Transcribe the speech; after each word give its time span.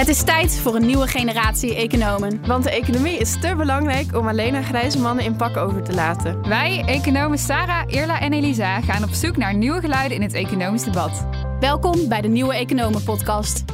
Het 0.00 0.08
is 0.08 0.22
tijd 0.22 0.58
voor 0.58 0.74
een 0.74 0.86
nieuwe 0.86 1.06
generatie 1.06 1.74
economen. 1.74 2.46
Want 2.46 2.64
de 2.64 2.70
economie 2.70 3.18
is 3.18 3.40
te 3.40 3.54
belangrijk 3.56 4.16
om 4.16 4.28
alleen 4.28 4.54
aan 4.54 4.64
grijze 4.64 4.98
mannen 4.98 5.24
in 5.24 5.36
pak 5.36 5.56
over 5.56 5.82
te 5.82 5.94
laten. 5.94 6.48
Wij, 6.48 6.82
economen 6.86 7.38
Sarah, 7.38 7.82
Irla 7.86 8.20
en 8.20 8.32
Elisa, 8.32 8.80
gaan 8.80 9.04
op 9.04 9.10
zoek 9.10 9.36
naar 9.36 9.54
nieuwe 9.54 9.80
geluiden 9.80 10.16
in 10.16 10.22
het 10.22 10.32
economisch 10.32 10.84
debat. 10.84 11.26
Welkom 11.58 12.08
bij 12.08 12.20
de 12.20 12.28
Nieuwe 12.28 12.54
Economen 12.54 13.02
Podcast. 13.02 13.64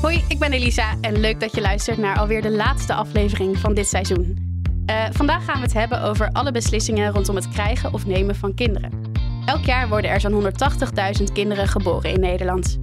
Hoi, 0.00 0.24
ik 0.28 0.38
ben 0.38 0.52
Elisa 0.52 0.94
en 1.00 1.20
leuk 1.20 1.40
dat 1.40 1.54
je 1.54 1.60
luistert 1.60 1.98
naar 1.98 2.18
alweer 2.18 2.42
de 2.42 2.50
laatste 2.50 2.94
aflevering 2.94 3.58
van 3.58 3.74
dit 3.74 3.86
seizoen. 3.86 4.36
Uh, 4.86 5.04
vandaag 5.10 5.44
gaan 5.44 5.56
we 5.56 5.62
het 5.62 5.72
hebben 5.72 6.02
over 6.02 6.30
alle 6.32 6.52
beslissingen 6.52 7.12
rondom 7.12 7.36
het 7.36 7.48
krijgen 7.48 7.92
of 7.92 8.06
nemen 8.06 8.36
van 8.36 8.54
kinderen. 8.54 9.12
Elk 9.46 9.64
jaar 9.64 9.88
worden 9.88 10.10
er 10.10 10.20
zo'n 10.20 10.42
180.000 10.42 11.32
kinderen 11.32 11.68
geboren 11.68 12.10
in 12.10 12.20
Nederland. 12.20 12.80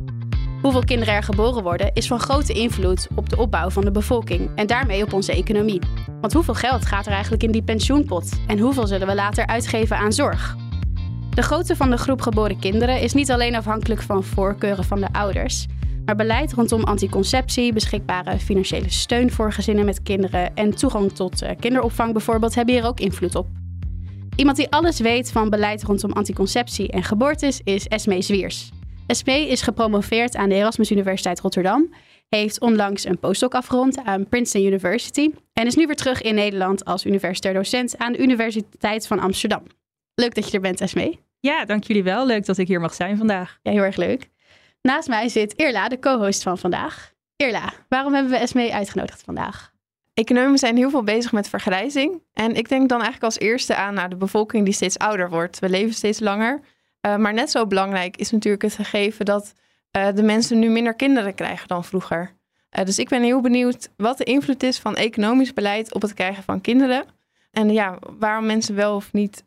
Hoeveel 0.61 0.83
kinderen 0.83 1.13
er 1.13 1.23
geboren 1.23 1.63
worden 1.63 1.91
is 1.93 2.07
van 2.07 2.19
grote 2.19 2.53
invloed 2.53 3.07
op 3.15 3.29
de 3.29 3.37
opbouw 3.37 3.69
van 3.69 3.85
de 3.85 3.91
bevolking 3.91 4.49
en 4.55 4.67
daarmee 4.67 5.03
op 5.03 5.13
onze 5.13 5.31
economie. 5.31 5.81
Want 6.21 6.33
hoeveel 6.33 6.53
geld 6.53 6.85
gaat 6.85 7.05
er 7.05 7.11
eigenlijk 7.11 7.43
in 7.43 7.51
die 7.51 7.63
pensioenpot 7.63 8.31
en 8.47 8.59
hoeveel 8.59 8.87
zullen 8.87 9.07
we 9.07 9.15
later 9.15 9.47
uitgeven 9.47 9.97
aan 9.97 10.13
zorg? 10.13 10.55
De 11.29 11.41
grootte 11.41 11.75
van 11.75 11.89
de 11.89 11.97
groep 11.97 12.21
geboren 12.21 12.59
kinderen 12.59 13.01
is 13.01 13.13
niet 13.13 13.31
alleen 13.31 13.55
afhankelijk 13.55 14.01
van 14.01 14.23
voorkeuren 14.23 14.83
van 14.83 14.99
de 14.99 15.07
ouders, 15.11 15.65
maar 16.05 16.15
beleid 16.15 16.53
rondom 16.53 16.83
anticonceptie, 16.83 17.73
beschikbare 17.73 18.39
financiële 18.39 18.89
steun 18.89 19.31
voor 19.31 19.53
gezinnen 19.53 19.85
met 19.85 20.03
kinderen 20.03 20.55
en 20.55 20.75
toegang 20.75 21.11
tot 21.11 21.41
eh, 21.41 21.55
kinderopvang 21.59 22.13
bijvoorbeeld 22.13 22.55
hebben 22.55 22.75
hier 22.75 22.85
ook 22.85 22.99
invloed 22.99 23.35
op. 23.35 23.47
Iemand 24.35 24.57
die 24.57 24.71
alles 24.71 24.99
weet 24.99 25.31
van 25.31 25.49
beleid 25.49 25.83
rondom 25.83 26.11
anticonceptie 26.11 26.91
en 26.91 27.03
geboortes 27.03 27.61
is 27.63 27.87
Esme 27.87 28.21
Zwiers. 28.21 28.71
Esme 29.09 29.47
is 29.47 29.61
gepromoveerd 29.61 30.35
aan 30.35 30.49
de 30.49 30.55
Erasmus 30.55 30.91
Universiteit 30.91 31.39
Rotterdam, 31.39 31.93
heeft 32.27 32.59
onlangs 32.59 33.05
een 33.05 33.19
postdoc 33.19 33.53
afgerond 33.53 34.03
aan 34.03 34.27
Princeton 34.27 34.65
University 34.65 35.31
en 35.53 35.65
is 35.65 35.75
nu 35.75 35.85
weer 35.85 35.95
terug 35.95 36.21
in 36.21 36.35
Nederland 36.35 36.85
als 36.85 37.05
universitair 37.05 37.53
docent 37.53 37.97
aan 37.97 38.11
de 38.11 38.19
Universiteit 38.19 39.07
van 39.07 39.19
Amsterdam. 39.19 39.63
Leuk 40.15 40.35
dat 40.35 40.47
je 40.47 40.51
er 40.51 40.61
bent, 40.61 40.81
Esme. 40.81 41.17
Ja, 41.39 41.65
dank 41.65 41.83
jullie 41.83 42.03
wel. 42.03 42.25
Leuk 42.25 42.45
dat 42.45 42.57
ik 42.57 42.67
hier 42.67 42.79
mag 42.79 42.93
zijn 42.93 43.17
vandaag. 43.17 43.59
Ja, 43.63 43.71
heel 43.71 43.83
erg 43.83 43.95
leuk. 43.95 44.29
Naast 44.81 45.07
mij 45.07 45.29
zit 45.29 45.53
Irla, 45.53 45.87
de 45.87 45.99
co-host 45.99 46.43
van 46.43 46.57
vandaag. 46.57 47.13
Irla, 47.35 47.73
waarom 47.87 48.13
hebben 48.13 48.31
we 48.31 48.37
Esme 48.37 48.73
uitgenodigd 48.73 49.21
vandaag? 49.21 49.71
Economen 50.13 50.57
zijn 50.57 50.77
heel 50.77 50.89
veel 50.89 51.03
bezig 51.03 51.31
met 51.31 51.49
vergrijzing. 51.49 52.21
En 52.33 52.55
ik 52.55 52.69
denk 52.69 52.89
dan 52.89 53.01
eigenlijk 53.01 53.23
als 53.23 53.39
eerste 53.39 53.75
aan 53.75 53.93
naar 53.93 54.09
de 54.09 54.15
bevolking 54.15 54.65
die 54.65 54.73
steeds 54.73 54.97
ouder 54.97 55.29
wordt. 55.29 55.59
We 55.59 55.69
leven 55.69 55.93
steeds 55.93 56.19
langer. 56.19 56.61
Uh, 57.09 57.15
maar 57.15 57.33
net 57.33 57.51
zo 57.51 57.67
belangrijk 57.67 58.17
is 58.17 58.31
natuurlijk 58.31 58.63
het 58.63 58.75
gegeven 58.75 59.25
dat 59.25 59.53
uh, 59.97 60.07
de 60.15 60.23
mensen 60.23 60.59
nu 60.59 60.69
minder 60.69 60.93
kinderen 60.93 61.35
krijgen 61.35 61.67
dan 61.67 61.83
vroeger. 61.83 62.31
Uh, 62.77 62.85
dus 62.85 62.99
ik 62.99 63.09
ben 63.09 63.23
heel 63.23 63.41
benieuwd 63.41 63.89
wat 63.97 64.17
de 64.17 64.23
invloed 64.23 64.63
is 64.63 64.79
van 64.79 64.95
economisch 64.95 65.53
beleid 65.53 65.93
op 65.93 66.01
het 66.01 66.13
krijgen 66.13 66.43
van 66.43 66.61
kinderen. 66.61 67.05
En 67.51 67.69
ja, 67.69 67.97
waarom 68.19 68.45
mensen 68.45 68.75
wel 68.75 68.95
of 68.95 69.13
niet 69.13 69.41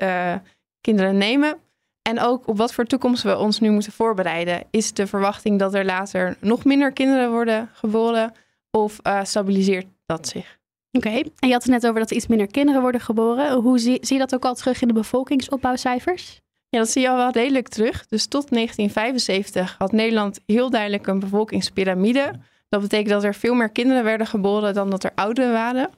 kinderen 0.80 1.16
nemen. 1.16 1.56
En 2.02 2.20
ook 2.20 2.48
op 2.48 2.56
wat 2.56 2.72
voor 2.72 2.84
toekomst 2.84 3.22
we 3.22 3.38
ons 3.38 3.60
nu 3.60 3.70
moeten 3.70 3.92
voorbereiden. 3.92 4.64
Is 4.70 4.92
de 4.92 5.06
verwachting 5.06 5.58
dat 5.58 5.74
er 5.74 5.84
later 5.84 6.36
nog 6.40 6.64
minder 6.64 6.92
kinderen 6.92 7.30
worden 7.30 7.70
geboren? 7.72 8.32
Of 8.70 9.00
stabiliseert 9.22 9.86
dat 10.06 10.28
zich? 10.28 10.58
Oké, 10.92 11.08
en 11.08 11.48
je 11.48 11.52
had 11.52 11.62
het 11.62 11.72
net 11.72 11.86
over 11.86 12.00
dat 12.00 12.10
er 12.10 12.16
iets 12.16 12.26
minder 12.26 12.46
kinderen 12.46 12.80
worden 12.80 13.00
geboren. 13.00 13.52
Hoe 13.52 13.78
zie, 13.78 13.98
zie 14.00 14.16
je 14.16 14.22
dat 14.22 14.34
ook 14.34 14.44
al 14.44 14.54
terug 14.54 14.82
in 14.82 14.88
de 14.88 14.94
bevolkingsopbouwcijfers? 14.94 16.41
Ja, 16.72 16.78
dat 16.78 16.90
zie 16.90 17.02
je 17.02 17.08
al 17.08 17.16
wel 17.16 17.30
redelijk 17.30 17.68
terug. 17.68 18.06
Dus 18.06 18.26
tot 18.26 18.50
1975 18.50 19.74
had 19.78 19.92
Nederland 19.92 20.40
heel 20.46 20.70
duidelijk 20.70 21.06
een 21.06 21.18
bevolkingspyramide. 21.18 22.32
Dat 22.68 22.80
betekent 22.80 23.08
dat 23.08 23.24
er 23.24 23.34
veel 23.34 23.54
meer 23.54 23.68
kinderen 23.68 24.04
werden 24.04 24.26
geboren 24.26 24.74
dan 24.74 24.90
dat 24.90 25.04
er 25.04 25.12
ouderen 25.14 25.52
waren. 25.52 25.90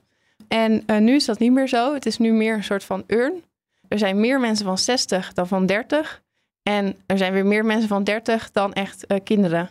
En 0.48 0.82
uh, 0.86 0.98
nu 0.98 1.14
is 1.14 1.24
dat 1.24 1.38
niet 1.38 1.52
meer 1.52 1.68
zo. 1.68 1.94
Het 1.94 2.06
is 2.06 2.18
nu 2.18 2.32
meer 2.32 2.54
een 2.54 2.64
soort 2.64 2.84
van 2.84 3.04
urn. 3.06 3.42
Er 3.88 3.98
zijn 3.98 4.20
meer 4.20 4.40
mensen 4.40 4.66
van 4.66 4.78
60 4.78 5.32
dan 5.32 5.48
van 5.48 5.66
30. 5.66 6.22
En 6.62 6.96
er 7.06 7.18
zijn 7.18 7.32
weer 7.32 7.46
meer 7.46 7.64
mensen 7.64 7.88
van 7.88 8.04
30 8.04 8.50
dan 8.50 8.72
echt 8.72 9.04
uh, 9.08 9.18
kinderen. 9.24 9.70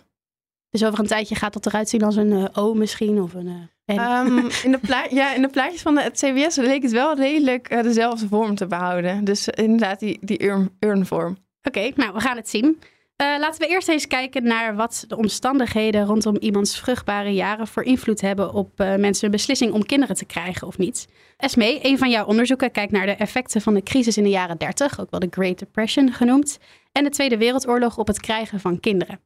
Dus 0.74 0.86
over 0.86 1.00
een 1.00 1.08
tijdje 1.08 1.36
gaat 1.36 1.54
dat 1.54 1.66
eruit 1.66 1.90
zien 1.90 2.04
als 2.04 2.16
een 2.16 2.32
uh, 2.32 2.46
O 2.54 2.74
misschien? 2.74 3.22
Of 3.22 3.34
een, 3.34 3.48
um, 3.86 4.38
in, 4.64 4.72
de 4.72 5.08
ja, 5.10 5.34
in 5.34 5.42
de 5.42 5.48
plaatjes 5.48 5.82
van 5.82 5.96
de, 5.96 6.02
het 6.02 6.18
CBS 6.26 6.56
leek 6.56 6.82
het 6.82 6.92
wel 6.92 7.16
redelijk 7.16 7.74
uh, 7.74 7.82
dezelfde 7.82 8.28
vorm 8.28 8.56
te 8.56 8.68
behouden. 8.68 9.24
Dus 9.24 9.48
inderdaad 9.48 10.00
die, 10.00 10.18
die 10.22 10.44
urn, 10.44 10.78
urnvorm. 10.80 11.38
Oké, 11.64 11.80
okay, 11.80 11.94
nou 11.96 12.14
we 12.14 12.20
gaan 12.20 12.36
het 12.36 12.50
zien. 12.50 12.80
laten 13.18 13.60
we 13.60 13.68
eerst 13.68 13.88
eens 13.88 14.08
kijken 14.08 14.44
naar 14.44 14.76
wat 14.76 15.06
de 15.08 15.18
omstandigheden 15.18 16.06
rondom 16.06 16.38
iemands 16.38 16.80
vruchtbare 16.80 17.34
jaren 17.34 17.68
voor 17.68 17.84
invloed 17.84 18.22
hebben 18.22 18.54
op 18.54 18.78
mensen 18.78 19.26
een 19.26 19.32
beslissing 19.32 19.72
om 19.74 19.86
kinderen 19.86 20.16
te 20.16 20.26
krijgen 20.26 20.68
of 20.68 20.78
niet. 20.78 21.08
Esme, 21.38 21.80
een 21.82 21.98
van 21.98 22.10
jouw 22.10 22.26
onderzoeken 22.26 22.72
kijkt 22.72 22.92
naar 22.92 23.06
de 23.06 23.16
effecten 23.16 23.62
van 23.62 23.74
de 23.74 23.84
crisis 23.84 24.18
in 24.18 24.24
de 24.24 24.30
jaren 24.30 24.58
30, 24.58 25.00
ook 25.00 25.12
wel 25.12 25.20
de 25.20 25.28
Great 25.30 25.60
Depression 25.60 26.12
genoemd, 26.12 26.60
en 26.92 27.04
de 27.04 27.10
Tweede 27.10 27.38
Wereldoorlog 27.38 27.98
op 27.98 28.08
het 28.08 28.20
krijgen 28.20 28.60
van 28.60 28.80
kinderen. 28.80 29.20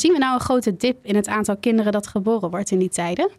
Zien 0.00 0.12
we 0.12 0.18
nou 0.18 0.34
een 0.34 0.40
grote 0.40 0.76
dip 0.76 1.04
in 1.04 1.16
het 1.16 1.28
aantal 1.28 1.56
kinderen 1.56 1.92
dat 1.92 2.06
geboren 2.06 2.50
wordt 2.50 2.70
in 2.70 2.78
die 2.78 2.88
tijden? 2.88 3.30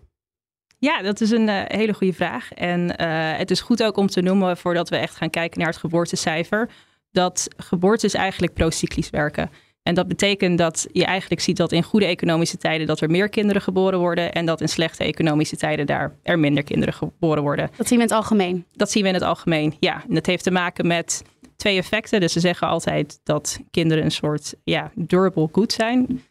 Ja, 0.80 1.02
dat 1.02 1.22
is 1.22 1.32
een 1.32 1.48
uh, 1.48 1.62
hele 1.68 1.94
goede 1.94 2.14
vraag. 2.14 2.54
En 2.54 2.82
uh, 2.82 3.38
het 3.38 3.52
is 3.52 3.62
goed 3.62 3.84
ook 3.84 3.98
om 3.98 4.08
te 4.08 4.22
noemen, 4.22 4.58
voordat 4.58 4.90
we 4.90 4.96
echt 4.96 5.16
gaan 5.16 5.30
kijken 5.30 5.60
naar 5.60 5.70
het 5.70 5.78
geboortecijfer, 5.78 6.70
dat 7.12 7.48
geboortes 7.58 8.14
eigenlijk 8.14 8.54
procyclisch 8.54 9.10
werken. 9.10 9.50
En 9.84 9.96
dat 9.96 10.08
betekent 10.08 10.58
dat 10.58 10.88
je 10.92 11.06
eigenlijk 11.06 11.42
ziet 11.42 11.58
dat 11.58 11.72
in 11.72 11.84
goede 11.84 12.06
economische 12.06 12.58
tijden 12.58 12.88
dat 12.88 13.02
er 13.02 13.10
meer 13.10 13.30
kinderen 13.30 13.62
geboren 13.62 14.00
worden 14.00 14.34
en 14.34 14.46
dat 14.46 14.62
in 14.62 14.70
slechte 14.70 15.04
economische 15.04 15.58
tijden 15.58 15.86
daar 15.86 16.16
er 16.24 16.40
minder 16.40 16.64
kinderen 16.64 16.94
geboren 16.94 17.44
worden. 17.44 17.70
Dat 17.78 17.88
zien 17.88 17.98
we 17.98 18.04
in 18.04 18.10
het 18.10 18.18
algemeen? 18.18 18.66
Dat 18.74 18.92
zien 18.92 19.04
we 19.04 19.08
in 19.08 19.14
het 19.14 19.24
algemeen, 19.24 19.76
ja. 19.80 20.04
En 20.08 20.14
dat 20.14 20.26
heeft 20.26 20.44
te 20.44 20.52
maken 20.52 20.88
met 20.88 21.24
twee 21.56 21.78
effecten. 21.78 22.20
Dus 22.20 22.34
ze 22.34 22.40
zeggen 22.40 22.68
altijd 22.68 23.20
dat 23.24 23.60
kinderen 23.72 24.04
een 24.04 24.12
soort 24.12 24.56
ja, 24.64 24.92
durable 24.96 25.50
good 25.52 25.74
zijn 25.74 26.22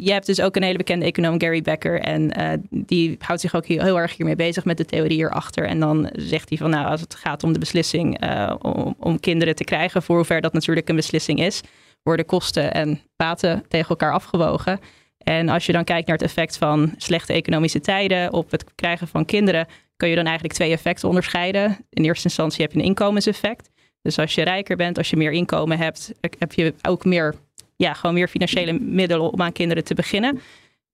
je 0.00 0.12
hebt 0.12 0.26
dus 0.26 0.40
ook 0.40 0.56
een 0.56 0.62
hele 0.62 0.76
bekende 0.76 1.04
econoom, 1.04 1.40
Gary 1.40 1.62
Becker. 1.62 2.00
En 2.00 2.40
uh, 2.40 2.52
die 2.70 3.16
houdt 3.18 3.40
zich 3.40 3.54
ook 3.54 3.66
heel, 3.66 3.82
heel, 3.82 3.98
erg 3.98 4.16
hiermee 4.16 4.36
bezig 4.36 4.64
met 4.64 4.76
de 4.76 4.84
theorie 4.84 5.16
hierachter. 5.16 5.66
En 5.66 5.80
dan 5.80 6.10
zegt 6.12 6.48
hij 6.48 6.58
van, 6.58 6.70
nou, 6.70 6.86
als 6.86 7.00
het 7.00 7.14
gaat 7.14 7.44
om 7.44 7.52
de 7.52 7.58
beslissing 7.58 8.24
uh, 8.24 8.54
om, 8.58 8.94
om, 8.98 9.20
kinderen 9.20 9.54
te 9.54 9.64
krijgen, 9.64 10.02
voor 10.02 10.16
hoever 10.16 10.40
dat 10.40 10.52
natuurlijk 10.52 10.88
een 10.88 10.96
beslissing 10.96 11.40
is, 11.40 11.60
worden 12.02 12.26
kosten 12.26 12.74
en 12.74 13.00
baten 13.16 13.64
tegen 13.68 13.88
elkaar 13.88 14.12
afgewogen. 14.12 14.80
En 15.18 15.48
als 15.48 15.66
je 15.66 15.72
dan 15.72 15.84
kijkt 15.84 16.06
naar 16.06 16.16
het 16.16 16.26
effect 16.26 16.56
van 16.56 16.94
slechte 16.96 17.32
economische 17.32 17.80
tijden 17.80 18.32
op 18.32 18.50
het 18.50 18.74
krijgen 18.74 19.08
van 19.08 19.24
kinderen, 19.24 19.66
kun 19.96 20.08
je 20.08 20.14
dan 20.14 20.24
eigenlijk 20.24 20.54
twee 20.54 20.72
effecten 20.72 21.08
onderscheiden. 21.08 21.76
In 21.90 22.04
eerste 22.04 22.24
instantie 22.24 22.62
heb 22.62 22.72
je 22.72 22.78
een 22.78 22.84
inkomenseffect. 22.84 23.70
Dus 24.02 24.18
als 24.18 24.34
je 24.34 24.42
rijker 24.42 24.76
bent, 24.76 24.98
als 24.98 25.10
je 25.10 25.16
meer 25.16 25.32
inkomen 25.32 25.78
hebt, 25.78 26.12
heb 26.38 26.52
je 26.52 26.74
ook 26.82 27.04
meer 27.04 27.34
ja, 27.78 27.94
gewoon 27.94 28.14
meer 28.14 28.28
financiële 28.28 28.72
middelen 28.72 29.32
om 29.32 29.42
aan 29.42 29.52
kinderen 29.52 29.84
te 29.84 29.94
beginnen. 29.94 30.40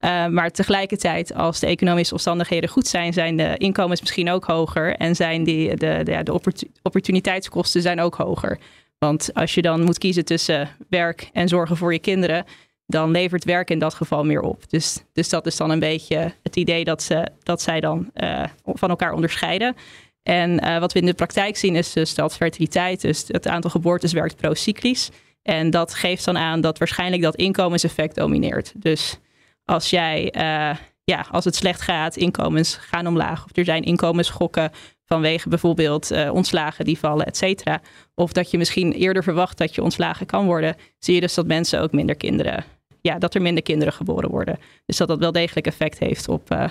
Uh, 0.04 0.26
maar 0.26 0.50
tegelijkertijd, 0.50 1.34
als 1.34 1.60
de 1.60 1.66
economische 1.66 2.14
omstandigheden 2.14 2.68
goed 2.68 2.86
zijn, 2.86 3.12
zijn 3.12 3.36
de 3.36 3.56
inkomens 3.56 4.00
misschien 4.00 4.30
ook 4.30 4.44
hoger 4.44 4.96
en 4.96 5.16
zijn 5.16 5.44
die, 5.44 5.76
de, 5.76 6.00
de, 6.04 6.22
de 6.22 6.40
opportuniteitskosten 6.82 7.82
zijn 7.82 8.00
ook 8.00 8.14
hoger. 8.14 8.58
Want 8.98 9.34
als 9.34 9.54
je 9.54 9.62
dan 9.62 9.82
moet 9.82 9.98
kiezen 9.98 10.24
tussen 10.24 10.68
werk 10.88 11.30
en 11.32 11.48
zorgen 11.48 11.76
voor 11.76 11.92
je 11.92 11.98
kinderen, 11.98 12.44
dan 12.86 13.10
levert 13.10 13.44
werk 13.44 13.70
in 13.70 13.78
dat 13.78 13.94
geval 13.94 14.24
meer 14.24 14.40
op. 14.40 14.70
Dus, 14.70 15.04
dus 15.12 15.28
dat 15.28 15.46
is 15.46 15.56
dan 15.56 15.70
een 15.70 15.78
beetje 15.78 16.32
het 16.42 16.56
idee 16.56 16.84
dat, 16.84 17.02
ze, 17.02 17.28
dat 17.42 17.62
zij 17.62 17.80
dan 17.80 18.10
uh, 18.14 18.44
van 18.64 18.88
elkaar 18.88 19.12
onderscheiden. 19.12 19.76
En 20.22 20.64
uh, 20.64 20.78
wat 20.78 20.92
we 20.92 20.98
in 20.98 21.06
de 21.06 21.14
praktijk 21.14 21.56
zien 21.56 21.76
is 21.76 21.92
dus 21.92 22.14
dat 22.14 22.36
fertiliteit, 22.36 23.00
dus 23.00 23.24
het 23.26 23.48
aantal 23.48 23.70
geboortes 23.70 24.12
werkt 24.12 24.36
procyclisch. 24.36 25.10
En 25.44 25.70
dat 25.70 25.94
geeft 25.94 26.24
dan 26.24 26.38
aan 26.38 26.60
dat 26.60 26.78
waarschijnlijk 26.78 27.22
dat 27.22 27.34
inkomenseffect 27.36 28.14
domineert. 28.14 28.72
Dus 28.76 29.18
als 29.64 29.90
jij, 29.90 30.34
uh, 30.36 30.76
ja, 31.04 31.26
als 31.30 31.44
het 31.44 31.54
slecht 31.54 31.80
gaat, 31.80 32.16
inkomens 32.16 32.76
gaan 32.76 33.06
omlaag. 33.06 33.44
Of 33.44 33.56
er 33.56 33.64
zijn 33.64 33.82
inkomensschokken 33.82 34.70
vanwege 35.04 35.48
bijvoorbeeld 35.48 36.12
uh, 36.12 36.32
ontslagen 36.32 36.84
die 36.84 36.98
vallen, 36.98 37.26
et 37.26 37.36
cetera. 37.36 37.80
Of 38.14 38.32
dat 38.32 38.50
je 38.50 38.58
misschien 38.58 38.92
eerder 38.92 39.22
verwacht 39.22 39.58
dat 39.58 39.74
je 39.74 39.82
ontslagen 39.82 40.26
kan 40.26 40.46
worden. 40.46 40.76
Zie 40.98 41.14
je 41.14 41.20
dus 41.20 41.34
dat 41.34 41.46
mensen 41.46 41.80
ook 41.80 41.92
minder 41.92 42.16
kinderen, 42.16 42.64
ja, 43.00 43.18
dat 43.18 43.34
er 43.34 43.42
minder 43.42 43.62
kinderen 43.62 43.92
geboren 43.92 44.30
worden. 44.30 44.58
Dus 44.86 44.96
dat 44.96 45.08
dat 45.08 45.18
wel 45.18 45.32
degelijk 45.32 45.66
effect 45.66 45.98
heeft 45.98 46.28
op, 46.28 46.52
uh, 46.52 46.64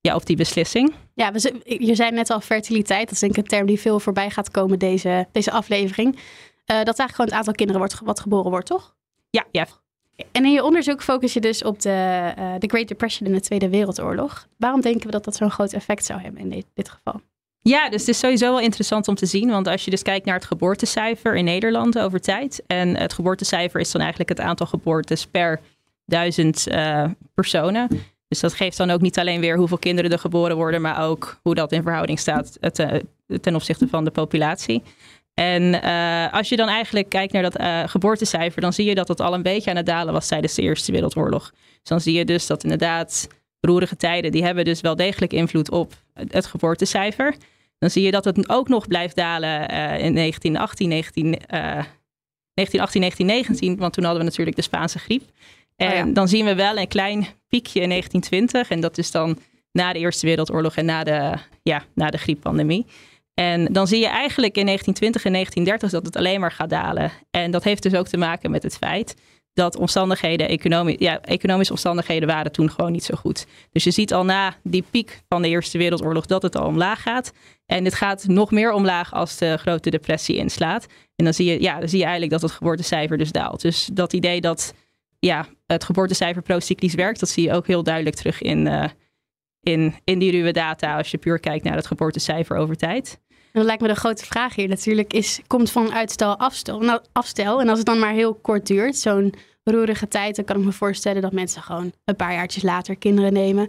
ja, 0.00 0.14
op 0.14 0.26
die 0.26 0.36
beslissing. 0.36 0.94
Ja, 1.14 1.32
je 1.64 1.94
zei 1.94 2.10
net 2.10 2.30
al 2.30 2.40
fertiliteit. 2.40 3.04
Dat 3.04 3.12
is 3.12 3.18
denk 3.18 3.36
ik 3.36 3.42
een 3.42 3.48
term 3.48 3.66
die 3.66 3.80
veel 3.80 4.00
voorbij 4.00 4.30
gaat 4.30 4.50
komen 4.50 4.78
deze, 4.78 5.26
deze 5.32 5.50
aflevering. 5.50 6.18
Uh, 6.70 6.76
dat 6.76 6.98
eigenlijk 6.98 7.10
gewoon 7.10 7.26
het 7.26 7.38
aantal 7.38 7.54
kinderen 7.54 7.80
wordt, 7.80 8.00
wat 8.04 8.20
geboren 8.20 8.50
wordt, 8.50 8.66
toch? 8.66 8.94
Ja, 9.30 9.44
ja. 9.50 9.66
En 10.32 10.44
in 10.44 10.52
je 10.52 10.64
onderzoek 10.64 11.02
focus 11.02 11.32
je 11.32 11.40
dus 11.40 11.64
op 11.64 11.80
de, 11.80 12.32
uh, 12.38 12.54
de 12.58 12.68
Great 12.68 12.88
Depression 12.88 13.28
in 13.28 13.34
de 13.34 13.40
Tweede 13.40 13.68
Wereldoorlog. 13.68 14.46
Waarom 14.56 14.80
denken 14.80 15.06
we 15.06 15.12
dat 15.12 15.24
dat 15.24 15.36
zo'n 15.36 15.50
groot 15.50 15.72
effect 15.72 16.04
zou 16.04 16.20
hebben 16.20 16.40
in 16.40 16.48
dit, 16.50 16.66
dit 16.74 16.88
geval? 16.88 17.20
Ja, 17.60 17.88
dus 17.88 18.00
het 18.00 18.08
is 18.08 18.18
sowieso 18.18 18.50
wel 18.50 18.60
interessant 18.60 19.08
om 19.08 19.14
te 19.14 19.26
zien. 19.26 19.50
Want 19.50 19.66
als 19.66 19.84
je 19.84 19.90
dus 19.90 20.02
kijkt 20.02 20.26
naar 20.26 20.34
het 20.34 20.44
geboortecijfer 20.44 21.36
in 21.36 21.44
Nederland 21.44 21.98
over 21.98 22.20
tijd. 22.20 22.62
En 22.66 22.96
het 22.96 23.12
geboortecijfer 23.12 23.80
is 23.80 23.90
dan 23.90 24.00
eigenlijk 24.00 24.30
het 24.30 24.40
aantal 24.40 24.66
geboortes 24.66 25.26
per 25.26 25.60
duizend 26.04 26.68
uh, 26.68 27.04
personen. 27.34 27.88
Dus 28.28 28.40
dat 28.40 28.54
geeft 28.54 28.76
dan 28.76 28.90
ook 28.90 29.00
niet 29.00 29.18
alleen 29.18 29.40
weer 29.40 29.56
hoeveel 29.56 29.78
kinderen 29.78 30.10
er 30.10 30.18
geboren 30.18 30.56
worden, 30.56 30.80
maar 30.80 31.04
ook 31.04 31.38
hoe 31.42 31.54
dat 31.54 31.72
in 31.72 31.82
verhouding 31.82 32.18
staat 32.18 32.58
ten, 32.72 33.08
ten 33.40 33.54
opzichte 33.54 33.88
van 33.88 34.04
de 34.04 34.10
populatie. 34.10 34.82
En 35.40 35.62
uh, 35.62 36.32
als 36.32 36.48
je 36.48 36.56
dan 36.56 36.68
eigenlijk 36.68 37.08
kijkt 37.08 37.32
naar 37.32 37.42
dat 37.42 37.60
uh, 37.60 37.82
geboortecijfer, 37.86 38.60
dan 38.60 38.72
zie 38.72 38.84
je 38.84 38.94
dat 38.94 39.08
het 39.08 39.20
al 39.20 39.34
een 39.34 39.42
beetje 39.42 39.70
aan 39.70 39.76
het 39.76 39.86
dalen 39.86 40.12
was 40.12 40.28
tijdens 40.28 40.54
de 40.54 40.62
Eerste 40.62 40.92
Wereldoorlog. 40.92 41.50
Dus 41.50 41.88
dan 41.88 42.00
zie 42.00 42.14
je 42.14 42.24
dus 42.24 42.46
dat 42.46 42.62
inderdaad 42.62 43.28
roerige 43.60 43.96
tijden, 43.96 44.32
die 44.32 44.44
hebben 44.44 44.64
dus 44.64 44.80
wel 44.80 44.96
degelijk 44.96 45.32
invloed 45.32 45.70
op 45.70 45.94
het 46.12 46.46
geboortecijfer. 46.46 47.34
Dan 47.78 47.90
zie 47.90 48.02
je 48.02 48.10
dat 48.10 48.24
het 48.24 48.48
ook 48.48 48.68
nog 48.68 48.88
blijft 48.88 49.16
dalen 49.16 49.50
uh, 49.50 50.04
in 50.04 50.14
1918, 50.14 50.88
19, 50.88 51.24
1918, 51.30 53.00
1919, 53.00 53.76
want 53.76 53.92
toen 53.92 54.04
hadden 54.04 54.22
we 54.22 54.28
natuurlijk 54.28 54.56
de 54.56 54.62
Spaanse 54.62 54.98
griep. 54.98 55.22
En 55.76 55.90
oh 55.90 55.94
ja. 55.94 56.04
dan 56.04 56.28
zien 56.28 56.44
we 56.44 56.54
wel 56.54 56.78
een 56.78 56.88
klein 56.88 57.26
piekje 57.48 57.80
in 57.80 57.88
1920 57.88 58.70
en 58.70 58.80
dat 58.80 58.98
is 58.98 59.10
dan 59.10 59.38
na 59.72 59.92
de 59.92 59.98
Eerste 59.98 60.26
Wereldoorlog 60.26 60.76
en 60.76 60.84
na 60.84 61.04
de, 61.04 61.34
ja, 61.62 61.84
na 61.94 62.10
de 62.10 62.18
grieppandemie. 62.18 62.86
En 63.40 63.72
dan 63.72 63.86
zie 63.86 64.00
je 64.00 64.06
eigenlijk 64.06 64.56
in 64.56 64.64
1920 64.64 65.24
en 65.24 65.32
1930 65.32 65.90
dat 65.90 66.06
het 66.06 66.16
alleen 66.16 66.40
maar 66.40 66.52
gaat 66.52 66.70
dalen. 66.70 67.12
En 67.30 67.50
dat 67.50 67.64
heeft 67.64 67.82
dus 67.82 67.94
ook 67.94 68.08
te 68.08 68.16
maken 68.16 68.50
met 68.50 68.62
het 68.62 68.76
feit 68.76 69.14
dat 69.56 69.76
omstandigheden, 69.76 70.48
economisch, 70.48 70.96
ja, 70.98 71.20
economische 71.20 71.72
omstandigheden 71.72 72.28
waren 72.28 72.52
toen 72.52 72.70
gewoon 72.70 72.92
niet 72.92 73.04
zo 73.04 73.14
goed. 73.14 73.46
Dus 73.72 73.84
je 73.84 73.90
ziet 73.90 74.12
al 74.12 74.24
na 74.24 74.56
die 74.62 74.84
piek 74.90 75.22
van 75.28 75.42
de 75.42 75.48
Eerste 75.48 75.78
Wereldoorlog 75.78 76.26
dat 76.26 76.42
het 76.42 76.56
al 76.56 76.66
omlaag 76.66 77.02
gaat. 77.02 77.32
En 77.66 77.84
het 77.84 77.94
gaat 77.94 78.26
nog 78.26 78.50
meer 78.50 78.72
omlaag 78.72 79.12
als 79.12 79.38
de 79.38 79.56
grote 79.56 79.90
depressie 79.90 80.36
inslaat. 80.36 80.86
En 81.16 81.24
dan 81.24 81.34
zie 81.34 81.46
je, 81.46 81.62
ja, 81.62 81.78
dan 81.78 81.88
zie 81.88 81.98
je 81.98 82.04
eigenlijk 82.04 82.32
dat 82.32 82.42
het 82.42 82.58
geboortecijfer 82.58 83.18
dus 83.18 83.32
daalt. 83.32 83.60
Dus 83.60 83.88
dat 83.92 84.12
idee 84.12 84.40
dat 84.40 84.74
ja, 85.18 85.46
het 85.66 85.84
geboortecijfer 85.84 86.42
procyclisch 86.42 86.94
werkt, 86.94 87.20
dat 87.20 87.28
zie 87.28 87.44
je 87.44 87.52
ook 87.52 87.66
heel 87.66 87.82
duidelijk 87.82 88.16
terug 88.16 88.42
in, 88.42 88.66
uh, 88.66 88.84
in, 89.60 89.94
in 90.04 90.18
die 90.18 90.30
ruwe 90.30 90.52
data 90.52 90.96
als 90.96 91.10
je 91.10 91.18
puur 91.18 91.38
kijkt 91.38 91.64
naar 91.64 91.76
het 91.76 91.86
geboortecijfer 91.86 92.56
over 92.56 92.76
tijd. 92.76 93.20
Dat 93.56 93.64
lijkt 93.64 93.82
me 93.82 93.88
de 93.88 93.94
grote 93.94 94.24
vraag 94.24 94.54
hier 94.54 94.68
natuurlijk 94.68 95.12
is, 95.12 95.40
komt 95.46 95.70
van 95.70 95.92
uitstel 95.92 96.38
afstel, 96.38 96.80
nou, 96.80 97.00
afstel. 97.12 97.60
En 97.60 97.68
als 97.68 97.78
het 97.78 97.86
dan 97.86 97.98
maar 97.98 98.12
heel 98.12 98.34
kort 98.34 98.66
duurt, 98.66 98.96
zo'n 98.96 99.34
roerige 99.64 100.08
tijd, 100.08 100.36
dan 100.36 100.44
kan 100.44 100.56
ik 100.56 100.64
me 100.64 100.72
voorstellen 100.72 101.22
dat 101.22 101.32
mensen 101.32 101.62
gewoon 101.62 101.92
een 102.04 102.16
paar 102.16 102.32
jaartjes 102.32 102.62
later 102.62 102.96
kinderen 102.96 103.32
nemen. 103.32 103.66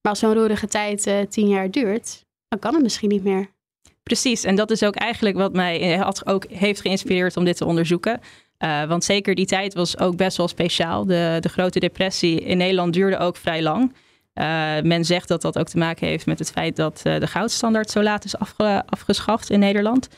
Maar 0.00 0.12
als 0.12 0.18
zo'n 0.18 0.34
roerige 0.34 0.66
tijd 0.66 1.06
uh, 1.06 1.18
tien 1.28 1.48
jaar 1.48 1.70
duurt, 1.70 2.24
dan 2.48 2.58
kan 2.58 2.74
het 2.74 2.82
misschien 2.82 3.08
niet 3.08 3.24
meer. 3.24 3.50
Precies, 4.02 4.44
en 4.44 4.54
dat 4.54 4.70
is 4.70 4.82
ook 4.82 4.94
eigenlijk 4.94 5.36
wat 5.36 5.52
mij 5.52 5.98
eh, 5.98 6.10
ook 6.24 6.44
heeft 6.50 6.80
geïnspireerd 6.80 7.36
om 7.36 7.44
dit 7.44 7.56
te 7.56 7.64
onderzoeken. 7.64 8.20
Uh, 8.64 8.84
want 8.84 9.04
zeker 9.04 9.34
die 9.34 9.46
tijd 9.46 9.74
was 9.74 9.98
ook 9.98 10.16
best 10.16 10.36
wel 10.36 10.48
speciaal. 10.48 11.06
De, 11.06 11.36
de 11.40 11.48
grote 11.48 11.80
depressie 11.80 12.40
in 12.40 12.56
Nederland 12.56 12.92
duurde 12.92 13.18
ook 13.18 13.36
vrij 13.36 13.62
lang. 13.62 13.92
Uh, 14.40 14.44
men 14.82 15.04
zegt 15.04 15.28
dat 15.28 15.42
dat 15.42 15.58
ook 15.58 15.68
te 15.68 15.78
maken 15.78 16.06
heeft 16.06 16.26
met 16.26 16.38
het 16.38 16.50
feit 16.50 16.76
dat 16.76 17.02
uh, 17.06 17.18
de 17.18 17.26
goudstandaard 17.26 17.90
zo 17.90 18.02
laat 18.02 18.24
is 18.24 18.38
afge 18.38 18.82
afgeschaft 18.86 19.50
in 19.50 19.58
Nederland. 19.58 20.08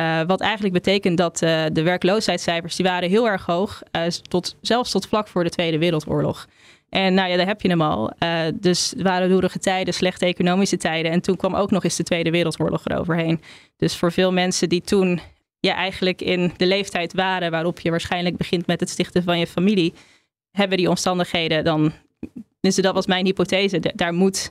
Uh, 0.00 0.22
wat 0.26 0.40
eigenlijk 0.40 0.74
betekent 0.74 1.18
dat 1.18 1.38
de 1.38 1.82
werkloosheidscijfers 1.82 2.76
die 2.76 2.86
waren 2.86 3.08
heel 3.08 3.28
erg 3.28 3.46
hoog, 3.46 3.82
tot, 4.28 4.56
zelfs 4.60 4.90
tot 4.90 5.06
vlak 5.06 5.28
voor 5.28 5.44
de 5.44 5.50
Tweede 5.50 5.78
Wereldoorlog. 5.78 6.48
En 6.88 7.14
nou 7.14 7.30
ja, 7.30 7.36
daar 7.36 7.46
heb 7.46 7.60
je 7.60 7.68
hem 7.68 7.82
al. 7.82 8.12
dus 8.54 8.94
waren 8.96 9.30
roerige 9.30 9.58
tijden, 9.58 9.94
slechte 9.94 10.26
economische 10.26 10.76
tijden. 10.76 11.12
En 11.12 11.20
toen 11.20 11.36
kwam 11.36 11.54
ook 11.54 11.70
nog 11.70 11.84
eens 11.84 11.96
de 11.96 12.02
Tweede 12.02 12.30
Wereldoorlog 12.30 12.84
eroverheen. 12.84 13.40
Dus 13.76 13.96
voor 13.96 14.12
veel 14.12 14.32
mensen 14.32 14.68
die 14.68 14.80
toen 14.80 15.20
ja, 15.60 15.74
eigenlijk 15.74 16.20
in 16.20 16.52
de 16.56 16.66
leeftijd 16.66 17.12
waren 17.12 17.50
waarop 17.50 17.80
je 17.80 17.90
waarschijnlijk 17.90 18.36
begint 18.36 18.66
met 18.66 18.80
het 18.80 18.90
stichten 18.90 19.22
van 19.22 19.38
je 19.38 19.46
familie, 19.46 19.94
hebben 20.50 20.78
die 20.78 20.88
omstandigheden 20.88 21.64
dan 21.64 21.92
dus 22.64 22.76
dat 22.76 22.94
was 22.94 23.06
mijn 23.06 23.24
hypothese. 23.24 23.92
Daar 23.94 24.14
moet, 24.14 24.50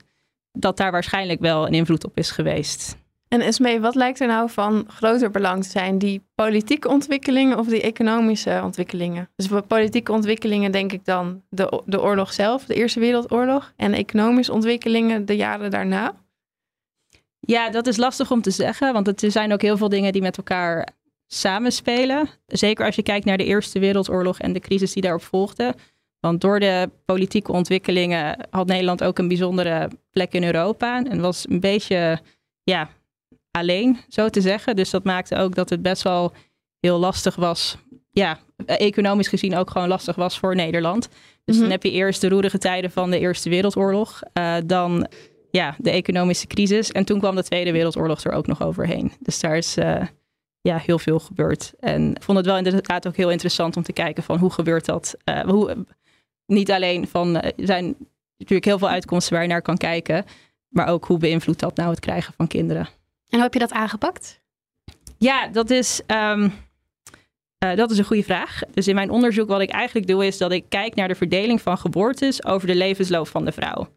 dat 0.52 0.78
daar 0.78 0.92
waarschijnlijk 0.92 1.40
wel 1.40 1.68
een 1.68 1.74
invloed 1.74 2.06
op 2.06 2.18
is 2.18 2.32
geweest. 2.32 2.96
En 3.28 3.42
Esmee, 3.42 3.80
wat 3.80 3.96
lijkt 3.96 4.20
er 4.20 4.28
nou 4.28 4.50
van 4.50 4.86
groter 4.88 5.32
belang 5.32 5.64
te 5.64 5.70
zijn? 5.70 5.98
Die 5.98 6.22
politieke 6.36 6.90
ontwikkelingen 6.90 7.60
of 7.60 7.68
die 7.68 7.82
economische 7.82 8.62
ontwikkelingen? 8.64 9.30
Dus 9.36 9.48
voor 9.48 9.62
politieke 9.62 10.12
ontwikkelingen 10.12 10.72
denk 10.72 10.92
ik 10.92 11.06
dan 11.06 11.42
de, 11.50 11.82
de 11.86 12.02
oorlog 12.02 12.34
zelf, 12.34 12.66
de 12.66 12.74
Eerste 12.74 13.00
Wereldoorlog. 13.00 13.74
En 13.76 13.94
economische 13.94 14.54
ontwikkelingen 14.54 15.26
de 15.26 15.36
jaren 15.36 15.72
daarna? 15.72 16.16
Ja, 17.40 17.70
dat 17.70 17.88
is 17.88 17.98
lastig 17.98 18.32
om 18.32 18.42
te 18.42 18.52
zeggen, 18.52 18.94
want 18.94 19.24
er 19.24 19.32
zijn 19.32 19.54
ook 19.54 19.62
heel 19.62 19.78
veel 19.78 19.90
dingen 19.90 20.12
die 20.12 20.22
met 20.22 20.38
elkaar 20.38 20.88
samenspelen. 21.28 22.30
Zeker 22.48 22.86
als 22.86 22.96
je 22.96 23.04
kijkt 23.04 23.26
naar 23.26 23.38
de 23.38 23.46
Eerste 23.46 23.80
Wereldoorlog 23.80 24.40
en 24.40 24.54
de 24.54 24.60
crisis 24.60 24.94
die 24.94 25.02
daarop 25.02 25.24
volgde. 25.24 25.76
Want 26.24 26.42
door 26.42 26.60
de 26.60 26.90
politieke 27.06 27.52
ontwikkelingen 27.52 28.48
had 28.50 28.68
Nederland 28.68 29.04
ook 29.04 29.18
een 29.18 29.28
bijzondere 29.28 29.90
plek 30.12 30.34
in 30.34 30.44
Europa. 30.44 31.04
En 31.04 31.22
was 31.22 31.46
een 31.50 31.60
beetje 31.60 32.20
ja, 32.64 32.90
alleen, 33.52 33.98
zo 34.08 34.30
te 34.30 34.42
zeggen. 34.42 34.76
Dus 34.76 34.90
dat 34.90 35.04
maakte 35.04 35.36
ook 35.36 35.56
dat 35.56 35.70
het 35.70 35.82
best 35.82 36.02
wel 36.02 36.34
heel 36.80 37.00
lastig 37.00 37.36
was. 37.36 37.78
Ja, 38.12 38.40
economisch 38.66 39.28
gezien 39.28 39.56
ook 39.56 39.70
gewoon 39.70 39.88
lastig 39.88 40.16
was 40.16 40.40
voor 40.40 40.56
Nederland. 40.56 41.10
Dus 41.46 41.56
dan 41.56 41.64
mhm. 41.64 41.72
heb 41.72 41.84
je 41.84 41.92
eerst 41.92 42.22
de 42.22 42.30
roerige 42.30 42.58
tijden 42.58 42.92
van 42.92 43.12
de 43.12 43.20
Eerste 43.20 43.50
Wereldoorlog. 43.50 44.22
Uh, 44.34 44.56
dan 44.66 45.08
ja, 45.52 45.76
de 45.78 45.92
economische 45.92 46.48
crisis. 46.48 46.92
En 46.92 47.06
toen 47.06 47.20
kwam 47.20 47.36
de 47.36 47.44
Tweede 47.44 47.72
Wereldoorlog 47.72 48.24
er 48.24 48.32
ook 48.32 48.48
nog 48.48 48.62
overheen. 48.62 49.12
Dus 49.20 49.40
daar 49.40 49.58
is 49.58 49.78
uh, 49.78 50.02
ja, 50.62 50.78
heel 50.78 51.00
veel 51.00 51.20
gebeurd. 51.20 51.74
En 51.80 52.16
ik 52.16 52.24
vond 52.24 52.38
het 52.38 52.48
wel 52.48 52.58
inderdaad 52.58 53.08
ook 53.08 53.16
heel 53.16 53.32
interessant 53.32 53.78
om 53.78 53.84
te 53.84 53.94
kijken 53.94 54.24
van 54.24 54.38
hoe 54.38 54.52
gebeurt 54.52 54.86
dat? 54.86 55.16
Uh, 55.30 55.42
hoe, 55.42 55.86
niet 56.46 56.72
alleen 56.72 57.08
van, 57.08 57.38
eh, 57.38 57.50
er 57.58 57.66
zijn 57.66 57.96
natuurlijk 58.38 58.66
heel 58.66 58.78
veel 58.78 58.90
uitkomsten 58.90 59.34
waar 59.34 59.42
je 59.42 59.50
naar 59.50 59.62
kan 59.62 59.78
kijken, 59.78 60.26
maar 60.68 60.88
ook 60.88 61.06
hoe 61.06 61.18
beïnvloedt 61.18 61.60
dat 61.60 61.76
nou 61.76 61.90
het 61.90 62.00
krijgen 62.00 62.34
van 62.34 62.48
kinderen. 62.48 62.86
En 63.28 63.40
hoe 63.40 63.42
heb 63.42 63.54
je 63.54 63.60
dat 63.60 63.72
aangepakt? 63.72 64.42
Ja, 65.18 65.48
dat 65.48 65.70
is, 65.70 66.02
um, 66.08 66.54
uh, 67.64 67.76
dat 67.76 67.92
is 67.92 67.98
een 67.98 68.06
goede 68.06 68.24
vraag. 68.24 68.62
Dus 68.74 68.88
in 68.88 68.96
mijn 68.96 69.10
onderzoek 69.10 69.48
wat 69.48 69.62
ik 69.62 69.70
eigenlijk 69.70 70.08
doe 70.08 70.26
is 70.26 70.38
dat 70.38 70.52
ik 70.52 70.66
kijk 70.70 70.96
naar 70.96 71.08
de 71.08 71.16
verdeling 71.16 71.62
van 71.62 71.78
geboortes 71.78 72.46
over 72.46 72.68
de 72.68 72.76
levensloop 72.76 73.28
van 73.28 73.46
de 73.46 73.52
vrouw. 73.52 73.88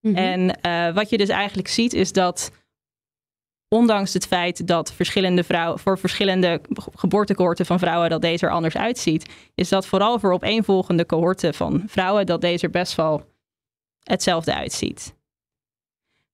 Mm 0.00 0.14
-hmm. 0.14 0.16
En 0.16 0.58
uh, 0.66 0.94
wat 0.94 1.10
je 1.10 1.18
dus 1.18 1.28
eigenlijk 1.28 1.68
ziet 1.68 1.92
is 1.92 2.12
dat 2.12 2.50
ondanks 3.74 4.12
het 4.12 4.26
feit 4.26 4.66
dat 4.66 4.92
verschillende 4.92 5.44
vrouwen, 5.44 5.78
voor 5.78 5.98
verschillende 5.98 6.60
geboortecohorten 6.94 7.66
van 7.66 7.78
vrouwen, 7.78 8.10
dat 8.10 8.22
deze 8.22 8.46
er 8.46 8.52
anders 8.52 8.76
uitziet, 8.76 9.32
is 9.54 9.68
dat 9.68 9.86
vooral 9.86 10.18
voor 10.18 10.32
opeenvolgende 10.32 11.06
cohorten 11.06 11.54
van 11.54 11.82
vrouwen, 11.86 12.26
dat 12.26 12.40
deze 12.40 12.64
er 12.64 12.70
best 12.70 12.94
wel 12.94 13.22
hetzelfde 14.02 14.54
uitziet. 14.54 15.14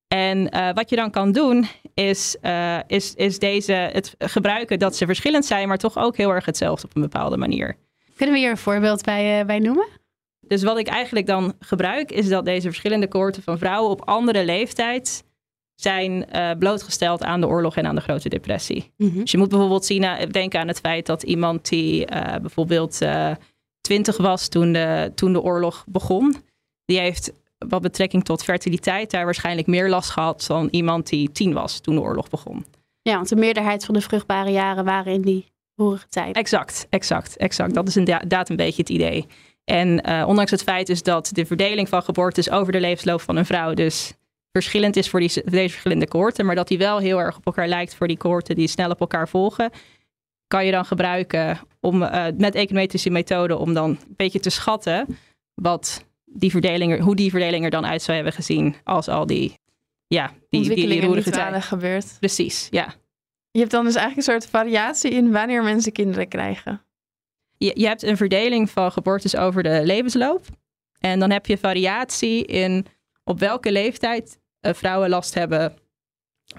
En 0.09 0.57
uh, 0.57 0.73
wat 0.73 0.91
je 0.91 0.97
dan 0.97 1.11
kan 1.11 1.33
doen, 1.33 1.67
is, 1.95 2.37
uh, 2.43 2.79
is, 2.87 3.15
is 3.15 3.39
deze, 3.39 3.73
het 3.73 4.15
gebruiken 4.19 4.79
dat 4.79 4.97
ze 4.97 5.07
verschillend 5.07 5.45
zijn, 5.45 5.69
maar 5.69 5.79
toch 5.79 5.97
ook 5.97 6.17
heel 6.17 6.31
erg 6.31 6.45
hetzelfde 6.45 6.87
op 6.87 6.97
een 6.97 7.03
bepaalde 7.03 7.37
manier. 7.37 7.77
Kunnen 8.17 8.35
we 8.35 8.41
hier 8.41 8.51
een 8.51 8.57
voorbeeld 8.57 9.05
bij, 9.05 9.41
uh, 9.41 9.47
bij 9.47 9.59
noemen? 9.59 9.87
Dus 10.41 10.63
wat 10.63 10.79
ik 10.79 10.87
eigenlijk 10.87 11.27
dan 11.27 11.55
gebruik, 11.59 12.13
is 12.13 12.29
dat 12.29 12.45
deze 12.45 12.67
verschillende 12.67 13.09
cohorten 13.09 13.43
van 13.43 13.59
vrouwen 13.59 13.91
op 13.91 14.09
andere 14.09 14.45
leeftijd 14.45 15.25
zijn 15.83 16.27
uh, 16.35 16.51
blootgesteld 16.59 17.25
aan 17.25 17.41
de 17.41 17.47
oorlog 17.47 17.77
en 17.77 17.87
aan 17.87 17.95
de 17.95 18.01
grote 18.01 18.29
depressie. 18.29 18.93
Mm 18.97 19.09
-hmm. 19.09 19.21
Dus 19.21 19.31
je 19.31 19.39
moet 19.39 19.49
bijvoorbeeld 19.49 19.85
zien, 19.85 20.03
uh, 20.03 20.15
denken 20.31 20.61
aan 20.61 20.69
het 20.69 20.81
feit 20.81 21.07
dat 21.07 21.23
iemand 21.23 21.69
die 21.69 22.11
uh, 22.13 22.37
bijvoorbeeld 22.41 22.99
twintig 23.81 24.17
was 24.17 24.49
toen 24.49 24.73
de, 24.73 25.13
toen 25.15 25.33
de 25.33 25.41
oorlog 25.41 25.85
begon, 25.89 26.37
die 26.85 26.99
heeft 26.99 27.33
wat 27.69 27.83
betrekking 27.83 28.25
tot 28.25 28.45
fertiliteit 28.45 29.11
daar 29.11 29.25
waarschijnlijk 29.25 29.67
meer 29.67 29.89
last 29.89 30.11
gehad 30.11 30.45
dan 30.47 30.69
iemand 30.71 31.09
die 31.09 31.33
tien 31.33 31.53
was 31.53 31.81
toen 31.81 31.95
de 31.95 32.01
oorlog 32.01 32.29
begon. 32.29 32.65
Ja, 33.03 33.15
want 33.15 33.29
de 33.29 33.37
meerderheid 33.37 33.85
van 33.85 33.95
de 33.95 34.01
vruchtbare 34.01 34.51
jaren 34.51 34.85
waren 34.85 35.13
in 35.13 35.23
die 35.23 35.47
roerige 35.75 36.09
tijd. 36.09 36.37
Exact, 36.37 36.87
exact, 36.91 37.37
exact. 37.37 37.75
Dat 37.75 37.89
is 37.89 37.97
inderdaad 37.97 38.49
een 38.49 38.57
beetje 38.57 38.83
het 38.83 38.91
idee. 38.91 39.27
En 39.65 40.07
ondanks 40.27 40.51
het 40.51 40.63
feit 40.63 40.89
is 40.89 41.03
dat 41.03 41.31
de 41.33 41.47
verdeling 41.47 41.89
van 41.89 42.03
geboortes 42.03 42.51
over 42.51 42.73
de 42.73 42.81
levensloop 42.81 43.21
van 43.21 43.37
een 43.37 43.47
vrouw 43.47 43.75
dus 43.75 44.15
verschillend 44.53 44.97
is 44.97 45.09
voor, 45.09 45.21
die, 45.21 45.43
deze 45.45 45.69
verschillende 45.69 46.09
cohorten, 46.09 46.47
maar 46.47 46.55
dat 46.55 46.69
die 46.69 46.79
wel 46.79 46.99
heel 46.99 47.19
erg 47.19 47.37
op 47.37 47.47
elkaar 47.47 47.69
lijkt 47.69 47.95
voor 47.95 48.09
die 48.09 48.17
cohorten 48.17 48.55
die 48.55 48.69
snel 48.69 48.91
op 48.91 49.01
elkaar 49.01 49.29
volgen, 49.29 49.71
kan 50.47 50.67
je 50.67 50.73
dan 50.73 50.85
gebruiken 50.85 51.59
om 51.81 52.03
uh, 52.03 52.27
met 52.37 52.55
econometrische 52.55 53.11
methoden 53.11 53.59
om 53.59 53.75
dan 53.75 53.91
een 53.91 54.15
beetje 54.17 54.41
te 54.41 54.51
schatten 54.51 55.19
wat 55.55 56.05
die 56.25 56.51
verdeling 56.51 56.93
er, 56.93 57.01
hoe 57.01 57.17
die 57.17 57.31
verdeling 57.31 57.65
er 57.65 57.71
dan 57.71 57.87
uit 57.87 58.03
zou 58.03 58.17
hebben 58.17 58.35
gezien 58.35 58.75
als 58.85 59.09
al 59.09 59.27
die, 59.27 59.59
ja, 60.07 60.33
die, 60.49 60.75
die, 60.75 60.87
die 60.89 61.01
roerige 61.01 61.31
tijd 61.31 61.65
gebeurt. 61.65 62.17
Precies, 62.19 62.69
ja. 62.71 62.95
Je 63.51 63.59
hebt 63.59 63.71
dan 63.71 63.85
dus 63.85 63.95
eigenlijk 63.95 64.27
een 64.27 64.33
soort 64.33 64.51
variatie 64.51 65.11
in 65.11 65.33
wanneer 65.33 65.63
mensen 65.63 65.93
kinderen 65.93 66.29
krijgen. 66.29 66.85
Je, 67.57 67.73
je 67.75 67.87
hebt 67.87 68.03
een 68.03 68.17
verdeling 68.17 68.71
van 68.71 68.93
geboortes 68.93 69.37
over 69.37 69.63
de 69.63 69.81
levensloop. 69.85 70.47
En 70.99 71.19
dan 71.19 71.31
heb 71.31 71.47
je 71.47 71.59
variatie 71.59 72.45
in 72.45 72.87
op 73.25 73.39
welke 73.39 73.73
leeftijd 73.73 74.40
vrouwen 74.61 75.09
last 75.09 75.35
hebben 75.35 75.77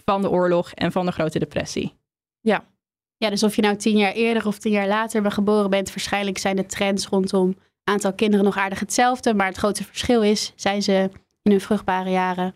van 0.05 0.21
de 0.21 0.29
oorlog 0.29 0.71
en 0.71 0.91
van 0.91 1.05
de 1.05 1.11
grote 1.11 1.39
depressie. 1.39 1.93
Ja. 2.39 2.69
Ja, 3.17 3.29
dus 3.29 3.43
of 3.43 3.55
je 3.55 3.61
nou 3.61 3.75
tien 3.75 3.97
jaar 3.97 4.13
eerder 4.13 4.47
of 4.47 4.57
tien 4.57 4.71
jaar 4.71 4.87
later 4.87 5.31
geboren 5.31 5.69
bent, 5.69 5.89
waarschijnlijk 5.89 6.37
zijn 6.37 6.55
de 6.55 6.65
trends 6.65 7.07
rondom 7.07 7.55
aantal 7.83 8.13
kinderen 8.13 8.45
nog 8.45 8.57
aardig 8.57 8.79
hetzelfde. 8.79 9.33
Maar 9.33 9.47
het 9.47 9.57
grote 9.57 9.83
verschil 9.83 10.21
is, 10.23 10.53
zijn 10.55 10.81
ze 10.81 11.09
in 11.41 11.51
hun 11.51 11.61
vruchtbare 11.61 12.09
jaren 12.09 12.55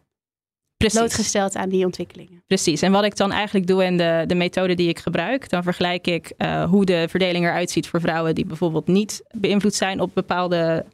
Precies. 0.77 0.99
blootgesteld 0.99 1.55
aan 1.55 1.69
die 1.69 1.85
ontwikkelingen. 1.85 2.43
Precies. 2.47 2.81
En 2.81 2.91
wat 2.91 3.03
ik 3.03 3.17
dan 3.17 3.31
eigenlijk 3.31 3.67
doe 3.67 3.83
in 3.83 3.97
de, 3.97 4.23
de 4.27 4.35
methode 4.35 4.73
die 4.73 4.89
ik 4.89 4.99
gebruik, 4.99 5.49
dan 5.49 5.63
vergelijk 5.63 6.07
ik 6.07 6.33
uh, 6.37 6.63
hoe 6.63 6.85
de 6.85 7.05
verdeling 7.09 7.45
eruit 7.45 7.71
ziet 7.71 7.87
voor 7.87 8.01
vrouwen 8.01 8.35
die 8.35 8.45
bijvoorbeeld 8.45 8.87
niet 8.87 9.23
beïnvloed 9.31 9.73
zijn 9.73 9.99
op 9.99 10.11
bepaalde, 10.13 10.85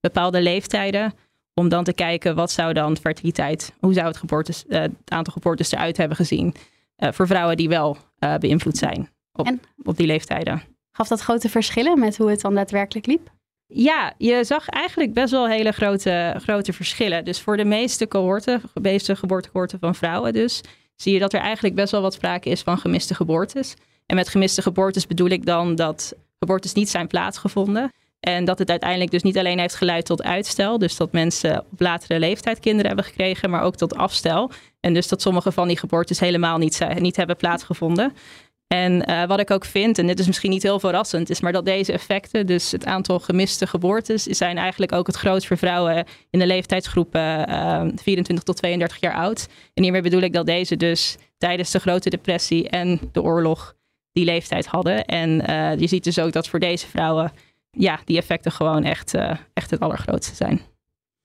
bepaalde 0.00 0.42
leeftijden. 0.42 1.14
Om 1.58 1.68
dan 1.68 1.84
te 1.84 1.92
kijken 1.92 2.34
wat 2.34 2.50
zou 2.50 2.72
dan 2.72 2.96
fertiliteit, 2.96 3.72
hoe 3.80 3.92
zou 3.92 4.06
het, 4.06 4.16
geboortes, 4.16 4.64
uh, 4.68 4.80
het 4.80 4.92
aantal 5.04 5.32
geboortes 5.32 5.72
eruit 5.72 5.96
hebben 5.96 6.16
gezien 6.16 6.54
uh, 6.96 7.12
voor 7.12 7.26
vrouwen 7.26 7.56
die 7.56 7.68
wel 7.68 7.96
beïnvloed 8.40 8.76
zijn 8.76 9.10
op, 9.32 9.46
en, 9.46 9.60
op 9.82 9.96
die 9.96 10.06
leeftijden. 10.06 10.62
Gaf 10.92 11.08
dat 11.08 11.20
grote 11.20 11.48
verschillen 11.48 11.98
met 11.98 12.16
hoe 12.16 12.30
het 12.30 12.40
dan 12.40 12.54
daadwerkelijk 12.54 13.06
liep? 13.06 13.30
Ja, 13.66 14.14
je 14.18 14.44
zag 14.44 14.68
eigenlijk 14.68 15.12
best 15.12 15.30
wel 15.30 15.48
hele 15.48 15.72
grote, 15.72 16.34
grote 16.42 16.72
verschillen. 16.72 17.24
Dus 17.24 17.40
voor 17.40 17.56
de 17.56 17.64
meeste 17.64 18.08
cohorten, 18.08 18.62
de 18.74 18.80
meeste 18.80 19.16
geboortecohorten 19.16 19.78
van 19.78 19.94
vrouwen 19.94 20.32
dus, 20.32 20.60
zie 20.96 21.12
je 21.12 21.18
dat 21.18 21.32
er 21.32 21.40
eigenlijk 21.40 21.74
best 21.74 21.92
wel 21.92 22.02
wat 22.02 22.14
sprake 22.14 22.50
is 22.50 22.62
van 22.62 22.78
gemiste 22.78 23.14
geboortes. 23.14 23.74
En 24.06 24.16
met 24.16 24.28
gemiste 24.28 24.62
geboortes 24.62 25.06
bedoel 25.06 25.28
ik 25.28 25.46
dan 25.46 25.74
dat 25.74 26.14
geboortes 26.38 26.72
niet 26.72 26.88
zijn 26.88 27.06
plaatsgevonden. 27.06 27.92
En 28.20 28.44
dat 28.44 28.58
het 28.58 28.70
uiteindelijk 28.70 29.10
dus 29.10 29.22
niet 29.22 29.38
alleen 29.38 29.58
heeft 29.58 29.74
geleid 29.74 30.04
tot 30.04 30.22
uitstel. 30.22 30.78
Dus 30.78 30.96
dat 30.96 31.12
mensen 31.12 31.58
op 31.72 31.80
latere 31.80 32.18
leeftijd 32.18 32.60
kinderen 32.60 32.86
hebben 32.86 33.04
gekregen, 33.04 33.50
maar 33.50 33.62
ook 33.62 33.76
tot 33.76 33.94
afstel. 33.94 34.50
En 34.80 34.94
dus 34.94 35.08
dat 35.08 35.22
sommige 35.22 35.52
van 35.52 35.68
die 35.68 35.78
geboortes 35.78 36.20
helemaal 36.20 36.58
niet, 36.58 36.86
niet 36.98 37.16
hebben 37.16 37.36
plaatsgevonden. 37.36 38.12
En 38.68 39.10
uh, 39.10 39.26
wat 39.26 39.40
ik 39.40 39.50
ook 39.50 39.64
vind, 39.64 39.98
en 39.98 40.06
dit 40.06 40.18
is 40.18 40.26
misschien 40.26 40.50
niet 40.50 40.62
heel 40.62 40.80
verrassend, 40.80 41.30
is 41.30 41.40
maar 41.40 41.52
dat 41.52 41.64
deze 41.64 41.92
effecten, 41.92 42.46
dus 42.46 42.72
het 42.72 42.84
aantal 42.84 43.18
gemiste 43.18 43.66
geboortes, 43.66 44.22
zijn 44.22 44.58
eigenlijk 44.58 44.92
ook 44.92 45.06
het 45.06 45.16
grootst 45.16 45.46
voor 45.46 45.58
vrouwen 45.58 46.04
in 46.30 46.38
de 46.38 46.46
leeftijdsgroepen 46.46 47.50
uh, 47.50 47.82
24 47.96 48.44
tot 48.44 48.56
32 48.56 49.00
jaar 49.00 49.14
oud. 49.14 49.48
En 49.74 49.82
hiermee 49.82 50.02
bedoel 50.02 50.20
ik 50.20 50.32
dat 50.32 50.46
deze 50.46 50.76
dus 50.76 51.16
tijdens 51.38 51.70
de 51.70 51.78
Grote 51.78 52.10
Depressie 52.10 52.68
en 52.68 53.00
de 53.12 53.22
oorlog 53.22 53.74
die 54.12 54.24
leeftijd 54.24 54.66
hadden. 54.66 55.04
En 55.04 55.50
uh, 55.50 55.78
je 55.78 55.86
ziet 55.86 56.04
dus 56.04 56.18
ook 56.18 56.32
dat 56.32 56.48
voor 56.48 56.60
deze 56.60 56.86
vrouwen, 56.86 57.32
ja, 57.78 58.00
die 58.04 58.16
effecten 58.16 58.52
gewoon 58.52 58.84
echt, 58.84 59.14
uh, 59.14 59.36
echt 59.52 59.70
het 59.70 59.80
allergrootste 59.80 60.34
zijn. 60.34 60.60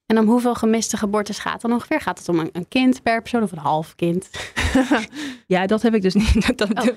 En 0.06 0.20
om 0.20 0.26
hoeveel 0.26 0.56
gemiste 0.56 0.98
geboortes 0.98 1.40
gaat 1.40 1.62
dan 1.62 1.72
ongeveer? 1.72 2.02
Gaat 2.02 2.20
het 2.20 2.30
om 2.30 2.40
een, 2.40 2.50
een 2.52 2.68
kind 2.68 3.04
per 3.04 3.22
persoon 3.22 3.44
of 3.44 3.52
een 3.52 3.58
half 3.58 3.96
kind? 3.96 4.30
ja, 5.48 5.66
dat 5.66 5.82
heb 5.82 5.96
ik 5.96 6.02
dus 6.02 6.14
niet. 6.14 6.58
Dat, 6.58 6.70
oh. 6.74 6.88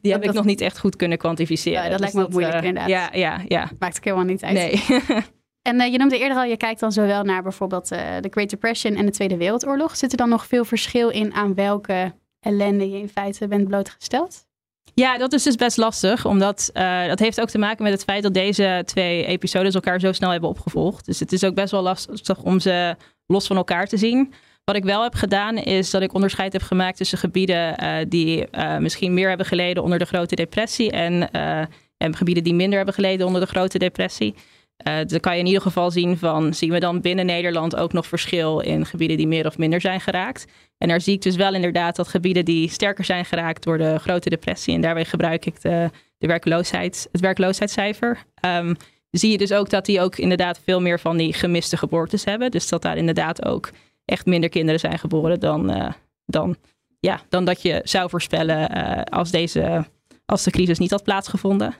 Die 0.00 0.12
heb 0.12 0.20
dat, 0.22 0.30
ik 0.30 0.36
nog 0.36 0.44
niet 0.44 0.60
echt 0.60 0.78
goed 0.78 0.96
kunnen 0.96 1.18
kwantificeren. 1.18 1.82
Ja, 1.82 1.88
dat 1.88 2.00
lijkt 2.00 2.14
me 2.14 2.22
ook 2.22 2.30
moeilijk 2.30 2.54
uh, 2.54 2.62
inderdaad. 2.62 2.88
Ja, 2.88 3.08
ja, 3.12 3.40
ja. 3.48 3.70
Maakt 3.78 3.96
ook 3.96 4.04
helemaal 4.04 4.24
niet 4.24 4.42
uit. 4.42 4.54
Nee. 4.54 4.82
en 5.68 5.80
uh, 5.80 5.92
je 5.92 5.98
noemde 5.98 6.18
eerder 6.18 6.36
al, 6.36 6.44
je 6.44 6.56
kijkt 6.56 6.80
dan 6.80 6.92
zowel 6.92 7.22
naar 7.22 7.42
bijvoorbeeld 7.42 7.88
de 7.88 8.28
Great 8.30 8.50
Depression 8.50 8.94
en 8.94 9.06
de 9.06 9.12
Tweede 9.12 9.36
Wereldoorlog. 9.36 9.96
Zit 9.96 10.10
er 10.10 10.16
dan 10.16 10.28
nog 10.28 10.46
veel 10.46 10.64
verschil 10.64 11.08
in 11.08 11.34
aan 11.34 11.54
welke 11.54 12.14
ellende 12.40 12.90
je 12.90 12.98
in 12.98 13.08
feite 13.08 13.48
bent 13.48 13.68
blootgesteld? 13.68 14.45
Ja, 14.94 15.18
dat 15.18 15.32
is 15.32 15.42
dus 15.42 15.54
best 15.54 15.76
lastig, 15.76 16.24
omdat 16.24 16.70
uh, 16.74 17.06
dat 17.06 17.18
heeft 17.18 17.40
ook 17.40 17.48
te 17.48 17.58
maken 17.58 17.82
met 17.82 17.92
het 17.92 18.04
feit 18.04 18.22
dat 18.22 18.34
deze 18.34 18.82
twee 18.84 19.26
episodes 19.26 19.74
elkaar 19.74 20.00
zo 20.00 20.12
snel 20.12 20.30
hebben 20.30 20.48
opgevolgd. 20.48 21.06
Dus 21.06 21.20
het 21.20 21.32
is 21.32 21.44
ook 21.44 21.54
best 21.54 21.70
wel 21.70 21.82
lastig 21.82 22.42
om 22.42 22.60
ze 22.60 22.96
los 23.26 23.46
van 23.46 23.56
elkaar 23.56 23.86
te 23.86 23.96
zien. 23.96 24.32
Wat 24.64 24.76
ik 24.76 24.84
wel 24.84 25.02
heb 25.02 25.14
gedaan 25.14 25.56
is 25.56 25.90
dat 25.90 26.02
ik 26.02 26.14
onderscheid 26.14 26.52
heb 26.52 26.62
gemaakt 26.62 26.96
tussen 26.96 27.18
gebieden 27.18 27.84
uh, 27.84 27.96
die 28.08 28.46
uh, 28.52 28.76
misschien 28.78 29.14
meer 29.14 29.28
hebben 29.28 29.46
geleden 29.46 29.82
onder 29.82 29.98
de 29.98 30.04
grote 30.04 30.34
depressie 30.34 30.90
en, 30.90 31.30
en 31.96 32.16
gebieden 32.16 32.44
die 32.44 32.54
minder 32.54 32.76
hebben 32.76 32.94
geleden 32.94 33.26
onder 33.26 33.40
de 33.40 33.46
grote 33.46 33.78
depressie. 33.78 34.34
Uh, 34.88 34.98
dan 35.06 35.20
kan 35.20 35.32
je 35.32 35.40
in 35.40 35.46
ieder 35.46 35.62
geval 35.62 35.90
zien 35.90 36.18
van, 36.18 36.54
zien 36.54 36.70
we 36.70 36.80
dan 36.80 37.00
binnen 37.00 37.26
Nederland 37.26 37.76
ook 37.76 37.92
nog 37.92 38.06
verschil 38.06 38.60
in 38.60 38.86
gebieden 38.86 39.16
die 39.16 39.26
meer 39.26 39.46
of 39.46 39.58
minder 39.58 39.80
zijn 39.80 40.00
geraakt. 40.00 40.46
En 40.78 40.88
daar 40.88 41.00
zie 41.00 41.14
ik 41.14 41.22
dus 41.22 41.36
wel 41.36 41.54
inderdaad 41.54 41.96
dat 41.96 42.08
gebieden 42.08 42.44
die 42.44 42.70
sterker 42.70 43.04
zijn 43.04 43.24
geraakt 43.24 43.62
door 43.62 43.78
de 43.78 43.98
grote 43.98 44.30
depressie. 44.30 44.74
En 44.74 44.80
daarbij 44.80 45.04
gebruik 45.04 45.46
ik 45.46 45.60
de, 45.60 45.90
de 46.18 46.26
werkloosheid, 46.26 47.08
het 47.12 47.20
werkloosheidscijfer. 47.20 48.24
Um, 48.46 48.76
zie 49.10 49.30
je 49.30 49.38
dus 49.38 49.52
ook 49.52 49.70
dat 49.70 49.86
die 49.86 50.00
ook 50.00 50.16
inderdaad 50.16 50.60
veel 50.64 50.80
meer 50.80 51.00
van 51.00 51.16
die 51.16 51.32
gemiste 51.32 51.76
geboortes 51.76 52.24
hebben. 52.24 52.50
Dus 52.50 52.68
dat 52.68 52.82
daar 52.82 52.96
inderdaad 52.96 53.44
ook 53.44 53.70
echt 54.04 54.26
minder 54.26 54.50
kinderen 54.50 54.80
zijn 54.80 54.98
geboren 54.98 55.40
dan, 55.40 55.70
uh, 55.70 55.90
dan, 56.26 56.56
ja, 57.00 57.20
dan 57.28 57.44
dat 57.44 57.62
je 57.62 57.80
zou 57.84 58.10
voorspellen 58.10 58.76
uh, 58.76 59.02
als, 59.02 59.30
deze, 59.30 59.84
als 60.26 60.42
de 60.42 60.50
crisis 60.50 60.78
niet 60.78 60.90
had 60.90 61.02
plaatsgevonden. 61.02 61.74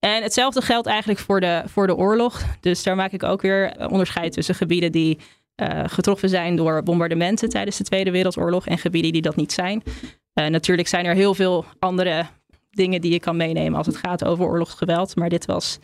En 0.00 0.22
hetzelfde 0.22 0.62
geldt 0.62 0.86
eigenlijk 0.86 1.20
voor 1.20 1.40
de, 1.40 1.62
voor 1.66 1.86
de 1.86 1.96
oorlog. 1.96 2.42
Dus 2.60 2.82
daar 2.82 2.96
maak 2.96 3.12
ik 3.12 3.22
ook 3.22 3.42
weer 3.42 3.88
onderscheid 3.90 4.32
tussen 4.32 4.54
gebieden 4.54 4.92
die 4.92 5.18
uh, 5.62 5.80
getroffen 5.86 6.28
zijn 6.28 6.56
door 6.56 6.82
bombardementen 6.82 7.48
tijdens 7.48 7.76
de 7.76 7.84
Tweede 7.84 8.10
Wereldoorlog 8.10 8.66
en 8.66 8.78
gebieden 8.78 9.12
die 9.12 9.22
dat 9.22 9.36
niet 9.36 9.52
zijn. 9.52 9.82
Uh, 10.34 10.46
natuurlijk 10.46 10.88
zijn 10.88 11.06
er 11.06 11.14
heel 11.14 11.34
veel 11.34 11.64
andere 11.78 12.26
dingen 12.70 13.00
die 13.00 13.12
je 13.12 13.20
kan 13.20 13.36
meenemen 13.36 13.78
als 13.78 13.86
het 13.86 13.96
gaat 13.96 14.24
over 14.24 14.44
oorlogsgeweld. 14.44 15.16
Maar 15.16 15.28
dit 15.28 15.46
was 15.46 15.78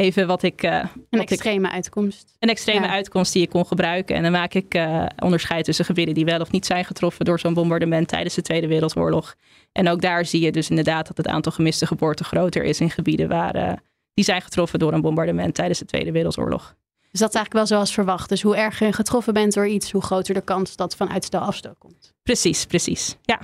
even 0.00 0.26
wat 0.26 0.42
ik. 0.42 0.62
Uh, 0.62 0.70
een 0.70 0.90
wat 1.10 1.20
extreme 1.20 1.68
ik, 1.68 1.72
uitkomst. 1.72 2.36
Een 2.38 2.48
extreme 2.48 2.86
ja. 2.86 2.92
uitkomst 2.92 3.32
die 3.32 3.42
je 3.42 3.48
kon 3.48 3.66
gebruiken. 3.66 4.16
En 4.16 4.22
dan 4.22 4.32
maak 4.32 4.54
ik 4.54 4.74
uh, 4.74 5.06
onderscheid 5.18 5.64
tussen 5.64 5.84
gebieden 5.84 6.14
die 6.14 6.24
wel 6.24 6.40
of 6.40 6.50
niet 6.50 6.66
zijn 6.66 6.84
getroffen 6.84 7.24
door 7.24 7.40
zo'n 7.40 7.54
bombardement 7.54 8.08
tijdens 8.08 8.34
de 8.34 8.42
Tweede 8.42 8.66
Wereldoorlog. 8.66 9.34
En 9.72 9.88
ook 9.88 10.00
daar 10.00 10.24
zie 10.24 10.40
je 10.40 10.52
dus 10.52 10.70
inderdaad 10.70 11.06
dat 11.06 11.16
het 11.16 11.26
aantal 11.26 11.52
gemiste 11.52 11.86
geboorten 11.86 12.24
groter 12.24 12.64
is 12.64 12.80
in 12.80 12.90
gebieden 12.90 13.28
waar, 13.28 13.56
uh, 13.56 13.72
die 14.14 14.24
zijn 14.24 14.42
getroffen 14.42 14.78
door 14.78 14.92
een 14.92 15.00
bombardement 15.00 15.54
tijdens 15.54 15.78
de 15.78 15.84
Tweede 15.84 16.12
Wereldoorlog. 16.12 16.74
Dus 17.10 17.20
dat 17.20 17.28
is 17.28 17.34
eigenlijk 17.34 17.52
wel 17.52 17.66
zoals 17.66 17.94
verwacht. 17.94 18.28
Dus 18.28 18.42
hoe 18.42 18.56
erger 18.56 18.86
je 18.86 18.92
getroffen 18.92 19.34
bent 19.34 19.54
door 19.54 19.66
iets, 19.68 19.92
hoe 19.92 20.02
groter 20.02 20.34
de 20.34 20.40
kans 20.40 20.76
dat 20.76 20.96
van 20.96 21.10
uitstel 21.10 21.40
afstel 21.40 21.74
komt. 21.78 22.14
Precies, 22.22 22.66
precies. 22.66 23.16
Ja. 23.22 23.40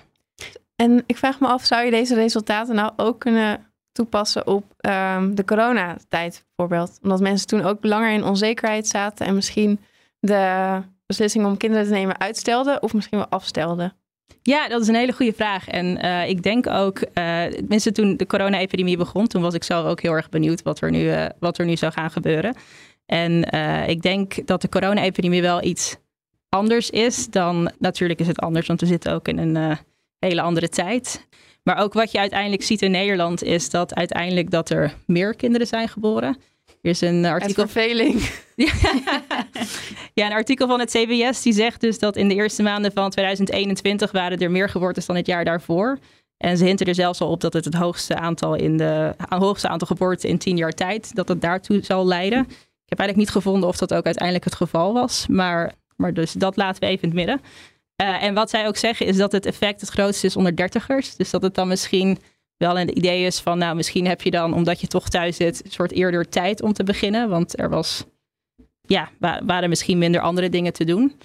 En 0.77 1.03
ik 1.07 1.17
vraag 1.17 1.41
me 1.41 1.47
af, 1.47 1.65
zou 1.65 1.85
je 1.85 1.91
deze 1.91 2.15
resultaten 2.15 2.75
nou 2.75 2.93
ook 2.97 3.21
kunnen 3.21 3.67
toepassen 3.97 4.47
op 4.47 4.65
um, 4.81 5.35
de 5.35 5.45
coronatijd 5.45 6.45
bijvoorbeeld? 6.57 6.99
Omdat 7.03 7.21
mensen 7.21 7.47
toen 7.47 7.63
ook 7.63 7.85
langer 7.85 8.13
in 8.13 8.25
onzekerheid 8.25 8.89
zaten 8.89 9.27
en 9.27 9.35
misschien 9.35 9.81
de 10.21 10.83
beslissing 11.07 11.47
om 11.47 11.57
kinderen 11.57 11.87
te 11.87 11.93
nemen 11.93 12.21
uitstelden 12.21 12.83
of 12.83 12.95
misschien 12.95 13.19
wel 13.19 13.29
afstelden. 13.29 13.93
Ja, 14.43 14.69
dat 14.69 14.81
is 14.81 14.89
een 14.89 14.95
hele 14.95 15.13
goede 15.13 15.33
vraag. 15.33 15.69
En 15.69 16.05
uh, 16.05 16.29
ik 16.29 16.43
denk 16.43 16.67
ook, 16.67 16.99
uh, 16.99 17.45
tenminste 17.45 17.93
toen 17.93 18.17
de 18.17 18.27
corona-epidemie 18.27 18.97
begon, 18.97 19.27
toen 19.27 19.43
was 19.43 19.55
ik 19.55 19.65
zelf 19.65 19.87
ook 19.87 20.01
heel 20.01 20.13
erg 20.13 20.29
benieuwd 20.29 20.63
wat 20.63 20.81
er 20.81 20.91
nu, 20.91 21.03
uh, 21.03 21.27
wat 21.39 21.59
er 21.59 21.67
nu 21.67 21.77
zou 21.77 21.93
gaan 21.93 22.11
gebeuren. 22.11 22.57
En 23.07 23.43
ik 23.89 24.03
denk 24.03 24.47
dat 24.47 24.61
de 24.61 24.69
corona-epidemie 24.69 25.43
wel 25.43 25.63
iets 25.63 25.97
anders 26.49 26.91
is 26.91 27.31
dan, 27.31 27.73
natuurlijk 27.79 28.21
is 28.21 28.27
het 28.27 28.39
anders, 28.39 28.67
want 28.67 28.81
we 28.81 28.87
zitten 28.87 29.13
ook 29.13 29.29
in 29.29 29.39
een 29.39 29.77
hele 30.19 30.41
andere 30.41 30.69
tijd. 30.69 31.27
Maar 31.67 31.79
ook 31.79 31.93
wat 31.93 32.13
je 32.13 32.19
uiteindelijk 32.19 32.63
ziet 32.63 32.83
in 32.83 32.91
Nederland 32.91 33.43
is 33.43 33.71
dat 33.71 33.95
uiteindelijk 33.95 34.51
dat 34.51 34.71
er 34.71 34.95
meer 35.07 35.35
kinderen 35.35 35.67
zijn 35.67 35.89
geboren. 35.89 36.37
Er 36.83 36.91
is 36.91 37.01
een 37.01 37.25
artikel. 37.25 37.69
verveling. 37.69 38.31
ja, 40.15 40.27
een 40.27 40.33
artikel 40.33 40.67
van 40.67 40.81
het 40.81 40.91
CBS 40.91 41.43
die 41.43 41.53
zegt 41.53 41.81
dus 41.81 41.99
dat 41.99 42.17
in 42.17 42.29
de 42.29 42.35
eerste 42.35 42.63
maanden 42.63 42.93
van 42.93 43.11
2021 43.11 44.13
waren 44.13 44.39
er 44.39 44.51
meer 44.51 44.69
geboortes 44.69 45.07
dan 45.07 45.17
het 45.17 45.27
jaar 45.27 45.45
daarvoor. 45.45 45.99
En 46.37 46.57
ze 46.57 46.65
hinten 46.65 46.87
er 46.87 46.95
zelfs 46.95 47.21
al 47.21 47.31
op 47.31 47.41
dat 47.41 47.53
het 47.53 47.65
het 47.65 47.75
hoogste 47.75 48.17
aantal 48.17 48.55
in 48.55 48.77
de 48.77 49.15
hoogste 49.29 49.69
aantal 49.69 49.87
geboorten 49.87 50.29
in 50.29 50.39
tien 50.39 50.57
jaar 50.57 50.73
tijd 50.73 51.15
dat 51.15 51.29
het 51.29 51.41
daartoe 51.41 51.81
zal 51.83 52.07
leiden. 52.07 52.41
Ik 52.41 52.93
heb 52.93 52.99
eigenlijk 52.99 53.17
niet 53.17 53.43
gevonden 53.43 53.69
of 53.69 53.77
dat 53.77 53.95
ook 53.95 54.05
uiteindelijk 54.05 54.45
het 54.45 54.55
geval 54.55 54.93
was, 54.93 55.27
maar, 55.27 55.73
maar 55.97 56.15
dus 56.15 56.33
dat 56.33 56.57
laten 56.57 56.81
we 56.81 56.87
even 56.87 57.03
in 57.03 57.09
het 57.09 57.19
midden. 57.19 57.41
Uh, 58.03 58.23
en 58.23 58.35
wat 58.35 58.51
zij 58.51 58.67
ook 58.67 58.77
zeggen 58.77 59.07
is 59.07 59.17
dat 59.17 59.33
het 59.33 59.47
effect 59.47 59.81
het 59.81 59.91
grootste 59.91 60.27
is 60.27 60.37
onder 60.37 60.57
dertigers. 60.57 61.17
Dus 61.17 61.31
dat 61.31 61.43
het 61.43 61.55
dan 61.55 61.69
misschien 61.69 62.19
wel 62.57 62.79
een 62.79 62.97
idee 62.97 63.27
is 63.27 63.41
van, 63.41 63.59
nou, 63.59 63.77
misschien 63.77 64.07
heb 64.07 64.23
je 64.23 64.31
dan, 64.31 64.55
omdat 64.55 64.81
je 64.81 64.87
toch 64.87 65.09
thuis 65.09 65.37
zit, 65.37 65.65
een 65.65 65.71
soort 65.71 65.93
eerder 65.93 66.29
tijd 66.29 66.63
om 66.63 66.73
te 66.73 66.85
beginnen. 66.85 67.29
Want 67.29 67.59
er 67.59 67.69
was, 67.69 68.05
ja, 68.81 69.11
waren 69.45 69.69
misschien 69.69 69.99
minder 69.99 70.21
andere 70.21 70.49
dingen 70.49 70.73
te 70.73 70.85
doen. 70.85 71.21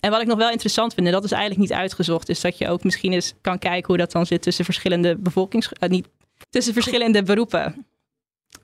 En 0.00 0.10
wat 0.10 0.20
ik 0.20 0.26
nog 0.26 0.38
wel 0.38 0.50
interessant 0.50 0.94
vind, 0.94 1.06
en 1.06 1.12
dat 1.12 1.24
is 1.24 1.32
eigenlijk 1.32 1.60
niet 1.60 1.78
uitgezocht, 1.78 2.28
is 2.28 2.40
dat 2.40 2.58
je 2.58 2.68
ook 2.68 2.84
misschien 2.84 3.12
eens 3.12 3.34
kan 3.40 3.58
kijken 3.58 3.86
hoe 3.86 3.96
dat 3.96 4.12
dan 4.12 4.26
zit 4.26 4.42
tussen 4.42 4.64
verschillende 4.64 5.16
bevolkings, 5.16 5.72
uh, 5.82 5.88
niet, 5.88 6.08
tussen 6.50 6.72
verschillende 6.72 7.22
beroepen. 7.22 7.86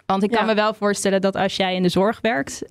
Want 0.07 0.23
ik 0.23 0.31
kan 0.31 0.41
ja. 0.41 0.47
me 0.47 0.55
wel 0.55 0.75
voorstellen 0.75 1.21
dat 1.21 1.37
als 1.37 1.57
jij 1.57 1.75
in 1.75 1.83
de 1.83 1.89
zorg 1.89 2.21
werkt, 2.21 2.63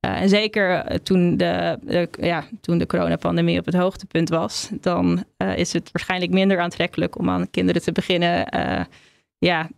en 0.00 0.28
zeker 0.28 0.84
toen 1.02 1.36
de, 1.36 1.78
ja, 2.20 2.44
toen 2.60 2.78
de 2.78 2.86
coronapandemie 2.86 3.58
op 3.58 3.66
het 3.66 3.74
hoogtepunt 3.74 4.28
was, 4.28 4.70
dan 4.80 5.24
uh, 5.38 5.56
is 5.56 5.72
het 5.72 5.88
waarschijnlijk 5.92 6.32
minder 6.32 6.60
aantrekkelijk 6.60 7.18
om 7.18 7.30
aan 7.30 7.50
kinderen 7.50 7.82
te 7.82 7.92
beginnen. 7.92 8.46
Ja, 9.38 9.68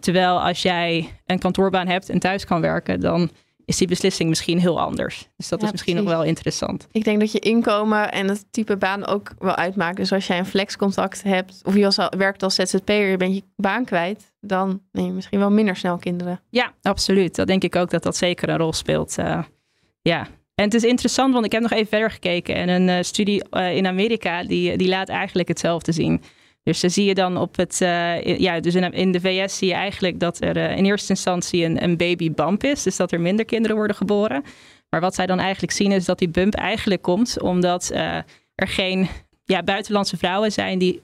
terwijl 0.00 0.42
als 0.42 0.62
jij 0.62 1.08
een 1.26 1.38
kantoorbaan 1.38 1.88
hebt 1.88 2.08
en 2.08 2.18
thuis 2.18 2.44
kan 2.44 2.60
werken, 2.60 3.00
dan 3.00 3.30
is 3.68 3.76
die 3.76 3.86
beslissing 3.86 4.28
misschien 4.28 4.58
heel 4.58 4.80
anders. 4.80 5.28
Dus 5.36 5.48
dat 5.48 5.60
ja, 5.60 5.66
is 5.66 5.72
misschien 5.72 5.94
precies. 5.94 6.10
nog 6.10 6.18
wel 6.18 6.28
interessant. 6.28 6.88
Ik 6.92 7.04
denk 7.04 7.20
dat 7.20 7.32
je 7.32 7.38
inkomen 7.38 8.12
en 8.12 8.28
het 8.28 8.44
type 8.50 8.76
baan 8.76 9.06
ook 9.06 9.34
wel 9.38 9.54
uitmaakt. 9.54 9.96
Dus 9.96 10.12
als 10.12 10.26
jij 10.26 10.38
een 10.38 10.46
flexcontact 10.46 11.22
hebt 11.22 11.62
of 11.64 11.74
je 11.74 11.84
als, 11.84 11.96
werkt 12.16 12.42
als 12.42 12.54
ZZP'er, 12.54 13.10
je 13.10 13.16
bent 13.16 13.34
je 13.34 13.42
baan 13.56 13.84
kwijt, 13.84 14.32
dan 14.40 14.80
neem 14.92 15.06
je 15.06 15.12
misschien 15.12 15.38
wel 15.38 15.50
minder 15.50 15.76
snel 15.76 15.96
kinderen. 15.96 16.40
Ja, 16.50 16.72
absoluut. 16.82 17.34
Dat 17.34 17.46
denk 17.46 17.62
ik 17.62 17.76
ook 17.76 17.90
dat 17.90 18.02
dat 18.02 18.16
zeker 18.16 18.48
een 18.48 18.56
rol 18.56 18.72
speelt. 18.72 19.18
Uh, 19.18 19.42
ja, 20.02 20.26
En 20.54 20.64
het 20.64 20.74
is 20.74 20.84
interessant, 20.84 21.32
want 21.32 21.44
ik 21.44 21.52
heb 21.52 21.62
nog 21.62 21.72
even 21.72 21.88
verder 21.88 22.10
gekeken. 22.10 22.54
En 22.54 22.68
een 22.68 22.88
uh, 22.88 23.02
studie 23.02 23.42
uh, 23.50 23.76
in 23.76 23.86
Amerika, 23.86 24.44
die, 24.44 24.76
die 24.76 24.88
laat 24.88 25.08
eigenlijk 25.08 25.48
hetzelfde 25.48 25.92
zien. 25.92 26.22
Dus 26.68 26.80
dan 26.80 26.90
zie 26.90 27.04
je 27.04 27.14
dan 27.14 27.36
op 27.36 27.56
het, 27.56 27.80
uh, 27.80 28.38
ja, 28.38 28.60
dus 28.60 28.74
in, 28.74 28.92
in, 28.92 29.12
de 29.12 29.20
VS 29.20 29.58
zie 29.58 29.68
je 29.68 29.74
eigenlijk 29.74 30.20
dat 30.20 30.40
er 30.40 30.56
in 30.56 30.84
eerste 30.84 31.12
instantie 31.12 31.64
een, 31.64 31.82
een 31.82 31.96
baby 31.96 32.32
bump 32.32 32.64
is. 32.64 32.82
Dus 32.82 32.96
dat 32.96 33.12
er 33.12 33.20
minder 33.20 33.44
kinderen 33.44 33.76
worden 33.76 33.96
geboren. 33.96 34.42
Maar 34.90 35.00
wat 35.00 35.14
zij 35.14 35.26
dan 35.26 35.38
eigenlijk 35.38 35.72
zien 35.72 35.92
is 35.92 36.04
dat 36.04 36.18
die 36.18 36.28
bump 36.28 36.54
eigenlijk 36.54 37.02
komt 37.02 37.40
omdat 37.40 37.90
er 38.54 38.68
geen 38.68 39.08
ja, 39.44 39.62
buitenlandse 39.62 40.16
vrouwen 40.16 40.52
zijn 40.52 40.78
die, 40.78 41.02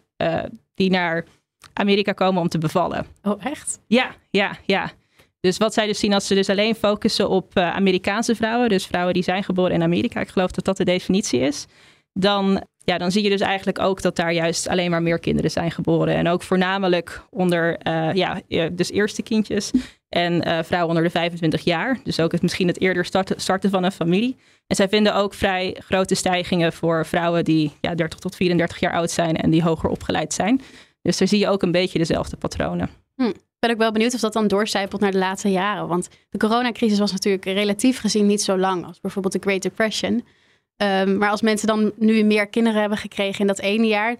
die 0.74 0.90
naar 0.90 1.24
Amerika 1.72 2.12
komen 2.12 2.42
om 2.42 2.48
te 2.48 2.58
bevallen. 2.58 3.06
Oh, 3.22 3.44
echt? 3.44 3.80
Ja, 3.86 4.14
ja, 4.30 4.56
ja. 4.64 4.92
Dus 5.40 5.56
wat 5.56 5.74
zij 5.74 5.86
dus 5.86 5.98
zien 5.98 6.14
als 6.14 6.26
ze 6.26 6.34
dus 6.34 6.48
alleen 6.48 6.74
focussen 6.74 7.28
op 7.28 7.56
Amerikaanse 7.56 8.34
vrouwen, 8.34 8.68
dus 8.68 8.86
vrouwen 8.86 9.14
die 9.14 9.22
zijn 9.22 9.44
geboren 9.44 9.72
in 9.72 9.82
Amerika, 9.82 10.20
ik 10.20 10.28
geloof 10.28 10.50
dat 10.50 10.64
dat 10.64 10.76
de 10.76 10.84
definitie 10.84 11.40
is, 11.40 11.66
dan, 12.12 12.66
ja, 12.84 12.98
dan 12.98 13.10
zie 13.10 13.22
je 13.22 13.30
dus 13.30 13.40
eigenlijk 13.40 13.78
ook 13.78 14.02
dat 14.02 14.16
daar 14.16 14.32
juist 14.32 14.68
alleen 14.68 14.90
maar 14.90 15.02
meer 15.02 15.18
kinderen 15.18 15.50
zijn 15.50 15.70
geboren. 15.70 16.14
En 16.14 16.28
ook 16.28 16.42
voornamelijk 16.42 17.22
onder, 17.30 17.78
uh, 17.86 18.12
ja, 18.12 18.40
dus 18.72 18.90
eerste 18.90 19.22
kindjes 19.22 19.70
en 20.08 20.48
uh, 20.48 20.58
vrouwen 20.62 20.88
onder 20.88 21.04
de 21.04 21.10
25 21.10 21.64
jaar. 21.64 21.98
Dus 22.04 22.20
ook 22.20 22.32
het, 22.32 22.42
misschien 22.42 22.66
het 22.66 22.80
eerder 22.80 23.04
starten, 23.04 23.40
starten 23.40 23.70
van 23.70 23.84
een 23.84 23.92
familie. 23.92 24.36
En 24.66 24.76
zij 24.76 24.88
vinden 24.88 25.14
ook 25.14 25.34
vrij 25.34 25.76
grote 25.78 26.14
stijgingen 26.14 26.72
voor 26.72 27.06
vrouwen 27.06 27.44
die 27.44 27.72
ja, 27.80 27.94
30 27.94 28.18
tot 28.18 28.36
34 28.36 28.80
jaar 28.80 28.92
oud 28.92 29.10
zijn 29.10 29.36
en 29.36 29.50
die 29.50 29.62
hoger 29.62 29.90
opgeleid 29.90 30.32
zijn. 30.32 30.60
Dus 31.02 31.18
daar 31.18 31.28
zie 31.28 31.38
je 31.38 31.48
ook 31.48 31.62
een 31.62 31.72
beetje 31.72 31.98
dezelfde 31.98 32.36
patronen. 32.36 32.90
Hm. 33.16 33.32
Ben 33.58 33.70
ik 33.70 33.76
wel 33.76 33.92
benieuwd 33.92 34.14
of 34.14 34.20
dat 34.20 34.32
dan 34.32 34.48
doorcijpelt 34.48 35.00
naar 35.00 35.10
de 35.10 35.18
laatste 35.18 35.50
jaren. 35.50 35.88
Want 35.88 36.08
de 36.30 36.38
coronacrisis 36.38 36.98
was 36.98 37.12
natuurlijk 37.12 37.44
relatief 37.44 38.00
gezien 38.00 38.26
niet 38.26 38.42
zo 38.42 38.58
lang 38.58 38.86
als 38.86 39.00
bijvoorbeeld 39.00 39.34
de 39.34 39.40
Great 39.40 39.62
Depression. 39.62 40.24
Um, 40.76 41.18
maar 41.18 41.30
als 41.30 41.42
mensen 41.42 41.66
dan 41.66 41.92
nu 41.96 42.22
meer 42.22 42.46
kinderen 42.46 42.80
hebben 42.80 42.98
gekregen 42.98 43.40
in 43.40 43.46
dat 43.46 43.58
ene 43.58 43.86
jaar, 43.86 44.16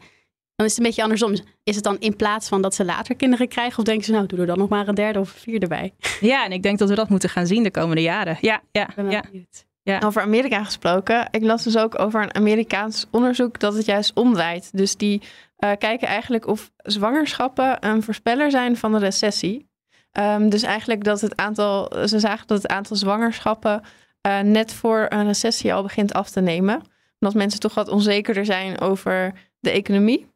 dan 0.57 0.67
is 0.67 0.71
het 0.73 0.79
een 0.79 0.85
beetje 0.85 1.03
andersom. 1.03 1.35
Is 1.63 1.75
het 1.75 1.85
dan 1.85 1.97
in 1.99 2.17
plaats 2.17 2.49
van 2.49 2.63
dat 2.63 2.75
ze 2.75 2.85
later 2.85 3.15
kinderen 3.15 3.49
krijgen, 3.49 3.79
of 3.79 3.85
denken 3.85 4.05
ze 4.05 4.13
nou, 4.13 4.27
doe 4.27 4.39
er 4.39 4.47
dan 4.47 4.59
nog 4.59 4.69
maar 4.69 4.89
een 4.89 4.95
derde 4.95 5.19
of 5.19 5.33
een 5.33 5.41
vierde 5.41 5.67
bij? 5.67 5.95
Ja, 6.21 6.45
en 6.45 6.53
ik 6.53 6.63
denk 6.63 6.79
dat 6.79 6.89
we 6.89 6.95
dat 6.95 7.09
moeten 7.09 7.29
gaan 7.29 7.47
zien 7.47 7.63
de 7.63 7.71
komende 7.71 8.03
jaren. 8.03 8.39
Ja, 8.41 8.63
ja, 8.71 8.89
ja. 9.09 9.25
Ja. 9.83 10.01
Over 10.05 10.23
Amerika 10.23 10.65
gesproken. 10.65 11.29
Ik 11.31 11.43
las 11.43 11.63
dus 11.63 11.77
ook 11.77 11.99
over 11.99 12.23
een 12.23 12.35
Amerikaans 12.35 13.07
onderzoek 13.11 13.61
dat 13.61 13.75
het 13.75 13.85
juist 13.85 14.15
omdraait. 14.15 14.71
Dus 14.73 14.97
die 14.97 15.23
uh, 15.59 15.71
kijken 15.79 16.09
eigenlijk 16.09 16.47
of 16.47 16.71
zwangerschappen 16.77 17.87
een 17.87 18.03
voorspeller 18.03 18.51
zijn 18.51 18.77
van 18.77 18.93
de 18.93 18.99
recessie. 18.99 19.69
Um, 20.19 20.49
dus 20.49 20.63
eigenlijk 20.63 21.05
dat 21.05 21.21
het 21.21 21.37
aantal, 21.37 21.93
ze 22.07 22.19
zagen 22.19 22.47
dat 22.47 22.63
het 22.63 22.71
aantal 22.71 22.97
zwangerschappen 22.97 23.83
uh, 24.27 24.41
net 24.41 24.73
voor 24.73 25.07
een 25.09 25.27
recessie 25.27 25.75
al 25.75 25.83
begint 25.83 26.13
af 26.13 26.31
te 26.31 26.41
nemen. 26.41 26.83
Omdat 27.19 27.39
mensen 27.39 27.61
toch 27.61 27.75
wat 27.75 27.89
onzekerder 27.89 28.45
zijn 28.45 28.81
over 28.81 29.33
de 29.61 29.71
economie. 29.71 30.27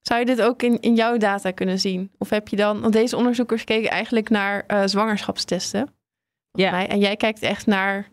Zou 0.00 0.20
je 0.20 0.26
dit 0.26 0.42
ook 0.42 0.62
in, 0.62 0.80
in 0.80 0.94
jouw 0.94 1.16
data 1.16 1.50
kunnen 1.50 1.78
zien? 1.78 2.10
Of 2.18 2.30
heb 2.30 2.48
je 2.48 2.56
dan, 2.56 2.80
want 2.80 2.92
deze 2.92 3.16
onderzoekers 3.16 3.64
keken 3.64 3.90
eigenlijk 3.90 4.28
naar 4.28 4.64
uh, 4.68 4.82
zwangerschapstesten. 4.84 5.94
Ja. 6.52 6.70
Mij, 6.70 6.88
en 6.88 6.98
jij 6.98 7.16
kijkt 7.16 7.42
echt 7.42 7.66
naar 7.66 8.08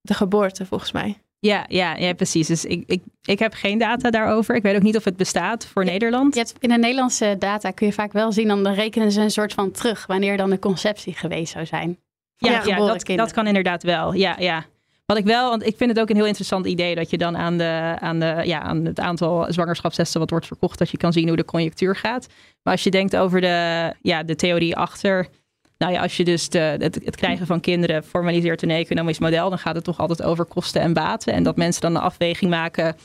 de 0.00 0.14
geboorte, 0.14 0.66
volgens 0.66 0.92
mij. 0.92 1.18
Ja, 1.40 1.64
ja, 1.68 1.96
ja, 1.96 2.12
precies. 2.12 2.46
Dus 2.46 2.64
ik, 2.64 2.82
ik, 2.86 3.02
ik 3.22 3.38
heb 3.38 3.52
geen 3.52 3.78
data 3.78 4.10
daarover. 4.10 4.54
Ik 4.54 4.62
weet 4.62 4.76
ook 4.76 4.82
niet 4.82 4.96
of 4.96 5.04
het 5.04 5.16
bestaat 5.16 5.66
voor 5.66 5.84
Nederland. 5.84 6.36
In 6.58 6.68
de 6.68 6.78
Nederlandse 6.78 7.36
data 7.38 7.70
kun 7.70 7.86
je 7.86 7.92
vaak 7.92 8.12
wel 8.12 8.32
zien, 8.32 8.48
dan 8.48 8.68
rekenen 8.68 9.12
ze 9.12 9.20
een 9.20 9.30
soort 9.30 9.52
van 9.52 9.70
terug 9.70 10.06
wanneer 10.06 10.36
dan 10.36 10.50
de 10.50 10.58
conceptie 10.58 11.14
geweest 11.14 11.52
zou 11.52 11.66
zijn. 11.66 11.98
Ja, 12.38 12.62
ja 12.64 12.76
dat, 12.76 13.06
dat 13.06 13.32
kan 13.32 13.46
inderdaad 13.46 13.82
wel. 13.82 14.12
Ja, 14.12 14.36
ja. 14.38 14.64
Wat 15.06 15.16
ik 15.16 15.24
wel, 15.24 15.50
want 15.50 15.66
ik 15.66 15.76
vind 15.76 15.90
het 15.90 16.00
ook 16.00 16.10
een 16.10 16.16
heel 16.16 16.26
interessant 16.26 16.66
idee 16.66 16.94
dat 16.94 17.10
je 17.10 17.18
dan 17.18 17.36
aan, 17.36 17.58
de, 17.58 17.96
aan, 18.00 18.18
de, 18.18 18.40
ja, 18.44 18.60
aan 18.60 18.84
het 18.84 19.00
aantal 19.00 19.46
zwangerschapstesten 19.52 20.20
wat 20.20 20.30
wordt 20.30 20.46
verkocht, 20.46 20.78
dat 20.78 20.90
je 20.90 20.96
kan 20.96 21.12
zien 21.12 21.28
hoe 21.28 21.36
de 21.36 21.44
conjunctuur 21.44 21.96
gaat. 21.96 22.26
Maar 22.62 22.72
als 22.72 22.84
je 22.84 22.90
denkt 22.90 23.16
over 23.16 23.40
de, 23.40 23.92
ja, 24.02 24.22
de 24.22 24.36
theorie 24.36 24.76
achter 24.76 25.28
nou 25.78 25.92
ja, 25.92 26.02
als 26.02 26.16
je 26.16 26.24
dus 26.24 26.48
de, 26.48 26.58
het, 26.58 27.00
het, 27.04 27.16
krijgen 27.16 27.46
van 27.46 27.60
kinderen 27.60 28.04
formaliseert 28.04 28.62
in 28.62 28.70
een 28.70 28.76
economisch 28.76 29.18
model, 29.18 29.48
dan 29.48 29.58
gaat 29.58 29.74
het 29.74 29.84
toch 29.84 29.98
altijd 29.98 30.22
over 30.22 30.44
kosten 30.44 30.80
en 30.80 30.92
baten. 30.92 31.32
En 31.32 31.42
dat 31.42 31.56
mensen 31.56 31.82
dan 31.82 31.94
een 31.94 32.00
afweging 32.00 32.50
maken 32.50 32.96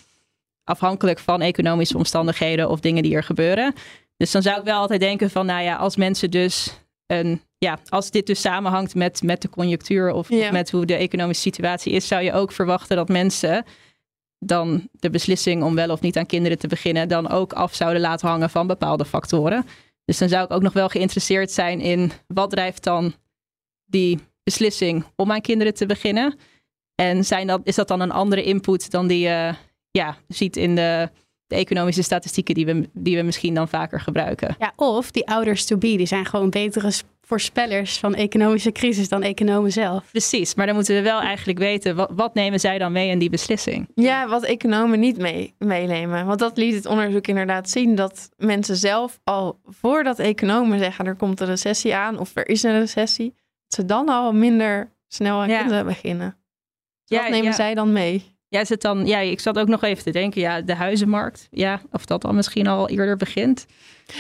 afhankelijk 0.64 1.20
van 1.20 1.42
economische 1.42 1.98
omstandigheden 1.98 2.70
of 2.70 2.80
dingen 2.80 3.04
die 3.04 3.16
er 3.16 3.24
gebeuren. 3.24 3.74
Dus 4.18 4.32
dan 4.32 4.42
zou 4.42 4.60
ik 4.60 4.64
wel 4.64 4.80
altijd 4.80 5.00
denken 5.00 5.30
van, 5.30 5.46
nou 5.46 5.64
ja, 5.64 5.76
als 5.76 5.96
mensen 5.96 6.32
dus 6.32 6.80
een, 7.08 7.42
ja, 7.64 7.80
als 7.90 8.12
dit 8.12 8.28
dus 8.28 8.42
samenhangt 8.42 8.96
met, 8.96 9.24
met 9.24 9.42
de 9.42 9.50
conjunctuur 9.50 10.12
of, 10.12 10.32
of 10.32 10.52
met 10.52 10.72
hoe 10.72 10.86
de 10.86 10.96
economische 10.96 11.42
situatie 11.42 11.92
is, 11.92 12.08
zou 12.08 12.24
je 12.24 12.34
ook 12.34 12.52
verwachten 12.52 12.96
dat 12.96 13.08
mensen 13.08 13.66
dan 14.40 14.90
de 14.92 15.10
beslissing 15.10 15.64
om 15.64 15.76
wel 15.76 15.90
of 15.90 16.02
niet 16.02 16.18
aan 16.18 16.26
kinderen 16.26 16.58
te 16.58 16.68
beginnen, 16.68 17.08
dan 17.08 17.30
ook 17.30 17.54
af 17.54 17.76
zouden 17.76 18.02
laten 18.02 18.28
hangen 18.28 18.50
van 18.50 18.68
bepaalde 18.68 19.06
factoren. 19.06 19.66
Dus 20.06 20.18
dan 20.18 20.30
zou 20.30 20.46
ik 20.46 20.52
ook 20.52 20.62
nog 20.62 20.74
wel 20.74 20.90
geïnteresseerd 20.90 21.52
zijn 21.52 21.80
in 21.80 22.12
wat 22.28 22.50
drijft 22.50 22.84
dan 22.84 23.14
die 23.86 24.20
beslissing 24.44 25.06
om 25.16 25.32
aan 25.32 25.42
kinderen 25.42 25.74
te 25.74 25.86
beginnen. 25.86 26.36
En 26.96 27.26
zijn 27.26 27.48
dat, 27.48 27.62
is 27.64 27.76
dat 27.76 27.88
dan 27.88 28.00
een 28.00 28.12
andere 28.12 28.44
input 28.44 28.92
dan 28.92 29.08
die 29.08 29.20
je 29.20 29.54
ja, 29.92 30.18
ziet 30.28 30.58
in 30.58 30.76
de, 30.76 31.10
de, 31.48 31.56
economische 31.56 32.04
statistieken 32.04 32.56
die 32.56 32.66
we, 32.66 32.90
die 32.94 33.18
we 33.18 33.24
misschien 33.24 33.54
dan 33.54 33.68
vaker 33.68 34.02
gebruiken? 34.02 34.56
Ja, 34.60 34.74
of 34.76 35.12
die 35.12 35.28
ouders 35.28 35.66
to 35.66 35.78
be, 35.78 35.98
die 35.98 36.06
zijn 36.06 36.26
gewoon 36.26 36.50
betere 36.50 36.92
voorspellers 37.26 38.00
van 38.00 38.16
economische 38.16 38.72
crisis 38.72 39.10
dan 39.10 39.24
economen 39.24 39.72
zelf. 39.72 40.12
Precies, 40.12 40.56
maar 40.56 40.66
dan 40.66 40.76
moeten 40.76 40.96
we 40.96 41.02
wel 41.02 41.22
eigenlijk 41.22 41.60
weten, 41.60 41.96
wat, 41.96 42.10
wat 42.16 42.34
nemen 42.34 42.60
zij 42.60 42.78
dan 42.78 42.92
mee 42.92 43.10
in 43.10 43.20
die 43.20 43.30
beslissing? 43.30 43.88
Ja, 43.96 44.28
wat 44.28 44.44
economen 44.44 45.00
niet 45.00 45.18
mee, 45.18 45.54
meenemen. 45.58 46.26
Want 46.26 46.40
dat 46.40 46.58
liet 46.58 46.76
het 46.76 46.86
onderzoek 46.86 47.28
inderdaad 47.28 47.70
zien, 47.70 47.96
dat 47.96 48.30
mensen 48.38 48.76
zelf 48.76 49.20
al 49.24 49.60
voordat 49.66 50.20
economen 50.20 50.80
zeggen 50.80 51.06
er 51.06 51.16
komt 51.16 51.40
een 51.40 51.48
recessie 51.48 51.96
aan 51.96 52.20
of 52.20 52.32
er 52.34 52.48
is 52.48 52.64
een 52.64 52.80
recessie, 52.80 53.34
dat 53.68 53.80
ze 53.80 53.86
dan 53.86 54.10
al 54.10 54.34
minder 54.34 54.92
snel 55.08 55.42
aan 55.42 55.50
ja. 55.50 55.60
kinderen 55.60 55.86
beginnen. 55.86 56.38
Dus 57.06 57.20
wat 57.20 57.30
nemen 57.30 57.54
zij 57.54 57.74
dan 57.74 57.92
mee? 57.92 58.33
Ja, 58.54 58.60
is 58.60 58.70
het 58.70 58.82
dan, 58.82 59.06
ja, 59.06 59.20
ik 59.20 59.40
zat 59.40 59.60
ook 59.60 59.68
nog 59.68 59.84
even 59.84 60.04
te 60.04 60.12
denken, 60.12 60.42
ja, 60.42 60.62
de 60.62 60.76
huizenmarkt, 60.76 61.48
ja, 61.52 61.82
of 61.92 62.06
dat 62.06 62.22
dan 62.22 62.36
misschien 62.36 62.68
al 62.68 62.90
eerder 62.90 63.18
begint. 63.18 63.66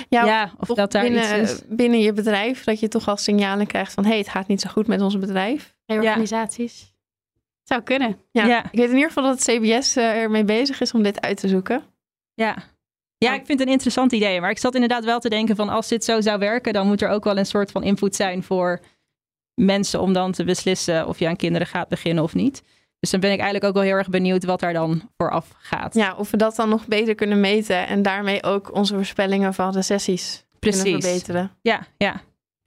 Ja, 0.09 0.53
of, 0.59 0.67
dat 0.67 0.91
daar 0.91 1.03
binnen, 1.03 1.41
iets 1.41 1.51
is. 1.51 1.61
binnen 1.67 1.99
je 1.99 2.13
bedrijf, 2.13 2.63
dat 2.63 2.79
je 2.79 2.87
toch 2.87 3.07
al 3.07 3.17
signalen 3.17 3.67
krijgt 3.67 3.93
van, 3.93 4.03
hé, 4.03 4.09
hey, 4.09 4.19
het 4.19 4.29
gaat 4.29 4.47
niet 4.47 4.61
zo 4.61 4.69
goed 4.69 4.87
met 4.87 5.01
ons 5.01 5.19
bedrijf. 5.19 5.75
Reorganisaties. 5.85 6.79
Ja. 6.79 6.87
Zou 7.63 7.81
kunnen. 7.81 8.17
Ja. 8.31 8.45
ja. 8.45 8.63
Ik 8.63 8.79
weet 8.79 8.89
in 8.89 8.95
ieder 8.95 9.07
geval 9.07 9.23
dat 9.23 9.45
het 9.45 9.57
CBS 9.57 9.97
uh, 9.97 10.21
ermee 10.21 10.43
bezig 10.43 10.81
is 10.81 10.91
om 10.91 11.03
dit 11.03 11.21
uit 11.21 11.37
te 11.37 11.47
zoeken. 11.47 11.83
Ja. 12.33 12.55
Ja, 13.17 13.33
ik 13.33 13.45
vind 13.45 13.59
het 13.59 13.67
een 13.67 13.73
interessant 13.73 14.11
idee. 14.11 14.41
Maar 14.41 14.49
ik 14.49 14.57
zat 14.57 14.73
inderdaad 14.73 15.05
wel 15.05 15.19
te 15.19 15.29
denken 15.29 15.55
van 15.55 15.69
als 15.69 15.87
dit 15.87 16.03
zo 16.03 16.21
zou 16.21 16.39
werken, 16.39 16.73
dan 16.73 16.87
moet 16.87 17.01
er 17.01 17.09
ook 17.09 17.23
wel 17.23 17.37
een 17.37 17.45
soort 17.45 17.71
van 17.71 17.83
input 17.83 18.15
zijn 18.15 18.43
voor 18.43 18.79
mensen 19.53 20.01
om 20.01 20.13
dan 20.13 20.31
te 20.31 20.43
beslissen 20.43 21.07
of 21.07 21.19
je 21.19 21.27
aan 21.27 21.35
kinderen 21.35 21.67
gaat 21.67 21.87
beginnen 21.87 22.23
of 22.23 22.33
niet. 22.33 22.63
Dus 23.03 23.11
dan 23.11 23.21
ben 23.21 23.31
ik 23.31 23.39
eigenlijk 23.39 23.65
ook 23.65 23.73
wel 23.73 23.83
heel 23.83 23.97
erg 23.97 24.09
benieuwd 24.09 24.45
wat 24.45 24.59
daar 24.59 24.73
dan 24.73 25.09
vooraf 25.17 25.47
gaat. 25.57 25.93
Ja, 25.93 26.15
of 26.15 26.31
we 26.31 26.37
dat 26.37 26.55
dan 26.55 26.69
nog 26.69 26.87
beter 26.87 27.15
kunnen 27.15 27.39
meten 27.39 27.87
en 27.87 28.01
daarmee 28.01 28.43
ook 28.43 28.75
onze 28.75 28.95
voorspellingen 28.95 29.53
van 29.53 29.73
recessies 29.73 30.45
Precies. 30.59 30.81
kunnen 30.81 31.01
verbeteren. 31.01 31.51
Ja, 31.61 31.87
ja. 31.97 32.21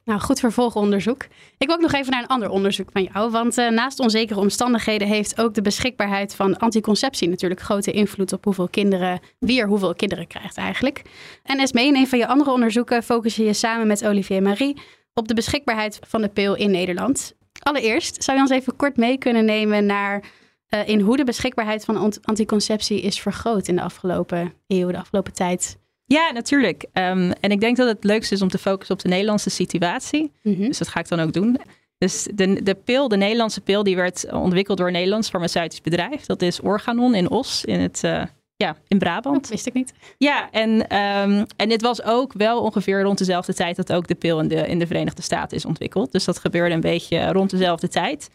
Nou, 0.04 0.20
goed 0.20 0.40
vervolgonderzoek. 0.40 1.26
Ik 1.58 1.66
wil 1.66 1.74
ook 1.74 1.82
nog 1.82 1.92
even 1.92 2.12
naar 2.12 2.22
een 2.22 2.28
ander 2.28 2.48
onderzoek 2.48 2.88
van 2.92 3.08
jou. 3.12 3.30
Want 3.30 3.58
uh, 3.58 3.70
naast 3.70 4.00
onzekere 4.00 4.40
omstandigheden 4.40 5.08
heeft 5.08 5.40
ook 5.40 5.54
de 5.54 5.62
beschikbaarheid 5.62 6.34
van 6.34 6.58
anticonceptie 6.58 7.28
natuurlijk 7.28 7.60
grote 7.60 7.92
invloed 7.92 8.32
op 8.32 8.44
hoeveel 8.44 8.68
kinderen, 8.68 9.20
wie 9.38 9.60
er 9.60 9.68
hoeveel 9.68 9.94
kinderen 9.94 10.26
krijgt 10.26 10.56
eigenlijk. 10.56 11.02
En 11.42 11.58
Esme, 11.58 11.82
in 11.82 11.96
een 11.96 12.08
van 12.08 12.18
je 12.18 12.26
andere 12.26 12.50
onderzoeken 12.50 13.02
focus 13.02 13.36
je 13.36 13.44
je 13.44 13.52
samen 13.52 13.86
met 13.86 14.06
Olivier 14.06 14.42
Marie 14.42 14.80
op 15.14 15.28
de 15.28 15.34
beschikbaarheid 15.34 15.98
van 16.06 16.22
de 16.22 16.28
pil 16.28 16.54
in 16.54 16.70
Nederland. 16.70 17.34
Allereerst, 17.66 18.22
zou 18.22 18.36
je 18.36 18.42
ons 18.42 18.52
even 18.52 18.76
kort 18.76 18.96
mee 18.96 19.18
kunnen 19.18 19.44
nemen 19.44 19.86
naar 19.86 20.24
uh, 20.70 20.88
in 20.88 21.00
hoe 21.00 21.16
de 21.16 21.24
beschikbaarheid 21.24 21.84
van 21.84 22.12
anticonceptie 22.22 23.00
is 23.00 23.20
vergroot 23.20 23.68
in 23.68 23.76
de 23.76 23.82
afgelopen 23.82 24.52
eeuw, 24.66 24.90
de 24.90 24.98
afgelopen 24.98 25.32
tijd? 25.32 25.78
Ja, 26.04 26.30
natuurlijk. 26.30 26.82
Um, 26.92 27.32
en 27.32 27.50
ik 27.50 27.60
denk 27.60 27.76
dat 27.76 27.88
het 27.88 28.04
leukste 28.04 28.34
is 28.34 28.42
om 28.42 28.48
te 28.48 28.58
focussen 28.58 28.94
op 28.94 29.02
de 29.02 29.08
Nederlandse 29.08 29.50
situatie. 29.50 30.32
Mm 30.42 30.54
-hmm. 30.54 30.66
Dus 30.66 30.78
dat 30.78 30.88
ga 30.88 31.00
ik 31.00 31.08
dan 31.08 31.20
ook 31.20 31.32
doen. 31.32 31.58
Dus 31.98 32.28
de, 32.34 32.62
de 32.62 32.74
pil, 32.74 33.08
de 33.08 33.16
Nederlandse 33.16 33.60
pil, 33.60 33.82
die 33.82 33.96
werd 33.96 34.32
ontwikkeld 34.32 34.78
door 34.78 34.86
een 34.86 34.92
Nederlands 34.92 35.28
farmaceutisch 35.28 35.80
bedrijf. 35.80 36.26
Dat 36.26 36.42
is 36.42 36.60
Organon 36.60 37.14
in 37.14 37.30
Os, 37.30 37.64
in 37.64 37.80
het 37.80 38.02
uh, 38.04 38.22
ja, 38.56 38.76
in 38.88 38.98
Brabant. 38.98 39.40
Dat 39.40 39.50
wist 39.50 39.66
ik 39.66 39.72
niet. 39.72 39.92
Ja, 40.18 40.50
en, 40.50 40.70
um, 40.70 41.46
en 41.56 41.68
dit 41.68 41.82
was 41.82 42.02
ook 42.02 42.32
wel 42.32 42.60
ongeveer 42.62 43.02
rond 43.02 43.18
dezelfde 43.18 43.54
tijd 43.54 43.76
dat 43.76 43.92
ook 43.92 44.06
de 44.06 44.14
pil 44.14 44.40
in 44.40 44.48
de, 44.48 44.66
in 44.66 44.78
de 44.78 44.86
Verenigde 44.86 45.22
Staten 45.22 45.56
is 45.56 45.64
ontwikkeld. 45.64 46.12
Dus 46.12 46.24
dat 46.24 46.38
gebeurde 46.38 46.74
een 46.74 46.80
beetje 46.80 47.32
rond 47.32 47.50
dezelfde 47.50 47.88
tijd. 47.88 48.30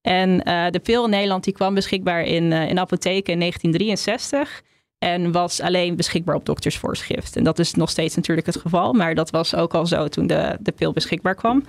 En 0.00 0.48
uh, 0.48 0.66
de 0.70 0.78
pil 0.78 1.04
in 1.04 1.10
Nederland 1.10 1.44
die 1.44 1.52
kwam 1.52 1.74
beschikbaar 1.74 2.22
in, 2.22 2.44
uh, 2.44 2.68
in 2.68 2.78
apotheken 2.78 3.32
in 3.32 3.38
1963. 3.38 4.62
En 4.98 5.32
was 5.32 5.60
alleen 5.60 5.96
beschikbaar 5.96 6.34
op 6.34 6.46
doktersvoorschrift. 6.46 7.36
En 7.36 7.44
dat 7.44 7.58
is 7.58 7.74
nog 7.74 7.90
steeds 7.90 8.14
natuurlijk 8.14 8.46
het 8.46 8.56
geval. 8.56 8.92
Maar 8.92 9.14
dat 9.14 9.30
was 9.30 9.54
ook 9.54 9.74
al 9.74 9.86
zo 9.86 10.08
toen 10.08 10.26
de, 10.26 10.56
de 10.60 10.72
pil 10.72 10.92
beschikbaar 10.92 11.34
kwam. 11.34 11.64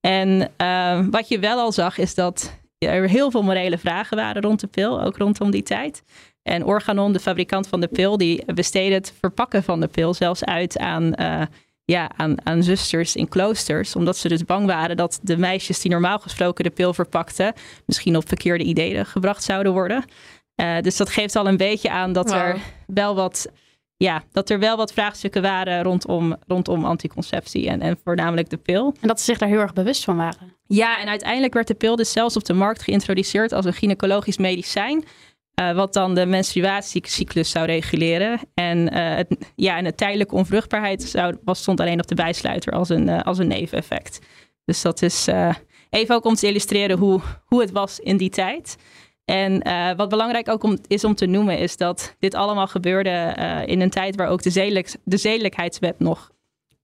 En 0.00 0.50
uh, 0.62 1.06
wat 1.10 1.28
je 1.28 1.38
wel 1.38 1.58
al 1.58 1.72
zag 1.72 1.98
is 1.98 2.14
dat 2.14 2.58
er 2.78 3.08
heel 3.08 3.30
veel 3.30 3.42
morele 3.42 3.78
vragen 3.78 4.16
waren 4.16 4.42
rond 4.42 4.60
de 4.60 4.66
pil, 4.66 5.02
ook 5.02 5.16
rondom 5.16 5.50
die 5.50 5.62
tijd. 5.62 6.02
En 6.44 6.64
Organon, 6.64 7.12
de 7.12 7.20
fabrikant 7.20 7.68
van 7.68 7.80
de 7.80 7.86
pil, 7.86 8.16
die 8.16 8.52
besteedde 8.54 8.94
het 8.94 9.14
verpakken 9.20 9.62
van 9.62 9.80
de 9.80 9.86
pil 9.86 10.14
zelfs 10.14 10.44
uit 10.44 10.78
aan, 10.78 11.12
uh, 11.20 11.42
ja, 11.84 12.10
aan, 12.16 12.46
aan 12.46 12.62
zusters 12.62 13.16
in 13.16 13.28
kloosters. 13.28 13.96
Omdat 13.96 14.16
ze 14.16 14.28
dus 14.28 14.44
bang 14.44 14.66
waren 14.66 14.96
dat 14.96 15.20
de 15.22 15.36
meisjes 15.36 15.80
die 15.80 15.90
normaal 15.90 16.18
gesproken 16.18 16.64
de 16.64 16.70
pil 16.70 16.94
verpakten, 16.94 17.52
misschien 17.86 18.16
op 18.16 18.28
verkeerde 18.28 18.64
ideeën 18.64 19.06
gebracht 19.06 19.42
zouden 19.42 19.72
worden. 19.72 20.04
Uh, 20.60 20.80
dus 20.80 20.96
dat 20.96 21.10
geeft 21.10 21.36
al 21.36 21.46
een 21.46 21.56
beetje 21.56 21.90
aan 21.90 22.12
dat 22.12 22.30
wow. 22.30 22.38
er 22.38 22.58
wel 22.86 23.14
wat 23.14 23.48
ja, 23.96 24.22
dat 24.32 24.50
er 24.50 24.58
wel 24.58 24.76
wat 24.76 24.92
vraagstukken 24.92 25.42
waren 25.42 25.82
rondom, 25.82 26.36
rondom 26.46 26.84
anticonceptie 26.84 27.68
en, 27.68 27.80
en 27.80 27.98
voornamelijk 28.04 28.50
de 28.50 28.56
pil. 28.56 28.94
En 29.00 29.08
dat 29.08 29.18
ze 29.18 29.24
zich 29.24 29.38
daar 29.38 29.48
heel 29.48 29.60
erg 29.60 29.72
bewust 29.72 30.04
van 30.04 30.16
waren. 30.16 30.56
Ja, 30.66 31.00
en 31.00 31.08
uiteindelijk 31.08 31.54
werd 31.54 31.66
de 31.66 31.74
pil 31.74 31.96
dus 31.96 32.12
zelfs 32.12 32.36
op 32.36 32.44
de 32.44 32.52
markt 32.52 32.82
geïntroduceerd 32.82 33.52
als 33.52 33.64
een 33.64 33.72
gynaecologisch 33.72 34.38
medicijn. 34.38 35.04
Uh, 35.60 35.74
wat 35.74 35.92
dan 35.92 36.14
de 36.14 36.26
menstruatiecyclus 36.26 37.50
zou 37.50 37.66
reguleren. 37.66 38.40
En, 38.54 38.78
uh, 38.78 39.14
het, 39.14 39.52
ja, 39.54 39.76
en 39.76 39.84
de 39.84 39.94
tijdelijke 39.94 40.34
onvruchtbaarheid 40.34 41.02
zou, 41.02 41.36
was, 41.44 41.58
stond 41.58 41.80
alleen 41.80 42.00
op 42.00 42.06
de 42.06 42.14
bijsluiter 42.14 42.72
als 42.72 42.88
een, 42.88 43.08
uh, 43.08 43.22
als 43.22 43.38
een 43.38 43.46
neveneffect. 43.46 44.18
Dus 44.64 44.82
dat 44.82 45.02
is 45.02 45.28
even 45.90 46.14
ook 46.14 46.24
om 46.24 46.34
te 46.34 46.46
illustreren 46.46 46.98
hoe, 46.98 47.20
hoe 47.44 47.60
het 47.60 47.70
was 47.70 48.00
in 48.00 48.16
die 48.16 48.30
tijd. 48.30 48.76
En 49.24 49.62
wat 49.96 50.08
belangrijk 50.08 50.48
ook 50.48 50.62
om, 50.62 50.78
is 50.86 51.04
om 51.04 51.14
te 51.14 51.26
noemen, 51.26 51.58
is 51.58 51.76
dat 51.76 52.16
dit 52.18 52.34
allemaal 52.34 52.66
gebeurde 52.66 53.34
in 53.66 53.80
een 53.80 53.90
tijd 53.90 54.16
waar 54.16 54.28
ook 54.28 54.42
de, 54.42 54.50
zedelijk, 54.50 54.94
de 55.04 55.16
zedelijkheidswet 55.16 55.98
nog, 55.98 56.30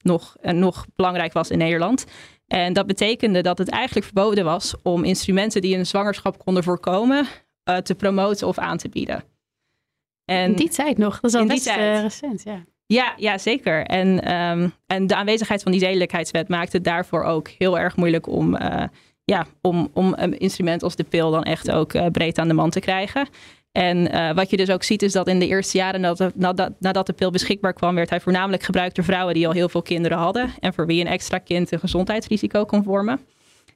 nog, 0.02 0.37
nog 0.40 0.87
belangrijk 0.96 1.33
was 1.33 1.50
in 1.50 1.59
Nederland. 1.59 2.04
En 2.46 2.72
dat 2.72 2.87
betekende 2.87 3.40
dat 3.40 3.59
het 3.59 3.68
eigenlijk 3.68 4.06
verboden 4.06 4.44
was 4.44 4.74
om 4.83 5.04
instrumenten 5.04 5.61
die 5.61 5.76
een 5.76 5.87
zwangerschap 5.87 6.44
konden 6.44 6.62
voorkomen 6.62 7.26
te 7.76 7.94
promoten 7.94 8.46
of 8.46 8.59
aan 8.59 8.76
te 8.76 8.88
bieden. 8.88 9.24
En 10.24 10.50
in 10.50 10.56
die 10.56 10.68
tijd 10.68 10.98
nog, 10.98 11.20
dat 11.20 11.30
is 11.30 11.40
al 11.40 11.46
best 11.46 11.66
recent, 11.66 12.42
ja. 12.42 12.64
Ja, 12.87 13.14
ja 13.16 13.38
zeker. 13.38 13.87
En, 13.87 14.35
um, 14.35 14.72
en 14.87 15.06
de 15.06 15.14
aanwezigheid 15.14 15.62
van 15.62 15.72
die 15.72 15.80
zedelijkheidswet 15.80 16.48
maakte 16.48 16.76
het 16.76 16.85
daarvoor 16.85 17.22
ook 17.22 17.48
heel 17.48 17.78
erg 17.78 17.96
moeilijk 17.96 18.26
om 18.26 18.56
ja, 19.30 19.46
om, 19.61 19.90
om 19.92 20.12
een 20.16 20.38
instrument 20.38 20.83
als 20.83 20.96
de 20.96 21.04
pil 21.04 21.30
dan 21.30 21.42
echt 21.42 21.70
ook 21.70 21.94
uh, 21.94 22.06
breed 22.06 22.38
aan 22.38 22.48
de 22.48 22.54
man 22.54 22.70
te 22.70 22.80
krijgen. 22.80 23.28
En 23.72 24.14
uh, 24.14 24.33
wat 24.33 24.50
je 24.50 24.56
dus 24.56 24.70
ook 24.70 24.83
ziet 24.83 25.02
is 25.02 25.12
dat 25.12 25.28
in 25.28 25.38
de 25.38 25.46
eerste 25.46 25.76
jaren 25.76 26.00
nadat, 26.00 26.37
nadat, 26.37 26.72
nadat 26.78 27.06
de 27.06 27.12
pil 27.12 27.30
beschikbaar 27.30 27.72
kwam, 27.72 27.94
werd 27.94 28.11
hij 28.11 28.20
voornamelijk 28.20 28.62
gebruikt 28.62 28.94
door 28.94 29.04
vrouwen 29.04 29.35
die 29.35 29.46
al 29.46 29.52
heel 29.52 29.68
veel 29.68 29.83
kinderen 29.83 30.18
hadden 30.18 30.50
en 30.61 30.74
voor 30.74 30.87
wie 30.87 31.00
een 31.00 31.11
extra 31.11 31.38
kind 31.38 31.72
een 31.72 31.78
gezondheidsrisico 31.78 32.64
kon 32.64 32.83
vormen. 32.83 33.20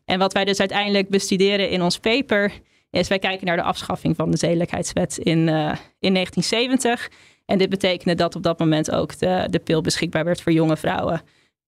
En 0.04 0.18
wat 0.18 0.32
wij 0.32 0.44
dus 0.44 0.60
uiteindelijk 0.60 1.08
bestuderen 1.08 1.70
in 1.70 1.82
ons 1.82 1.98
paper 1.98 2.52
is 2.94 3.08
wij 3.08 3.18
kijken 3.18 3.46
naar 3.46 3.56
de 3.56 3.62
afschaffing 3.62 4.16
van 4.16 4.30
de 4.30 4.36
zedelijkheidswet 4.36 5.18
in, 5.18 5.38
uh, 5.38 5.72
in 5.98 6.12
1970. 6.12 7.10
En 7.46 7.58
dit 7.58 7.68
betekende 7.68 8.14
dat 8.14 8.36
op 8.36 8.42
dat 8.42 8.58
moment 8.58 8.90
ook 8.90 9.18
de, 9.18 9.46
de 9.50 9.58
pil 9.58 9.80
beschikbaar 9.80 10.24
werd 10.24 10.40
voor 10.40 10.52
jonge 10.52 10.76
vrouwen. 10.76 11.22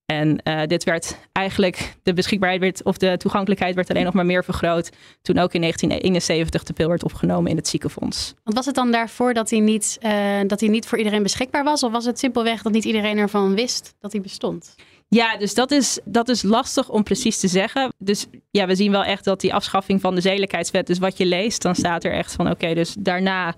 En 0.06 0.40
uh, 0.44 0.62
dit 0.66 0.84
werd 0.84 1.18
eigenlijk, 1.32 1.94
de 2.02 2.12
beschikbaarheid 2.12 2.60
werd, 2.60 2.82
of 2.82 2.96
de 2.96 3.16
toegankelijkheid 3.16 3.74
werd 3.74 3.90
alleen 3.90 4.04
nog 4.04 4.14
maar 4.14 4.26
meer 4.26 4.44
vergroot. 4.44 4.90
toen 5.22 5.38
ook 5.38 5.54
in 5.54 5.60
1971 5.60 6.62
de 6.62 6.72
pil 6.72 6.88
werd 6.88 7.04
opgenomen 7.04 7.50
in 7.50 7.56
het 7.56 7.68
ziekenfonds. 7.68 8.34
Want 8.44 8.56
was 8.56 8.66
het 8.66 8.74
dan 8.74 8.90
daarvoor 8.90 9.34
dat 9.34 9.50
hij, 9.50 9.60
niet, 9.60 9.98
uh, 10.02 10.40
dat 10.46 10.60
hij 10.60 10.68
niet 10.68 10.86
voor 10.86 10.98
iedereen 10.98 11.22
beschikbaar 11.22 11.64
was? 11.64 11.82
Of 11.82 11.92
was 11.92 12.04
het 12.04 12.18
simpelweg 12.18 12.62
dat 12.62 12.72
niet 12.72 12.84
iedereen 12.84 13.18
ervan 13.18 13.54
wist 13.54 13.94
dat 14.00 14.12
hij 14.12 14.20
bestond? 14.20 14.74
Ja, 15.08 15.36
dus 15.36 15.54
dat 15.54 15.70
is, 15.70 15.98
dat 16.04 16.28
is 16.28 16.42
lastig 16.42 16.88
om 16.88 17.02
precies 17.02 17.38
te 17.38 17.48
zeggen. 17.48 17.92
Dus 17.98 18.26
ja, 18.50 18.66
we 18.66 18.74
zien 18.74 18.90
wel 18.90 19.04
echt 19.04 19.24
dat 19.24 19.40
die 19.40 19.54
afschaffing 19.54 20.00
van 20.00 20.14
de 20.14 20.20
zedelijkheidswet, 20.20 20.86
dus 20.86 20.98
wat 20.98 21.18
je 21.18 21.26
leest, 21.26 21.62
dan 21.62 21.74
staat 21.74 22.04
er 22.04 22.12
echt 22.12 22.32
van: 22.32 22.50
oké, 22.50 22.74
dus 22.74 22.94
daarna 22.98 23.54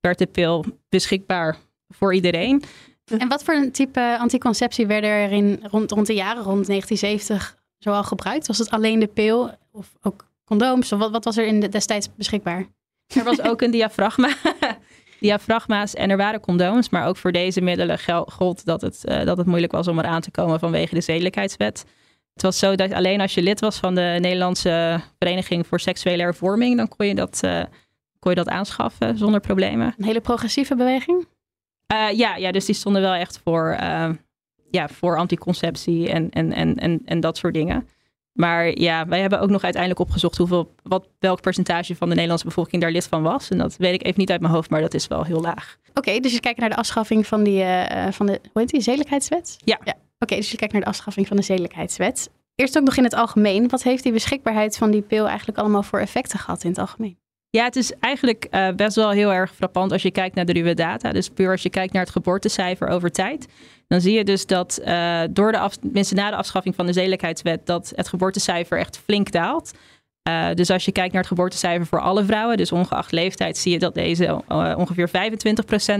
werd 0.00 0.18
de 0.18 0.26
pil 0.26 0.64
beschikbaar 0.88 1.56
voor 1.88 2.14
iedereen. 2.14 2.62
En 3.18 3.28
wat 3.28 3.44
voor 3.44 3.54
een 3.54 3.72
type 3.72 4.16
anticonceptie 4.18 4.86
werden 4.86 5.10
er 5.10 5.30
in, 5.30 5.60
rond, 5.62 5.90
rond 5.90 6.06
de 6.06 6.14
jaren 6.14 6.42
rond 6.42 6.66
1970 6.66 7.56
zoal 7.78 8.04
gebruikt? 8.04 8.46
Was 8.46 8.58
het 8.58 8.70
alleen 8.70 8.98
de 8.98 9.06
pil 9.06 9.50
of 9.72 9.92
ook 10.02 10.26
condooms? 10.44 10.92
Of 10.92 10.98
wat, 10.98 11.10
wat 11.10 11.24
was 11.24 11.36
er 11.36 11.46
in 11.46 11.60
de, 11.60 11.68
destijds 11.68 12.08
beschikbaar? 12.16 12.66
Er 13.06 13.24
was 13.24 13.40
ook 13.40 13.62
een 13.62 13.70
diafragma. 13.70 14.28
diafragma's 15.22 15.94
en 15.94 16.10
er 16.10 16.16
waren 16.16 16.40
condooms. 16.40 16.88
Maar 16.88 17.06
ook 17.06 17.16
voor 17.16 17.32
deze 17.32 17.60
middelen 17.60 17.98
gold 18.26 18.64
dat 18.64 18.80
het, 18.80 19.02
uh, 19.04 19.24
dat 19.24 19.36
het 19.36 19.46
moeilijk 19.46 19.72
was 19.72 19.88
om 19.88 19.98
eraan 19.98 20.20
te 20.20 20.30
komen 20.30 20.58
vanwege 20.58 20.94
de 20.94 21.00
zedelijkheidswet. 21.00 21.84
Het 22.32 22.42
was 22.42 22.58
zo 22.58 22.74
dat 22.74 22.92
alleen 22.92 23.20
als 23.20 23.34
je 23.34 23.42
lid 23.42 23.60
was 23.60 23.78
van 23.78 23.94
de 23.94 24.16
Nederlandse 24.20 25.00
Vereniging 25.18 25.66
voor 25.66 25.80
Seksuele 25.80 26.22
Hervorming, 26.22 26.76
dan 26.76 26.88
kon 26.88 27.06
je 27.06 27.14
dat, 27.14 27.40
uh, 27.44 27.62
kon 28.18 28.30
je 28.30 28.36
dat 28.36 28.48
aanschaffen 28.48 29.18
zonder 29.18 29.40
problemen. 29.40 29.94
Een 29.98 30.04
hele 30.04 30.20
progressieve 30.20 30.76
beweging? 30.76 31.26
Uh, 31.92 32.10
ja, 32.10 32.36
ja, 32.36 32.52
dus 32.52 32.64
die 32.64 32.74
stonden 32.74 33.02
wel 33.02 33.14
echt 33.14 33.40
voor, 33.44 33.76
ja, 34.70 34.88
voor 34.88 35.16
anticonceptie 35.16 36.08
en, 36.08 36.30
en, 36.30 36.52
en, 36.52 36.76
en, 36.76 37.02
en 37.04 37.20
dat 37.20 37.36
soort 37.36 37.54
dingen. 37.54 37.88
Maar 38.32 38.78
ja, 38.78 39.06
wij 39.06 39.20
hebben 39.20 39.40
ook 39.40 39.50
nog 39.50 39.62
uiteindelijk 39.62 40.00
opgezocht 40.02 40.36
hoeveel, 40.36 40.74
wat, 40.82 41.08
welk 41.18 41.40
percentage 41.40 41.96
van 41.96 42.08
de 42.08 42.14
Nederlandse 42.14 42.46
bevolking 42.46 42.82
daar 42.82 42.90
lid 42.90 43.06
van 43.06 43.22
was. 43.22 43.48
En 43.48 43.58
dat 43.58 43.76
weet 43.76 43.94
ik 43.94 44.02
even 44.04 44.20
niet 44.20 44.30
uit 44.30 44.40
mijn 44.40 44.52
hoofd, 44.52 44.70
maar 44.70 44.80
dat 44.80 44.94
is 44.94 45.06
wel 45.06 45.24
heel 45.24 45.40
laag. 45.40 45.76
Oké, 45.88 45.98
okay, 45.98 46.20
dus 46.20 46.32
je 46.32 46.40
kijkt 46.40 46.60
naar 46.60 46.68
de 46.68 46.76
afschaffing 46.76 47.26
van, 47.26 47.42
die, 47.42 47.62
uh, 47.62 48.06
van 48.10 48.26
de, 48.26 48.40
hoe 48.52 48.62
heet 48.62 48.70
die, 48.70 48.80
zedelijkheidswet? 48.80 49.56
Ja. 49.64 49.78
ja. 49.84 49.92
Oké, 49.92 50.02
okay, 50.18 50.38
dus 50.38 50.50
je 50.50 50.56
kijkt 50.56 50.72
naar 50.72 50.82
de 50.82 50.88
afschaffing 50.88 51.26
van 51.26 51.36
de 51.36 51.42
zedelijkheidswet. 51.42 52.30
Eerst 52.54 52.78
ook 52.78 52.84
nog 52.84 52.96
in 52.96 53.04
het 53.04 53.14
algemeen. 53.14 53.68
Wat 53.68 53.82
heeft 53.82 54.02
die 54.02 54.12
beschikbaarheid 54.12 54.76
van 54.76 54.90
die 54.90 55.02
pil 55.02 55.28
eigenlijk 55.28 55.58
allemaal 55.58 55.82
voor 55.82 55.98
effecten 55.98 56.38
gehad 56.38 56.64
in 56.64 56.70
het 56.70 56.78
algemeen? 56.78 57.18
Ja, 57.56 57.64
het 57.64 57.76
is 57.76 57.92
eigenlijk 58.00 58.46
uh, 58.50 58.70
best 58.70 58.96
wel 58.96 59.10
heel 59.10 59.32
erg 59.32 59.54
frappant 59.54 59.92
als 59.92 60.02
je 60.02 60.10
kijkt 60.10 60.34
naar 60.34 60.44
de 60.44 60.52
ruwe 60.52 60.74
data. 60.74 61.12
Dus 61.12 61.28
puur 61.28 61.50
als 61.50 61.62
je 61.62 61.70
kijkt 61.70 61.92
naar 61.92 62.02
het 62.02 62.12
geboortecijfer 62.12 62.88
over 62.88 63.12
tijd. 63.12 63.46
Dan 63.88 64.00
zie 64.00 64.12
je 64.12 64.24
dus 64.24 64.46
dat 64.46 64.80
uh, 64.84 65.22
door 65.30 65.52
de 65.52 65.70
mensen 65.80 66.16
na 66.16 66.30
de 66.30 66.36
afschaffing 66.36 66.74
van 66.74 66.86
de 66.86 66.92
zedelijkheidswet, 66.92 67.66
dat 67.66 67.92
het 67.94 68.08
geboortecijfer 68.08 68.78
echt 68.78 69.00
flink 69.04 69.32
daalt. 69.32 69.72
Uh, 70.28 70.52
dus 70.54 70.70
als 70.70 70.84
je 70.84 70.92
kijkt 70.92 71.12
naar 71.12 71.22
het 71.22 71.30
geboortecijfer 71.30 71.86
voor 71.86 72.00
alle 72.00 72.24
vrouwen, 72.24 72.56
dus 72.56 72.72
ongeacht 72.72 73.12
leeftijd, 73.12 73.58
zie 73.58 73.72
je 73.72 73.78
dat 73.78 73.94
deze 73.94 74.42
ongeveer 74.76 75.08
25% 75.08 75.12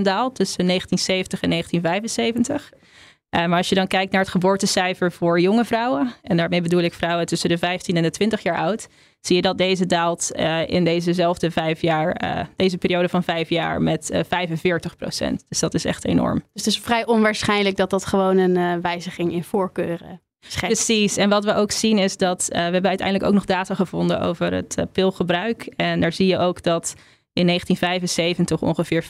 daalt 0.02 0.34
tussen 0.34 0.66
1970 0.66 1.40
en 1.42 1.50
1975. 1.50 2.72
Uh, 2.72 3.46
maar 3.46 3.58
als 3.58 3.68
je 3.68 3.74
dan 3.74 3.86
kijkt 3.86 4.12
naar 4.12 4.20
het 4.20 4.30
geboortecijfer 4.30 5.12
voor 5.12 5.40
jonge 5.40 5.64
vrouwen, 5.64 6.12
en 6.22 6.36
daarmee 6.36 6.60
bedoel 6.60 6.82
ik 6.82 6.94
vrouwen 6.94 7.26
tussen 7.26 7.48
de 7.48 7.58
15 7.58 7.96
en 7.96 8.02
de 8.02 8.10
20 8.10 8.42
jaar 8.42 8.56
oud, 8.56 8.88
zie 9.26 9.36
je 9.36 9.42
dat 9.42 9.58
deze 9.58 9.86
daalt 9.86 10.30
uh, 10.36 10.68
in 10.68 10.84
dezezelfde 10.84 11.50
vijf 11.50 11.80
jaar, 11.80 12.24
uh, 12.24 12.44
deze 12.56 12.78
periode 12.78 13.08
van 13.08 13.22
vijf 13.22 13.48
jaar 13.48 13.82
met 13.82 14.22
45 14.28 14.96
procent. 14.96 15.44
Dus 15.48 15.58
dat 15.58 15.74
is 15.74 15.84
echt 15.84 16.04
enorm. 16.04 16.42
Dus 16.52 16.64
het 16.64 16.74
is 16.74 16.80
vrij 16.80 17.06
onwaarschijnlijk 17.06 17.76
dat 17.76 17.90
dat 17.90 18.06
gewoon 18.06 18.36
een 18.36 18.80
wijziging 18.80 19.32
in 19.32 19.44
voorkeuren 19.44 20.20
Schetst. 20.46 20.86
Precies. 20.86 21.16
En 21.16 21.28
wat 21.28 21.44
we 21.44 21.54
ook 21.54 21.70
zien 21.70 21.98
is 21.98 22.16
dat 22.16 22.46
we 22.48 22.58
hebben 22.58 22.86
uiteindelijk 22.86 23.28
ook 23.28 23.34
nog 23.34 23.44
data 23.44 23.74
gevonden 23.74 24.20
over 24.20 24.52
het 24.52 24.86
pilgebruik. 24.92 25.72
En 25.76 26.00
daar 26.00 26.12
zie 26.12 26.26
je 26.26 26.38
ook 26.38 26.62
dat 26.62 26.94
in 27.32 27.46
1975 27.46 28.62
ongeveer 28.62 29.04
40% 29.04 29.06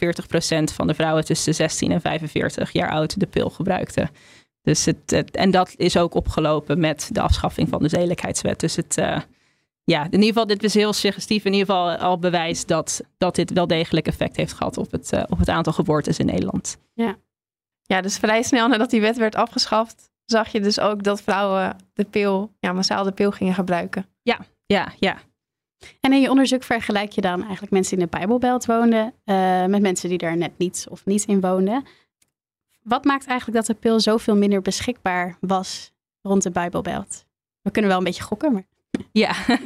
van 0.74 0.86
de 0.86 0.94
vrouwen 0.94 1.24
tussen 1.24 1.54
16 1.54 1.92
en 1.92 2.00
45 2.00 2.72
jaar 2.72 2.90
oud 2.90 3.20
de 3.20 3.26
pil 3.26 3.50
gebruikte. 3.50 4.08
Dus 4.62 4.84
het, 4.84 5.10
het, 5.10 5.36
en 5.36 5.50
dat 5.50 5.74
is 5.76 5.96
ook 5.96 6.14
opgelopen 6.14 6.80
met 6.80 7.08
de 7.12 7.20
afschaffing 7.20 7.68
van 7.68 7.82
de 7.82 7.88
zedelijkheidswet. 7.88 8.60
Dus 8.60 8.76
het, 8.76 8.98
uh, 8.98 9.18
ja, 9.84 10.04
in 10.04 10.10
ieder 10.12 10.26
geval, 10.26 10.46
dit 10.46 10.62
is 10.62 10.74
heel 10.74 10.92
suggestief. 10.92 11.44
In 11.44 11.52
ieder 11.52 11.66
geval 11.66 11.96
al 11.96 12.18
bewijs 12.18 12.66
dat, 12.66 13.00
dat 13.18 13.34
dit 13.34 13.52
wel 13.52 13.66
degelijk 13.66 14.06
effect 14.06 14.36
heeft 14.36 14.52
gehad 14.52 14.76
op 14.76 14.90
het, 14.90 15.12
uh, 15.12 15.22
op 15.28 15.38
het 15.38 15.48
aantal 15.48 15.72
geboortes 15.72 16.18
in 16.18 16.26
Nederland. 16.26 16.78
Ja. 16.94 17.16
ja, 17.82 18.00
dus 18.00 18.18
vrij 18.18 18.42
snel 18.42 18.68
nadat 18.68 18.90
die 18.90 19.00
wet 19.00 19.16
werd 19.16 19.34
afgeschaft, 19.34 20.10
zag 20.24 20.48
je 20.48 20.60
dus 20.60 20.80
ook 20.80 21.02
dat 21.02 21.22
vrouwen 21.22 21.76
de 21.92 22.04
pil, 22.04 22.52
ja, 22.60 22.72
massaal 22.72 23.04
de 23.04 23.12
pil 23.12 23.30
gingen 23.30 23.54
gebruiken. 23.54 24.06
Ja, 24.22 24.38
ja, 24.66 24.92
ja. 24.98 25.16
En 26.00 26.12
in 26.12 26.20
je 26.20 26.30
onderzoek 26.30 26.62
vergelijk 26.62 27.12
je 27.12 27.20
dan 27.20 27.42
eigenlijk 27.42 27.72
mensen 27.72 27.96
die 27.96 28.04
in 28.04 28.10
de 28.10 28.18
Bijbelbelt 28.18 28.66
woonden 28.66 29.14
uh, 29.24 29.64
met 29.64 29.82
mensen 29.82 30.08
die 30.08 30.18
daar 30.18 30.36
net 30.36 30.58
niet 30.58 30.86
of 30.90 31.04
niet 31.04 31.24
in 31.24 31.40
woonden. 31.40 31.84
Wat 32.82 33.04
maakt 33.04 33.26
eigenlijk 33.26 33.58
dat 33.58 33.76
de 33.76 33.82
pil 33.82 34.00
zoveel 34.00 34.36
minder 34.36 34.62
beschikbaar 34.62 35.36
was 35.40 35.92
rond 36.20 36.42
de 36.42 36.50
Bijbelbelt? 36.50 37.24
We 37.62 37.70
kunnen 37.70 37.90
wel 37.90 37.98
een 37.98 38.04
beetje 38.04 38.22
gokken, 38.22 38.52
maar... 38.52 38.64
Ja. 39.12 39.34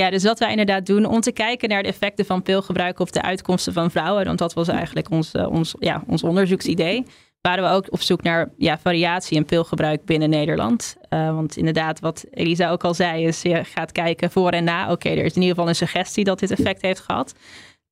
ja, 0.00 0.10
dus 0.10 0.22
wat 0.22 0.38
wij 0.38 0.50
inderdaad 0.50 0.86
doen 0.86 1.04
om 1.04 1.20
te 1.20 1.32
kijken 1.32 1.68
naar 1.68 1.82
de 1.82 1.88
effecten 1.88 2.24
van 2.24 2.42
pilgebruik 2.42 2.98
op 2.98 3.12
de 3.12 3.22
uitkomsten 3.22 3.72
van 3.72 3.90
vrouwen. 3.90 4.24
Want 4.24 4.38
dat 4.38 4.54
was 4.54 4.68
eigenlijk 4.68 5.10
ons, 5.10 5.34
uh, 5.34 5.50
ons, 5.50 5.74
ja, 5.78 6.02
ons 6.06 6.22
onderzoeksidee 6.22 7.06
waren 7.40 7.64
we 7.64 7.70
ook 7.70 7.86
op 7.92 8.00
zoek 8.00 8.22
naar 8.22 8.50
ja, 8.56 8.78
variatie 8.78 9.36
in 9.36 9.44
pilgebruik 9.44 10.04
binnen 10.04 10.30
Nederland. 10.30 10.96
Uh, 11.10 11.34
want 11.34 11.56
inderdaad, 11.56 12.00
wat 12.00 12.24
Elisa 12.30 12.70
ook 12.70 12.84
al 12.84 12.94
zei, 12.94 13.26
is 13.26 13.42
je 13.42 13.64
gaat 13.64 13.92
kijken 13.92 14.30
voor 14.30 14.50
en 14.50 14.64
na. 14.64 14.90
Oké, 14.90 15.08
er 15.08 15.24
is 15.24 15.34
in 15.34 15.42
ieder 15.42 15.54
geval 15.54 15.68
een 15.68 15.74
suggestie 15.74 16.24
dat 16.24 16.38
dit 16.38 16.50
effect 16.50 16.82
heeft 16.82 17.00
gehad. 17.00 17.34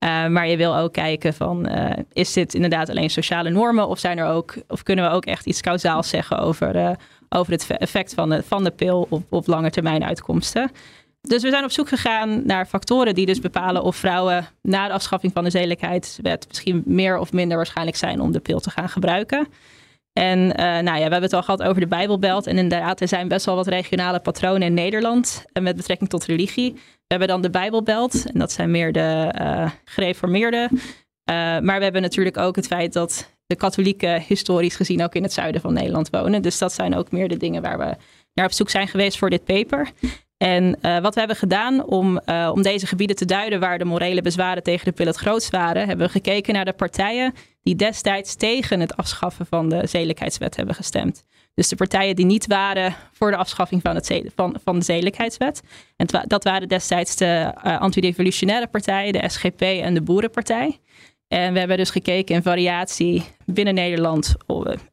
Uh, 0.05 0.27
maar 0.27 0.49
je 0.49 0.57
wil 0.57 0.77
ook 0.77 0.93
kijken 0.93 1.35
van, 1.35 1.69
is 2.13 2.33
dit 2.33 2.55
inderdaad 2.55 2.91
alleen 2.91 3.11
sociale 3.11 3.51
normen? 3.51 3.89
Of, 3.89 3.99
zijn 3.99 4.19
er 4.19 4.27
ook, 4.27 4.55
of 4.67 4.83
kunnen 4.83 5.11
we 5.11 5.11
ook 5.11 5.25
echt 5.27 5.47
iets 5.47 5.61
kausaals 5.61 6.09
zeggen 6.09 6.39
over, 6.39 6.97
over 7.29 7.53
het 7.53 7.67
effect 7.67 8.15
van 8.15 8.29
de, 8.29 8.43
van 8.43 8.65
de 8.65 8.71
pil 8.71 9.07
op, 9.11 9.23
op 9.29 9.47
lange 9.47 9.71
termijn 9.71 10.05
uitkomsten? 10.05 10.71
Dus 11.21 11.43
we 11.43 11.51
zijn 11.51 11.65
op 11.65 11.71
zoek 11.71 11.89
gegaan 11.89 12.47
naar 12.47 12.67
factoren 12.67 13.15
die 13.15 13.27
dus 13.27 13.41
bepalen 13.41 13.83
of 13.83 13.97
vrouwen 13.97 14.47
na 14.63 14.87
de 14.87 14.93
afschaffing 14.93 15.33
van 15.33 15.45
de 15.45 15.51
zedelijkheidswet 15.51 16.47
misschien 16.49 16.83
meer 16.87 17.19
of 17.19 17.33
minder 17.33 17.57
waarschijnlijk 17.57 17.97
zijn 17.97 18.21
om 18.21 18.33
de 18.33 18.41
pil 18.41 18.61
te 18.61 18.71
gaan 18.71 18.89
gebruiken. 18.89 19.49
En 20.13 20.39
uh, 20.39 20.55
nou 20.57 20.85
ja, 20.85 20.95
we 20.95 21.01
hebben 21.01 21.23
het 21.23 21.33
al 21.33 21.43
gehad 21.43 21.63
over 21.63 21.81
de 21.81 21.87
Bijbelbelt. 21.87 22.47
En 22.47 22.59
inderdaad, 22.59 23.01
er 23.01 23.09
zijn 23.09 23.29
best 23.29 23.47
wel 23.47 23.55
wat 23.55 23.67
regionale 23.67 24.21
patronen 24.21 24.63
in 24.63 24.75
Nederland 24.75 25.45
uh, 25.53 25.63
met 25.63 25.77
betrekking 25.77 26.11
tot 26.11 26.25
religie. 26.25 26.73
We 26.73 26.81
hebben 27.07 27.29
dan 27.29 27.41
de 27.41 27.51
Bijbelbelt. 27.51 28.33
En 28.33 28.39
dat 28.39 28.53
zijn 28.53 28.71
meer 28.71 28.93
de 28.93 29.35
uh, 29.41 29.71
gereformeerden. 29.85 30.81
maar 31.63 31.77
we 31.79 31.83
hebben 31.83 32.03
natuurlijk 32.03 32.37
ook 32.37 32.57
het 32.57 32.67
feit 32.67 32.93
dat 32.93 33.38
de 33.49 33.57
katholieken 33.57 34.23
historisch 34.23 34.77
gezien 34.77 35.03
ook 35.03 35.15
in 35.15 35.23
het 35.23 35.33
zuiden 35.33 35.61
van 35.61 35.73
Nederland 35.73 36.11
wonen. 36.11 36.43
Dus 36.43 36.59
dat 36.59 36.73
zijn 36.73 36.95
ook 36.95 37.11
meer 37.11 37.29
de 37.29 37.37
dingen 37.37 37.63
waar 37.63 37.79
we 37.79 37.97
naar 38.35 38.47
op 38.47 38.53
zoek 38.53 38.71
zijn 38.71 38.89
geweest 38.89 39.19
voor 39.19 39.31
dit 39.31 39.45
paper. 39.45 39.91
En 40.37 40.79
uh, 40.83 40.99
wat 40.99 41.15
we 41.15 41.19
hebben 41.19 41.37
gedaan 41.37 41.85
om, 41.85 42.21
uh, 42.27 42.51
om 42.55 42.63
deze 42.63 42.87
gebieden 42.87 43.17
te 43.17 43.25
duiden 43.25 43.61
waar 43.61 43.79
de 43.79 43.85
morele 43.85 44.23
bezwaren 44.23 44.63
tegen 44.63 44.85
de 44.85 44.93
pil 44.93 45.07
het 45.07 45.51
waren, 45.51 45.87
hebben 45.87 46.07
we 46.07 46.13
gekeken 46.13 46.55
naar 46.55 46.65
de 46.65 46.73
partijen 46.73 47.35
die 47.63 47.77
destijds 47.77 48.35
tegen 48.35 48.81
het 48.81 48.97
afschaffen 48.97 49.47
van 49.47 49.69
de 49.69 49.87
zedelijkheidswet 49.87 50.57
hebben 50.57 50.75
gestemd. 50.75 51.25
Dus 51.55 51.69
de 51.69 51.77
partijen 51.77 52.17
die 52.17 52.27
niet 52.27 52.47
waren 52.47 52.95
voor 53.13 53.31
de 53.31 53.37
afschaffing 53.37 53.83
van, 53.83 53.95
het 53.95 54.23
van, 54.35 54.57
van 54.65 54.79
de 54.79 54.85
zedelijkheidswet. 54.85 55.63
En 55.97 56.07
dat 56.27 56.45
waren 56.45 56.69
destijds 56.69 57.17
de 57.17 57.55
uh, 57.65 57.81
antidevolutionaire 57.81 58.67
partij, 58.67 59.13
de 59.13 59.29
SGP 59.29 59.61
en 59.61 59.95
de 59.95 60.03
Boerenpartij. 60.03 60.81
En 61.29 61.53
we 61.53 61.59
hebben 61.59 61.77
dus 61.77 61.91
gekeken 61.91 62.35
in 62.35 62.43
variatie 62.43 63.25
binnen 63.45 63.75
Nederland 63.75 64.35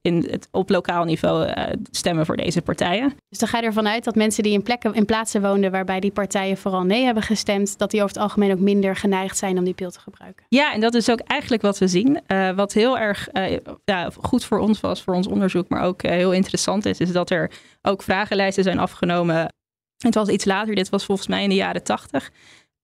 in 0.01 0.27
het, 0.29 0.47
op 0.51 0.69
lokaal 0.69 1.03
niveau 1.03 1.47
uh, 1.47 1.63
stemmen 1.91 2.25
voor 2.25 2.37
deze 2.37 2.61
partijen. 2.61 3.13
Dus 3.29 3.39
dan 3.39 3.47
ga 3.47 3.57
je 3.57 3.65
ervan 3.65 3.87
uit 3.87 4.03
dat 4.03 4.15
mensen 4.15 4.43
die 4.43 4.53
in, 4.53 4.61
plekken, 4.61 4.93
in 4.93 5.05
plaatsen 5.05 5.41
woonden 5.41 5.71
waarbij 5.71 5.99
die 5.99 6.11
partijen 6.11 6.57
vooral 6.57 6.83
nee 6.83 7.03
hebben 7.03 7.23
gestemd, 7.23 7.77
dat 7.77 7.91
die 7.91 8.01
over 8.01 8.13
het 8.13 8.23
algemeen 8.23 8.51
ook 8.51 8.59
minder 8.59 8.95
geneigd 8.95 9.37
zijn 9.37 9.57
om 9.57 9.63
die 9.63 9.73
pil 9.73 9.91
te 9.91 9.99
gebruiken. 9.99 10.45
Ja, 10.49 10.73
en 10.73 10.79
dat 10.79 10.93
is 10.93 11.09
ook 11.09 11.19
eigenlijk 11.19 11.61
wat 11.61 11.77
we 11.77 11.87
zien. 11.87 12.19
Uh, 12.27 12.51
wat 12.51 12.73
heel 12.73 12.97
erg 12.97 13.29
uh, 13.33 13.57
ja, 13.85 14.09
goed 14.21 14.45
voor 14.45 14.59
ons 14.59 14.81
was, 14.81 15.01
voor 15.01 15.13
ons 15.13 15.27
onderzoek, 15.27 15.69
maar 15.69 15.83
ook 15.83 16.01
heel 16.01 16.31
interessant 16.31 16.85
is, 16.85 16.99
is 16.99 17.11
dat 17.11 17.29
er 17.29 17.51
ook 17.81 18.03
vragenlijsten 18.03 18.63
zijn 18.63 18.79
afgenomen. 18.79 19.53
Het 19.97 20.15
was 20.15 20.27
iets 20.27 20.45
later, 20.45 20.75
dit 20.75 20.89
was 20.89 21.05
volgens 21.05 21.27
mij 21.27 21.43
in 21.43 21.49
de 21.49 21.55
jaren 21.55 21.83
tachtig. 21.83 22.31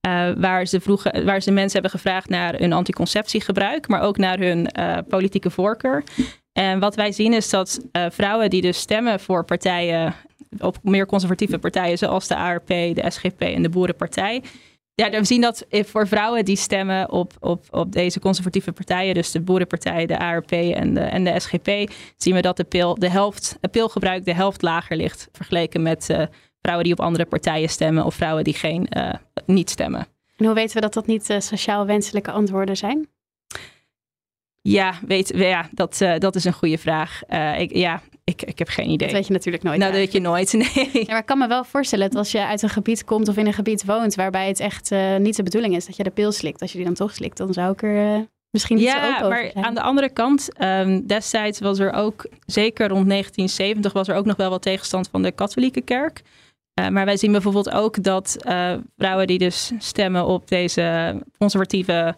Uh, 0.08 0.32
waar, 0.38 0.66
ze 0.66 0.80
vroegen, 0.80 1.26
waar 1.26 1.42
ze 1.42 1.52
mensen 1.52 1.82
hebben 1.82 2.00
gevraagd 2.00 2.30
naar 2.30 2.56
hun 2.56 2.74
anticonceptiegebruik, 2.74 3.88
maar 3.88 4.02
ook 4.02 4.18
naar 4.18 4.40
hun 4.40 4.70
uh, 4.80 4.98
politieke 5.08 5.50
voorkeur. 5.50 6.04
En 6.52 6.80
wat 6.80 6.96
wij 6.96 7.12
zien 7.12 7.34
is 7.34 7.50
dat 7.50 7.80
uh, 7.92 8.06
vrouwen 8.10 8.50
die 8.50 8.62
dus 8.62 8.78
stemmen 8.78 9.20
voor 9.20 9.46
partijen, 9.46 10.14
op 10.60 10.78
meer 10.84 11.06
conservatieve 11.06 11.58
partijen 11.58 11.98
zoals 11.98 12.28
de 12.28 12.36
ARP, 12.36 12.68
de 12.68 13.06
SGP 13.08 13.42
en 13.42 13.62
de 13.62 13.70
Boerenpartij. 13.70 14.44
Ja, 14.94 15.10
we 15.10 15.26
zien 15.26 15.42
dat 15.42 15.66
voor 15.70 16.08
vrouwen 16.08 16.46
die 16.46 16.56
stemmen 16.56 17.12
op, 17.12 17.34
op, 17.40 17.66
op 17.70 17.92
deze 17.92 18.20
conservatieve 18.20 18.72
partijen, 18.72 19.14
dus 19.14 19.32
de 19.32 19.42
Boerenpartij, 19.42 20.06
de 20.06 20.20
ARP 20.20 20.52
en 20.52 20.94
de, 20.94 21.00
en 21.00 21.24
de 21.24 21.40
SGP, 21.40 21.92
zien 22.18 22.34
we 22.34 22.42
dat 22.42 22.58
de, 22.58 22.64
pil, 22.64 22.96
de 22.96 23.10
helft, 23.10 23.58
het 23.62 23.72
pilgebruik 23.72 24.26
de 24.26 24.34
helft 24.34 24.62
lager 24.62 24.96
ligt 24.98 25.30
vergeleken 25.32 25.82
met 25.82 26.30
vrouwen 26.62 26.86
die 26.86 26.94
op 26.94 27.00
andere 27.00 27.26
partijen 27.26 27.70
stemmen 27.70 28.06
of 28.06 28.16
vrouwen 28.16 28.44
die 28.44 28.54
geen, 28.54 28.88
uh, 28.98 29.14
niet 29.46 29.70
stemmen. 29.70 30.08
En 30.38 30.46
hoe 30.46 30.54
weten 30.56 30.76
we 30.76 30.82
dat 30.82 30.94
dat 30.94 31.08
niet 31.08 31.30
uh, 31.30 31.40
sociaal 31.40 31.86
wenselijke 31.86 32.32
antwoorden 32.32 32.78
zijn? 32.78 33.08
Ja, 34.62 34.94
weet, 35.08 35.32
ja 35.36 35.70
dat, 35.72 36.00
uh, 36.02 36.18
dat 36.18 36.36
is 36.36 36.44
een 36.44 36.54
goede 36.54 36.78
vraag. 36.78 37.22
ik, 37.58 37.76
ja, 37.76 38.02
ik, 38.24 38.42
ik 38.42 38.60
heb 38.60 38.68
geen 38.68 38.90
idee. 38.90 39.08
Dat 39.08 39.12
weet 39.18 39.28
je 39.28 39.34
natuurlijk 39.34 39.64
nooit. 39.64 39.80
Nou, 39.80 39.92
dat 39.92 40.02
weet 40.02 40.12
je 40.12 40.20
nooit, 40.20 40.54
nee. 40.76 40.90
Ja, 40.94 41.04
maar 41.08 41.20
ik 41.20 41.26
kan 41.26 41.38
me 41.38 41.48
wel 41.48 41.64
voorstellen 41.64 42.10
dat 42.10 42.18
als 42.18 42.32
je 42.32 42.46
uit 42.46 42.62
een 42.62 42.70
gebied 42.70 43.04
komt 43.04 43.28
of 43.28 43.38
in 43.38 43.48
een 43.48 43.54
gebied 43.54 43.86
woont 43.86 44.16
waarbij 44.16 44.48
het 44.48 44.60
echt 44.60 44.92
niet 45.18 45.36
de 45.36 45.44
bedoeling 45.44 45.76
is 45.76 45.86
dat 45.86 45.96
je 45.96 46.04
de 46.04 46.10
pil 46.10 46.32
slikt. 46.32 46.62
Als 46.62 46.72
je 46.72 46.78
die 46.78 46.86
dan 46.86 46.96
toch 46.96 47.14
slikt, 47.14 47.38
dan 47.38 47.54
zou 47.54 47.72
ik 47.72 47.82
er 47.82 48.28
misschien 48.52 48.78
niet 48.78 48.86
ja, 48.86 49.20
zo 49.20 49.30
maar 49.30 49.54
aan 49.54 49.74
de 49.74 49.82
andere 49.82 50.10
kant, 50.10 50.50
um, 50.62 51.08
destijds 51.08 51.60
was 51.60 51.80
er 51.80 51.94
ook, 51.94 52.26
zeker 52.46 52.88
rond 52.88 53.10
1970, 53.10 53.94
was 53.94 54.08
er 54.08 54.16
ook 54.16 54.26
nog 54.26 54.36
wel 54.36 54.50
wat 54.50 54.62
tegenstand 54.62 55.10
van 55.12 55.22
de 55.22 55.32
katholieke 55.32 55.82
kerk. 55.82 56.22
Uh, 56.82 56.88
maar 56.88 57.06
wij 57.06 57.18
zien 57.18 57.32
bijvoorbeeld 57.32 57.72
ook 57.72 58.04
dat 58.04 58.38
uh, 58.48 58.74
vrouwen 58.98 59.28
die 59.28 59.38
dus 59.38 59.72
stemmen 59.78 60.26
op 60.26 60.48
deze 60.48 61.16
conservatieve 61.38 62.16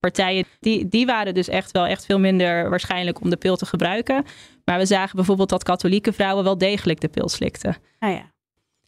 partijen, 0.00 0.44
die, 0.60 0.88
die 0.88 1.06
waren 1.06 1.34
dus 1.34 1.48
echt 1.48 1.70
wel 1.70 1.86
echt 1.86 2.04
veel 2.04 2.18
minder 2.18 2.70
waarschijnlijk 2.70 3.20
om 3.20 3.30
de 3.30 3.36
pil 3.36 3.56
te 3.56 3.66
gebruiken. 3.66 4.24
Maar 4.64 4.78
we 4.78 4.86
zagen 4.86 5.16
bijvoorbeeld 5.16 5.48
dat 5.48 5.62
katholieke 5.62 6.12
vrouwen 6.12 6.44
wel 6.44 6.58
degelijk 6.58 7.00
de 7.00 7.08
pil 7.08 7.28
slikten. 7.28 7.76
Ah 7.98 8.10
ja. 8.10 8.32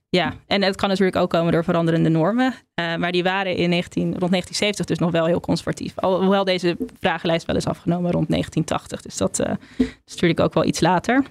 Ja, 0.09 0.35
en 0.47 0.63
het 0.63 0.77
kan 0.77 0.89
natuurlijk 0.89 1.17
ook 1.17 1.31
komen 1.31 1.53
door 1.53 1.65
veranderende 1.65 2.09
normen. 2.09 2.55
Uh, 2.81 2.97
maar 2.97 3.13
die 3.13 3.23
waren 3.23 3.57
in 3.57 3.69
19, 3.69 4.03
rond 4.03 4.31
1970 4.31 4.87
dus 4.87 4.99
nog 4.99 5.11
wel 5.11 5.27
heel 5.27 5.41
conservatief. 5.41 5.99
Alhoewel 5.99 6.45
deze 6.45 6.77
vragenlijst 7.01 7.47
wel 7.47 7.57
is 7.57 7.67
afgenomen 7.67 8.11
rond 8.11 8.29
1980. 8.29 9.03
Dus 9.03 9.17
dat 9.17 9.39
is 10.07 10.15
natuurlijk 10.15 10.41
ook 10.41 10.55
wel 10.55 10.65
iets 10.65 10.81
later. 10.81 11.25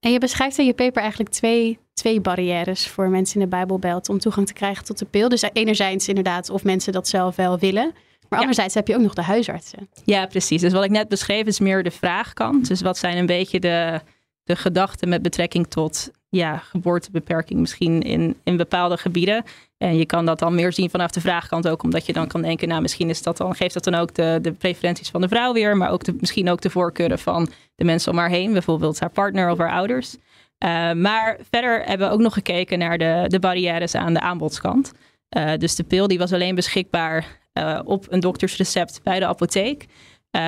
En 0.00 0.12
je 0.12 0.18
beschrijft 0.18 0.58
in 0.58 0.66
je 0.66 0.74
paper 0.74 1.00
eigenlijk 1.02 1.30
twee, 1.30 1.78
twee 1.92 2.20
barrières 2.20 2.86
voor 2.86 3.08
mensen 3.08 3.34
in 3.34 3.40
de 3.40 3.56
Bijbelbelt 3.56 4.08
om 4.08 4.18
toegang 4.18 4.46
te 4.46 4.52
krijgen 4.52 4.84
tot 4.84 4.98
de 4.98 5.04
pil. 5.04 5.28
Dus 5.28 5.44
enerzijds 5.52 6.08
inderdaad 6.08 6.50
of 6.50 6.64
mensen 6.64 6.92
dat 6.92 7.08
zelf 7.08 7.36
wel 7.36 7.58
willen. 7.58 7.92
Maar 8.28 8.38
anderzijds 8.38 8.74
heb 8.74 8.88
je 8.88 8.94
ook 8.94 9.02
nog 9.02 9.14
de 9.14 9.22
huisartsen. 9.22 9.88
Ja, 10.04 10.26
precies. 10.26 10.60
Dus 10.60 10.72
wat 10.72 10.84
ik 10.84 10.90
net 10.90 11.08
beschreef 11.08 11.46
is 11.46 11.58
meer 11.58 11.82
de 11.82 11.90
vraagkant. 11.90 12.68
Dus 12.68 12.80
wat 12.80 12.98
zijn 12.98 13.16
een 13.16 13.26
beetje 13.26 13.60
de, 13.60 14.00
de 14.44 14.56
gedachten 14.56 15.08
met 15.08 15.22
betrekking 15.22 15.66
tot 15.66 16.10
ja, 16.30 16.56
geboortebeperking 16.56 17.60
misschien 17.60 18.02
in, 18.02 18.36
in 18.44 18.56
bepaalde 18.56 18.96
gebieden. 18.96 19.44
En 19.78 19.96
je 19.96 20.06
kan 20.06 20.26
dat 20.26 20.38
dan 20.38 20.54
meer 20.54 20.72
zien 20.72 20.90
vanaf 20.90 21.10
de 21.10 21.20
vraagkant 21.20 21.68
ook, 21.68 21.82
omdat 21.82 22.06
je 22.06 22.12
dan 22.12 22.26
kan 22.26 22.42
denken, 22.42 22.68
nou 22.68 22.82
misschien 22.82 23.08
is 23.08 23.22
dat 23.22 23.36
dan, 23.36 23.54
geeft 23.54 23.74
dat 23.74 23.84
dan 23.84 23.94
ook 23.94 24.14
de, 24.14 24.38
de 24.42 24.52
preferenties 24.52 25.10
van 25.10 25.20
de 25.20 25.28
vrouw 25.28 25.52
weer, 25.52 25.76
maar 25.76 25.90
ook 25.90 26.04
de, 26.04 26.16
misschien 26.20 26.50
ook 26.50 26.60
de 26.60 26.70
voorkeuren 26.70 27.18
van 27.18 27.48
de 27.74 27.84
mensen 27.84 28.12
om 28.12 28.18
haar 28.18 28.28
heen, 28.28 28.52
bijvoorbeeld 28.52 29.00
haar 29.00 29.10
partner 29.10 29.50
of 29.50 29.58
haar 29.58 29.72
ouders. 29.72 30.16
Uh, 30.64 30.92
maar 30.92 31.38
verder 31.50 31.84
hebben 31.84 32.08
we 32.08 32.14
ook 32.14 32.20
nog 32.20 32.32
gekeken 32.32 32.78
naar 32.78 32.98
de, 32.98 33.24
de 33.26 33.38
barrières 33.38 33.94
aan 33.94 34.14
de 34.14 34.20
aanbodskant. 34.20 34.92
Uh, 35.36 35.52
dus 35.56 35.74
de 35.74 35.84
pil 35.84 36.06
die 36.06 36.18
was 36.18 36.32
alleen 36.32 36.54
beschikbaar 36.54 37.38
uh, 37.52 37.80
op 37.84 38.06
een 38.08 38.20
doktersrecept 38.20 39.00
bij 39.02 39.18
de 39.18 39.26
apotheek. 39.26 39.86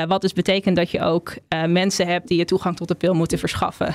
wat 0.07 0.21
dus 0.21 0.33
betekent 0.33 0.77
dat 0.77 0.91
je 0.91 1.01
ook 1.01 1.35
mensen 1.67 2.07
hebt 2.07 2.29
die 2.29 2.39
je 2.39 2.45
toegang 2.45 2.77
tot 2.77 2.89
de 2.89 2.95
pil 2.95 3.15
moeten 3.15 3.39
verschaffen. 3.39 3.95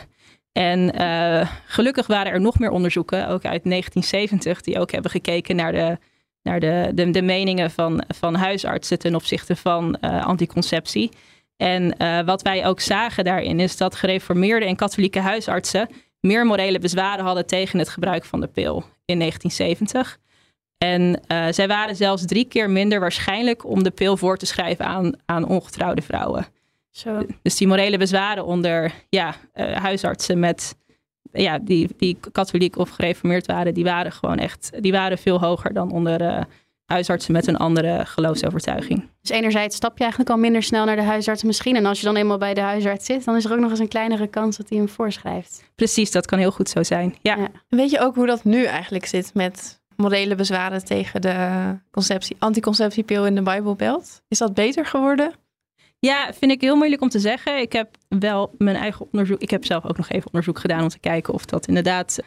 En 0.57 1.01
uh, 1.01 1.49
gelukkig 1.65 2.07
waren 2.07 2.31
er 2.31 2.41
nog 2.41 2.59
meer 2.59 2.69
onderzoeken, 2.69 3.27
ook 3.27 3.45
uit 3.45 3.63
1970, 3.63 4.61
die 4.61 4.79
ook 4.79 4.91
hebben 4.91 5.11
gekeken 5.11 5.55
naar 5.55 5.71
de, 5.71 5.97
naar 6.43 6.59
de, 6.59 6.91
de, 6.93 7.09
de 7.09 7.21
meningen 7.21 7.71
van, 7.71 8.03
van 8.07 8.35
huisartsen 8.35 8.99
ten 8.99 9.15
opzichte 9.15 9.55
van 9.55 9.97
uh, 10.01 10.25
anticonceptie. 10.25 11.11
En 11.57 11.95
uh, 11.97 12.21
wat 12.21 12.41
wij 12.41 12.65
ook 12.65 12.79
zagen 12.79 13.23
daarin 13.23 13.59
is 13.59 13.77
dat 13.77 13.95
gereformeerde 13.95 14.65
en 14.65 14.75
katholieke 14.75 15.19
huisartsen 15.19 15.89
meer 16.19 16.45
morele 16.45 16.79
bezwaren 16.79 17.25
hadden 17.25 17.45
tegen 17.45 17.79
het 17.79 17.89
gebruik 17.89 18.25
van 18.25 18.41
de 18.41 18.47
pil 18.47 18.83
in 19.05 19.19
1970. 19.19 20.17
En 20.77 21.21
zij 21.53 21.67
waren 21.67 21.95
zelfs 21.95 22.25
drie 22.25 22.45
keer 22.45 22.69
minder 22.69 22.99
waarschijnlijk 22.99 23.65
om 23.65 23.83
de 23.83 23.91
pil 23.91 24.17
voor 24.17 24.37
te 24.37 24.45
schrijven 24.45 24.85
aan, 24.85 25.13
aan 25.25 25.47
ongetrouwde 25.47 26.01
vrouwen. 26.01 26.45
Zo. 26.97 27.25
Dus 27.41 27.57
die 27.57 27.67
morele 27.67 27.97
bezwaren 27.97 28.45
onder 28.45 28.93
ja, 29.09 29.35
uh, 29.55 29.75
huisartsen 29.75 30.39
met, 30.39 30.75
ja, 31.31 31.59
die, 31.59 31.89
die 31.97 32.17
katholiek 32.31 32.77
of 32.77 32.89
gereformeerd 32.89 33.45
waren, 33.45 33.73
die 33.73 33.83
waren 33.83 34.11
gewoon 34.11 34.37
echt, 34.37 34.71
die 34.79 34.91
waren 34.91 35.17
veel 35.17 35.39
hoger 35.39 35.73
dan 35.73 35.91
onder 35.91 36.21
uh, 36.21 36.41
huisartsen 36.85 37.33
met 37.33 37.47
een 37.47 37.57
andere 37.57 38.05
geloofsovertuiging. 38.05 39.09
Dus 39.21 39.29
enerzijds 39.29 39.75
stap 39.75 39.93
je 39.97 40.01
eigenlijk 40.01 40.31
al 40.31 40.37
minder 40.37 40.63
snel 40.63 40.85
naar 40.85 40.95
de 40.95 41.01
huisarts 41.01 41.43
misschien. 41.43 41.75
En 41.75 41.85
als 41.85 41.99
je 41.99 42.05
dan 42.05 42.15
eenmaal 42.15 42.37
bij 42.37 42.53
de 42.53 42.61
huisarts 42.61 43.05
zit, 43.05 43.25
dan 43.25 43.35
is 43.35 43.45
er 43.45 43.51
ook 43.51 43.59
nog 43.59 43.69
eens 43.69 43.79
een 43.79 43.87
kleinere 43.87 44.27
kans 44.27 44.57
dat 44.57 44.69
hij 44.69 44.77
hem 44.77 44.89
voorschrijft. 44.89 45.63
Precies, 45.75 46.11
dat 46.11 46.25
kan 46.25 46.39
heel 46.39 46.51
goed 46.51 46.69
zo 46.69 46.83
zijn. 46.83 47.15
Ja. 47.21 47.35
ja. 47.35 47.47
Weet 47.69 47.91
je 47.91 47.99
ook 47.99 48.15
hoe 48.15 48.25
dat 48.25 48.43
nu 48.43 48.63
eigenlijk 48.63 49.05
zit 49.05 49.33
met 49.33 49.83
morele 49.95 50.35
bezwaren 50.35 50.85
tegen 50.85 51.21
de 51.21 51.37
conceptie, 51.91 52.35
anticonceptiepil 52.39 53.25
in 53.25 53.35
de 53.35 53.41
Bijbelbelt? 53.41 54.21
Is 54.27 54.37
dat 54.37 54.53
beter 54.53 54.85
geworden? 54.85 55.33
Ja, 56.05 56.33
vind 56.33 56.51
ik 56.51 56.61
heel 56.61 56.75
moeilijk 56.75 57.01
om 57.01 57.09
te 57.09 57.19
zeggen. 57.19 57.59
Ik 57.59 57.73
heb 57.73 57.95
wel 58.07 58.55
mijn 58.57 58.75
eigen 58.75 59.05
onderzoek. 59.11 59.41
Ik 59.41 59.49
heb 59.49 59.65
zelf 59.65 59.85
ook 59.85 59.97
nog 59.97 60.09
even 60.09 60.27
onderzoek 60.27 60.59
gedaan 60.59 60.81
om 60.81 60.89
te 60.89 60.99
kijken 60.99 61.33
of 61.33 61.45
dat 61.45 61.67
inderdaad. 61.67 62.19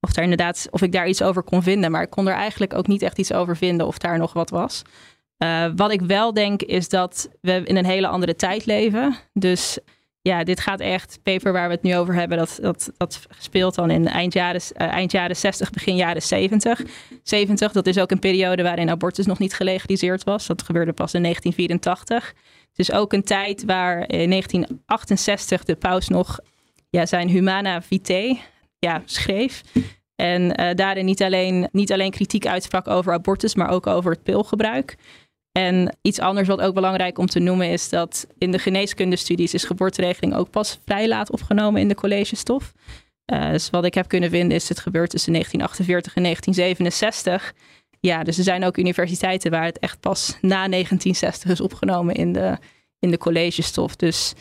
Of, 0.00 0.12
daar 0.12 0.24
inderdaad, 0.24 0.66
of 0.70 0.82
ik 0.82 0.92
daar 0.92 1.08
iets 1.08 1.22
over 1.22 1.42
kon 1.42 1.62
vinden. 1.62 1.90
Maar 1.90 2.02
ik 2.02 2.10
kon 2.10 2.28
er 2.28 2.34
eigenlijk 2.34 2.74
ook 2.74 2.86
niet 2.86 3.02
echt 3.02 3.18
iets 3.18 3.32
over 3.32 3.56
vinden 3.56 3.86
of 3.86 3.98
daar 3.98 4.18
nog 4.18 4.32
wat 4.32 4.50
was. 4.50 4.82
Uh, 5.38 5.66
wat 5.76 5.92
ik 5.92 6.00
wel 6.00 6.32
denk 6.32 6.62
is 6.62 6.88
dat 6.88 7.28
we 7.40 7.62
in 7.64 7.76
een 7.76 7.84
hele 7.84 8.06
andere 8.06 8.36
tijd 8.36 8.66
leven. 8.66 9.16
Dus 9.32 9.78
ja, 10.20 10.44
dit 10.44 10.60
gaat 10.60 10.80
echt, 10.80 11.18
paper 11.22 11.52
waar 11.52 11.68
we 11.68 11.74
het 11.74 11.82
nu 11.82 11.96
over 11.96 12.14
hebben, 12.14 12.38
dat, 12.38 12.58
dat, 12.60 12.90
dat 12.96 13.26
speelt 13.38 13.74
dan 13.74 13.90
in 13.90 14.08
eind 14.08 14.32
jaren, 14.32 14.60
uh, 14.76 14.86
eind 14.86 15.12
jaren 15.12 15.36
60, 15.36 15.70
begin 15.70 15.96
jaren 15.96 16.22
70. 16.22 16.80
70, 17.22 17.72
dat 17.72 17.86
is 17.86 17.98
ook 17.98 18.10
een 18.10 18.18
periode 18.18 18.62
waarin 18.62 18.90
abortus 18.90 19.26
nog 19.26 19.38
niet 19.38 19.54
gelegaliseerd 19.54 20.24
was. 20.24 20.46
Dat 20.46 20.62
gebeurde 20.62 20.92
pas 20.92 21.14
in 21.14 21.22
1984. 21.22 22.34
Het 22.76 22.88
is 22.88 22.92
ook 22.92 23.12
een 23.12 23.24
tijd 23.24 23.64
waar 23.64 23.98
in 23.98 24.30
1968 24.30 25.64
de 25.64 25.76
paus 25.76 26.08
nog 26.08 26.38
ja, 26.90 27.06
zijn 27.06 27.28
Humana 27.28 27.82
Vitae 27.82 28.40
ja, 28.78 29.02
schreef. 29.04 29.62
En 30.16 30.60
uh, 30.60 30.74
daarin 30.74 31.04
niet 31.04 31.22
alleen, 31.22 31.68
niet 31.72 31.92
alleen 31.92 32.10
kritiek 32.10 32.46
uitsprak 32.46 32.88
over 32.88 33.12
abortus, 33.12 33.54
maar 33.54 33.68
ook 33.68 33.86
over 33.86 34.12
het 34.12 34.22
pilgebruik. 34.22 34.96
En 35.52 35.96
iets 36.02 36.18
anders 36.18 36.48
wat 36.48 36.60
ook 36.60 36.74
belangrijk 36.74 37.18
om 37.18 37.26
te 37.26 37.38
noemen 37.38 37.68
is 37.68 37.88
dat 37.88 38.26
in 38.38 38.50
de 38.50 38.58
geneeskundestudies 38.58 39.54
is 39.54 39.64
geboorteregeling 39.64 40.34
ook 40.34 40.50
pas 40.50 40.78
vrij 40.84 41.08
laat 41.08 41.30
opgenomen 41.30 41.80
in 41.80 41.88
de 41.88 41.94
collegestof. 41.94 42.72
Uh, 43.32 43.50
dus 43.50 43.70
wat 43.70 43.84
ik 43.84 43.94
heb 43.94 44.08
kunnen 44.08 44.30
vinden 44.30 44.56
is 44.56 44.68
het 44.68 44.78
gebeurd 44.78 45.10
tussen 45.10 45.32
1948 45.32 46.14
en 46.14 46.22
1967. 46.22 47.54
Ja, 48.04 48.22
dus 48.22 48.38
er 48.38 48.44
zijn 48.44 48.64
ook 48.64 48.76
universiteiten 48.76 49.50
waar 49.50 49.64
het 49.64 49.78
echt 49.78 50.00
pas 50.00 50.36
na 50.40 50.68
1960 50.68 51.50
is 51.50 51.60
opgenomen 51.60 52.14
in 52.14 52.32
de, 52.32 52.56
in 52.98 53.10
de 53.10 53.18
collegestof. 53.18 53.96
Dus 53.96 54.32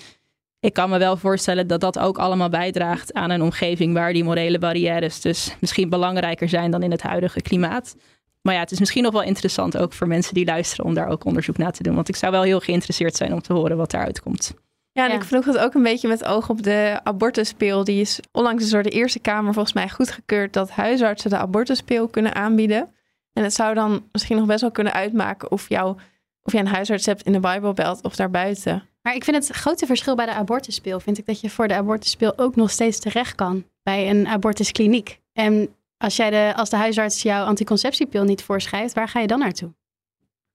ik 0.60 0.74
kan 0.74 0.90
me 0.90 0.98
wel 0.98 1.18
voorstellen 1.18 1.68
dat 1.68 1.82
dat 1.82 2.00
ook 2.00 2.18
allemaal 2.18 2.50
bijdraagt 2.50 3.14
aan 3.14 3.30
een 3.30 3.42
omgeving 3.42 3.94
waar 3.94 4.14
die 4.14 4.24
morele 4.24 4.60
barrières 4.60 5.22
dus 5.22 5.56
misschien 5.60 5.90
belangrijker 5.90 6.50
zijn 6.50 6.72
dan 6.72 6.84
in 6.84 6.92
het 6.92 7.02
huidige 7.02 7.42
klimaat. 7.42 7.96
Maar 8.42 8.54
ja, 8.54 8.60
het 8.60 8.72
is 8.72 8.80
misschien 8.80 9.04
nog 9.04 9.14
wel 9.14 9.24
interessant 9.24 9.78
ook 9.78 9.94
voor 9.94 10.08
mensen 10.08 10.34
die 10.34 10.46
luisteren 10.46 10.86
om 10.86 10.94
daar 10.94 11.08
ook 11.08 11.26
onderzoek 11.26 11.58
naar 11.58 11.72
te 11.72 11.84
doen. 11.84 11.96
Want 11.96 12.10
ik 12.10 12.16
zou 12.16 12.32
wel 12.32 12.44
heel 12.44 12.60
geïnteresseerd 12.60 13.16
zijn 13.16 13.34
om 13.34 13.42
te 13.42 13.54
horen 13.54 13.78
wat 13.78 13.94
eruit 13.94 14.22
komt. 14.22 14.54
Ja, 14.92 15.10
en 15.10 15.16
ik 15.16 15.24
vroeg 15.24 15.46
het 15.46 15.58
ook 15.58 15.74
een 15.74 15.84
beetje 15.84 16.08
met 16.08 16.26
oog 16.26 16.50
op 16.50 16.64
de 16.64 17.00
abortuspil. 17.04 17.84
Die 17.84 18.02
is 18.02 18.20
onlangs 18.32 18.70
door 18.70 18.84
de 18.84 18.90
Eerste 18.90 19.20
Kamer 19.20 19.54
volgens 19.54 19.74
mij 19.74 19.90
goedgekeurd 19.90 20.54
dat 20.54 20.70
huisartsen 20.70 21.30
de 21.30 21.38
abortuspil 21.38 22.08
kunnen 22.08 22.36
aanbieden. 22.36 22.90
En 23.34 23.44
het 23.44 23.54
zou 23.54 23.74
dan 23.74 24.10
misschien 24.12 24.38
nog 24.38 24.46
best 24.46 24.62
wel 24.62 24.72
kunnen 24.72 24.94
uitmaken 24.94 25.52
of, 25.52 25.70
jou, 25.70 25.98
of 26.42 26.52
jij 26.52 26.62
een 26.62 26.68
huisarts 26.68 27.06
hebt 27.06 27.24
in 27.24 27.32
de 27.32 27.40
Bijbelbelt 27.40 28.04
of 28.04 28.16
daarbuiten. 28.16 28.88
Maar 29.02 29.16
ik 29.16 29.24
vind 29.24 29.48
het 29.48 29.56
grote 29.56 29.86
verschil 29.86 30.16
bij 30.16 30.26
de 30.26 30.34
abortuspil, 30.34 31.00
vind 31.00 31.18
ik 31.18 31.26
dat 31.26 31.42
je 31.42 31.50
voor 31.50 31.68
de 31.68 31.76
abortuspil 31.76 32.38
ook 32.38 32.56
nog 32.56 32.72
steeds 32.72 33.00
terecht 33.00 33.36
kan 33.36 33.66
bij 33.84 34.10
een 34.10 34.28
abortuskliniek. 34.28 35.22
En 35.34 35.76
als, 35.98 36.16
jij 36.16 36.30
de, 36.30 36.54
als 36.56 36.70
de 36.70 36.76
huisarts 36.76 37.22
jouw 37.22 37.46
anticonceptiepil 37.46 38.24
niet 38.24 38.44
voorschrijft, 38.44 38.94
waar 38.94 39.08
ga 39.08 39.20
je 39.20 39.28
dan 39.28 39.40
naartoe? 39.40 39.74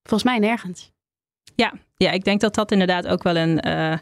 Volgens 0.02 0.30
mij 0.30 0.38
nergens. 0.38 0.92
Ja, 1.54 1.72
ja 1.96 2.10
ik 2.10 2.24
denk 2.24 2.40
dat 2.40 2.54
dat 2.54 2.72
inderdaad 2.72 3.06
ook 3.06 3.22
wel 3.22 3.36
een, 3.36 3.66
uh, 3.66 3.98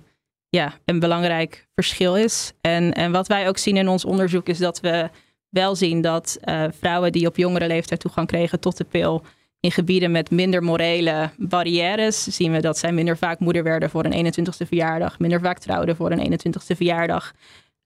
ja, 0.48 0.74
een 0.84 0.98
belangrijk 0.98 1.66
verschil 1.74 2.16
is. 2.16 2.52
En, 2.60 2.92
en 2.92 3.12
wat 3.12 3.26
wij 3.26 3.48
ook 3.48 3.58
zien 3.58 3.76
in 3.76 3.88
ons 3.88 4.04
onderzoek 4.04 4.48
is 4.48 4.58
dat 4.58 4.80
we 4.80 5.10
wel 5.57 5.75
zien 5.75 6.01
dat 6.01 6.38
uh, 6.45 6.64
vrouwen 6.79 7.12
die 7.12 7.27
op 7.27 7.37
jongere 7.37 7.66
leeftijd 7.66 8.01
toegang 8.01 8.27
kregen 8.27 8.61
tot 8.61 8.77
de 8.77 8.85
pil 8.85 9.23
in 9.61 9.73
gebieden 9.73 10.11
met 10.11 10.31
minder 10.31 10.62
morele 10.62 11.31
barrières 11.37 12.25
zien 12.25 12.53
we 12.53 12.61
dat 12.61 12.79
zij 12.79 12.92
minder 12.92 13.16
vaak 13.16 13.38
moeder 13.38 13.62
werden 13.62 13.90
voor 13.90 14.05
een 14.05 14.27
21ste 14.27 14.66
verjaardag, 14.66 15.19
minder 15.19 15.40
vaak 15.40 15.59
trouwden 15.59 15.97
voor 15.97 16.11
een 16.11 16.33
21ste 16.33 16.77
verjaardag, 16.77 17.33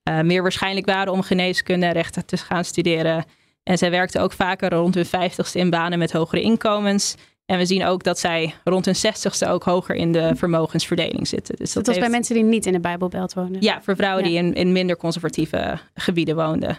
uh, 0.09 0.19
meer 0.19 0.41
waarschijnlijk 0.41 0.85
waren 0.85 1.13
om 1.13 1.21
geneeskunde 1.21 1.85
en 1.85 1.91
rechten 1.91 2.25
te 2.25 2.37
gaan 2.37 2.65
studeren. 2.65 3.25
En 3.63 3.77
zij 3.77 3.91
werkte 3.91 4.19
ook 4.19 4.31
vaker 4.31 4.69
rond 4.69 4.95
hun 4.95 5.05
50ste 5.05 5.53
in 5.53 5.69
banen 5.69 5.99
met 5.99 6.11
hogere 6.11 6.41
inkomens. 6.41 7.15
En 7.45 7.57
we 7.57 7.65
zien 7.65 7.85
ook 7.85 8.03
dat 8.03 8.19
zij 8.19 8.53
rond 8.63 8.85
hun 8.85 8.95
60ste 8.95 9.49
ook 9.49 9.63
hoger 9.63 9.95
in 9.95 10.11
de 10.11 10.31
vermogensverdeling 10.35 11.27
zitten. 11.27 11.55
Dus 11.55 11.73
dat, 11.73 11.85
dat 11.85 11.93
was 11.95 12.03
bij 12.03 12.13
mensen 12.13 12.35
die 12.35 12.43
niet 12.43 12.65
in 12.65 12.73
de 12.73 12.79
Bijbelbelt 12.79 13.33
woonden. 13.33 13.61
Ja, 13.61 13.81
voor 13.81 13.95
vrouwen 13.95 14.23
die 14.23 14.37
in, 14.37 14.53
in 14.53 14.71
minder 14.71 14.97
conservatieve 14.97 15.79
gebieden 15.93 16.35
woonden. 16.35 16.77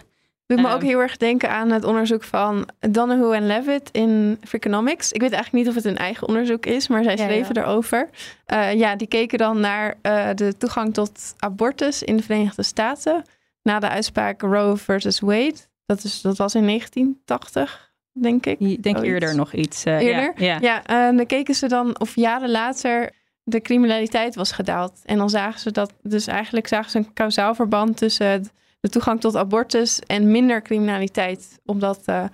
Doet 0.55 0.65
me 0.65 0.73
ook 0.73 0.81
heel 0.81 0.99
erg 0.99 1.17
denken 1.17 1.49
aan 1.49 1.71
het 1.71 1.83
onderzoek 1.83 2.23
van 2.23 2.69
Donoghue 2.79 3.35
en 3.35 3.47
Levitt 3.47 3.89
in 3.91 4.37
Freakonomics. 4.43 5.11
Ik 5.11 5.21
weet 5.21 5.31
eigenlijk 5.31 5.65
niet 5.65 5.75
of 5.75 5.83
het 5.83 5.91
een 5.91 5.97
eigen 5.97 6.27
onderzook 6.27 6.65
is, 6.65 6.87
maar 6.87 7.03
zij 7.03 7.17
schreven 7.17 7.57
erover. 7.57 8.09
Uh, 8.53 8.73
ja, 8.73 8.95
die 8.95 9.07
keken 9.07 9.37
dan 9.37 9.59
naar 9.59 9.95
uh, 10.01 10.29
de 10.35 10.57
toegang 10.57 10.93
tot 10.93 11.35
abortus 11.37 12.03
in 12.03 12.17
de 12.17 12.23
Verenigde 12.23 12.63
Staten 12.63 13.23
na 13.61 13.79
de 13.79 13.89
uitspraak 13.89 14.41
Roe 14.41 14.77
versus 14.77 15.19
Wade. 15.19 15.55
Dat, 15.85 16.03
is, 16.03 16.21
dat 16.21 16.37
was 16.37 16.55
in 16.55 16.65
1980, 16.65 17.93
denk 18.11 18.45
ik. 18.45 18.59
Ik 18.59 18.83
denk 18.83 19.01
eerder 19.01 19.35
nog 19.35 19.53
iets. 19.53 19.85
Uh, 19.85 19.99
eerder? 19.99 20.33
Ja, 20.43 20.57
ja. 20.61 20.81
ja 20.85 21.11
dan 21.11 21.25
keken 21.25 21.55
ze 21.55 21.67
dan 21.67 21.99
of 21.99 22.15
jaren 22.15 22.51
later 22.51 23.11
de 23.43 23.61
criminaliteit 23.61 24.35
was 24.35 24.51
gedaald. 24.51 25.01
En 25.05 25.17
dan 25.17 25.29
zagen 25.29 25.59
ze 25.59 25.71
dat, 25.71 25.93
dus 26.01 26.27
eigenlijk 26.27 26.67
zagen 26.67 26.91
ze 26.91 26.97
een 26.97 27.13
kausaal 27.13 27.55
verband 27.55 27.97
tussen... 27.97 28.27
Het, 28.27 28.51
de 28.83 28.89
toegang 28.89 29.19
tot 29.21 29.35
abortus 29.35 29.99
en 29.99 30.31
minder 30.31 30.61
criminaliteit. 30.61 31.59
Omdat 31.65 32.01
uh, 32.05 32.25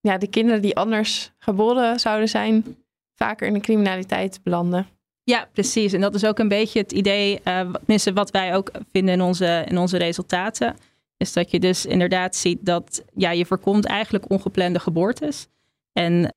ja, 0.00 0.18
de 0.18 0.26
kinderen 0.26 0.62
die 0.62 0.76
anders 0.76 1.32
geboren 1.38 2.00
zouden 2.00 2.28
zijn, 2.28 2.76
vaker 3.14 3.46
in 3.46 3.52
de 3.52 3.60
criminaliteit 3.60 4.40
belanden. 4.42 4.86
Ja, 5.22 5.48
precies. 5.52 5.92
En 5.92 6.00
dat 6.00 6.14
is 6.14 6.24
ook 6.24 6.38
een 6.38 6.48
beetje 6.48 6.78
het 6.78 6.92
idee, 6.92 7.40
uh, 7.44 8.12
wat 8.14 8.30
wij 8.30 8.54
ook 8.54 8.70
vinden 8.92 9.14
in 9.14 9.20
onze, 9.20 9.64
in 9.68 9.78
onze 9.78 9.96
resultaten. 9.96 10.76
Is 11.16 11.32
dat 11.32 11.50
je 11.50 11.60
dus 11.60 11.86
inderdaad 11.86 12.36
ziet 12.36 12.58
dat 12.66 13.04
ja, 13.14 13.30
je 13.30 13.46
voorkomt 13.46 13.86
eigenlijk 13.86 14.30
ongeplande 14.30 14.80
geboortes. 14.80 15.46
En 15.92 16.34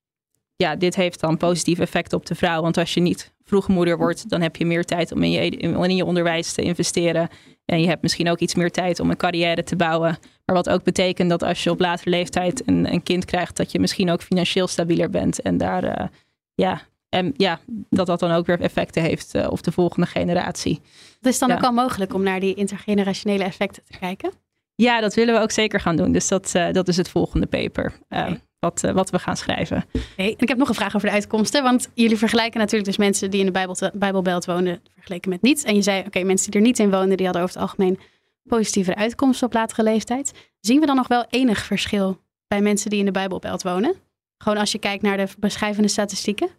ja, 0.55 0.75
dit 0.75 0.95
heeft 0.95 1.19
dan 1.19 1.37
positief 1.37 1.79
effect 1.79 2.13
op 2.13 2.25
de 2.25 2.35
vrouw. 2.35 2.61
Want 2.61 2.77
als 2.77 2.93
je 2.93 3.01
niet 3.01 3.30
vroeg 3.51 3.67
moeder 3.67 3.97
wordt, 3.97 4.29
dan 4.29 4.41
heb 4.41 4.55
je 4.55 4.65
meer 4.65 4.85
tijd 4.85 5.11
om 5.11 5.23
in 5.23 5.31
je, 5.31 5.49
in 5.49 5.95
je 5.95 6.05
onderwijs 6.05 6.53
te 6.53 6.61
investeren. 6.61 7.29
En 7.65 7.81
je 7.81 7.87
hebt 7.87 8.01
misschien 8.01 8.29
ook 8.29 8.39
iets 8.39 8.55
meer 8.55 8.71
tijd 8.71 8.99
om 8.99 9.09
een 9.09 9.17
carrière 9.17 9.63
te 9.63 9.75
bouwen. 9.75 10.17
Maar 10.45 10.55
wat 10.55 10.69
ook 10.69 10.83
betekent 10.83 11.29
dat 11.29 11.43
als 11.43 11.63
je 11.63 11.69
op 11.69 11.79
latere 11.79 12.09
leeftijd 12.09 12.67
een, 12.67 12.93
een 12.93 13.03
kind 13.03 13.25
krijgt, 13.25 13.57
dat 13.57 13.71
je 13.71 13.79
misschien 13.79 14.11
ook 14.11 14.21
financieel 14.21 14.67
stabieler 14.67 15.09
bent. 15.09 15.41
En 15.41 15.57
daar, 15.57 15.83
uh, 15.83 16.07
ja, 16.55 16.81
en 17.09 17.33
ja, 17.37 17.59
dat 17.89 18.07
dat 18.07 18.19
dan 18.19 18.31
ook 18.31 18.45
weer 18.45 18.61
effecten 18.61 19.01
heeft 19.01 19.35
uh, 19.35 19.47
op 19.49 19.63
de 19.63 19.71
volgende 19.71 20.07
generatie. 20.07 20.81
Het 21.17 21.33
is 21.33 21.39
dan 21.39 21.51
ook 21.51 21.63
al 21.63 21.71
mogelijk 21.71 22.13
om 22.13 22.23
naar 22.23 22.39
die 22.39 22.53
intergenerationele 22.53 23.43
effecten 23.43 23.83
te 23.83 23.97
kijken? 23.99 24.31
Ja, 24.75 25.01
dat 25.01 25.13
willen 25.13 25.33
we 25.33 25.39
ook 25.39 25.51
zeker 25.51 25.79
gaan 25.79 25.95
doen. 25.95 26.11
Dus 26.11 26.27
dat, 26.27 26.53
uh, 26.55 26.71
dat 26.71 26.87
is 26.87 26.97
het 26.97 27.09
volgende 27.09 27.47
paper. 27.47 27.93
Okay 28.09 28.41
wat, 28.61 28.83
uh, 28.83 28.91
wat 28.91 29.09
we 29.09 29.19
gaan 29.19 29.37
schrijven. 29.37 29.85
Hey, 30.15 30.33
ik 30.37 30.47
heb 30.47 30.57
nog 30.57 30.69
een 30.69 30.75
vraag 30.75 30.95
over 30.95 31.07
de 31.07 31.13
uitkomsten. 31.13 31.63
Want 31.63 31.89
jullie 31.93 32.17
vergelijken 32.17 32.59
natuurlijk 32.59 32.85
dus 32.85 32.97
mensen 32.97 33.31
die 33.31 33.39
in 33.39 33.45
de 33.45 33.51
Bijbel, 33.51 33.75
Bijbelbelt 33.93 34.45
wonen, 34.45 34.81
vergeleken 34.93 35.29
met 35.29 35.41
niets. 35.41 35.63
En 35.63 35.75
je 35.75 35.81
zei, 35.81 36.03
oké, 36.05 36.23
mensen 36.23 36.51
die 36.51 36.59
er 36.59 36.67
niet 36.67 36.79
in 36.79 36.91
wonen, 36.91 37.17
die 37.17 37.25
hadden 37.25 37.43
over 37.43 37.55
het 37.55 37.63
algemeen 37.63 37.99
positievere 38.43 38.95
uitkomsten 38.95 39.47
op 39.47 39.53
latere 39.53 39.83
leeftijd. 39.83 40.33
Zien 40.59 40.79
we 40.79 40.85
dan 40.85 40.95
nog 40.95 41.07
wel 41.07 41.25
enig 41.29 41.63
verschil 41.63 42.21
bij 42.47 42.61
mensen 42.61 42.89
die 42.89 42.99
in 42.99 43.05
de 43.05 43.11
Bijbelbelt 43.11 43.61
wonen? 43.61 43.95
Gewoon 44.37 44.57
als 44.57 44.71
je 44.71 44.79
kijkt 44.79 45.03
naar 45.03 45.17
de 45.17 45.27
beschrijvende 45.39 45.87
statistieken? 45.87 46.49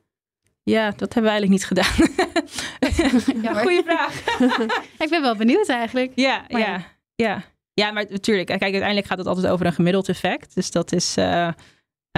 Ja, 0.63 0.91
dat 0.91 1.15
hebben 1.15 1.33
we 1.33 1.39
eigenlijk 1.39 1.51
niet 1.51 1.67
gedaan. 1.67 3.43
ja, 3.43 3.55
Goeie 3.55 3.83
vraag. 3.83 4.39
ik 5.05 5.09
ben 5.11 5.23
wel 5.23 5.37
benieuwd 5.37 5.69
eigenlijk. 5.69 6.13
Ja, 6.15 6.45
ja, 6.49 6.85
ja. 7.15 7.43
Ja, 7.75 7.91
maar 7.91 8.07
natuurlijk. 8.09 8.47
Kijk, 8.47 8.63
uiteindelijk 8.63 9.07
gaat 9.07 9.19
het 9.19 9.27
altijd 9.27 9.47
over 9.47 9.67
een 9.67 9.73
gemiddeld 9.73 10.09
effect. 10.09 10.55
Dus 10.55 10.71
dat 10.71 10.93
is... 10.93 11.17
Uh, 11.19 11.49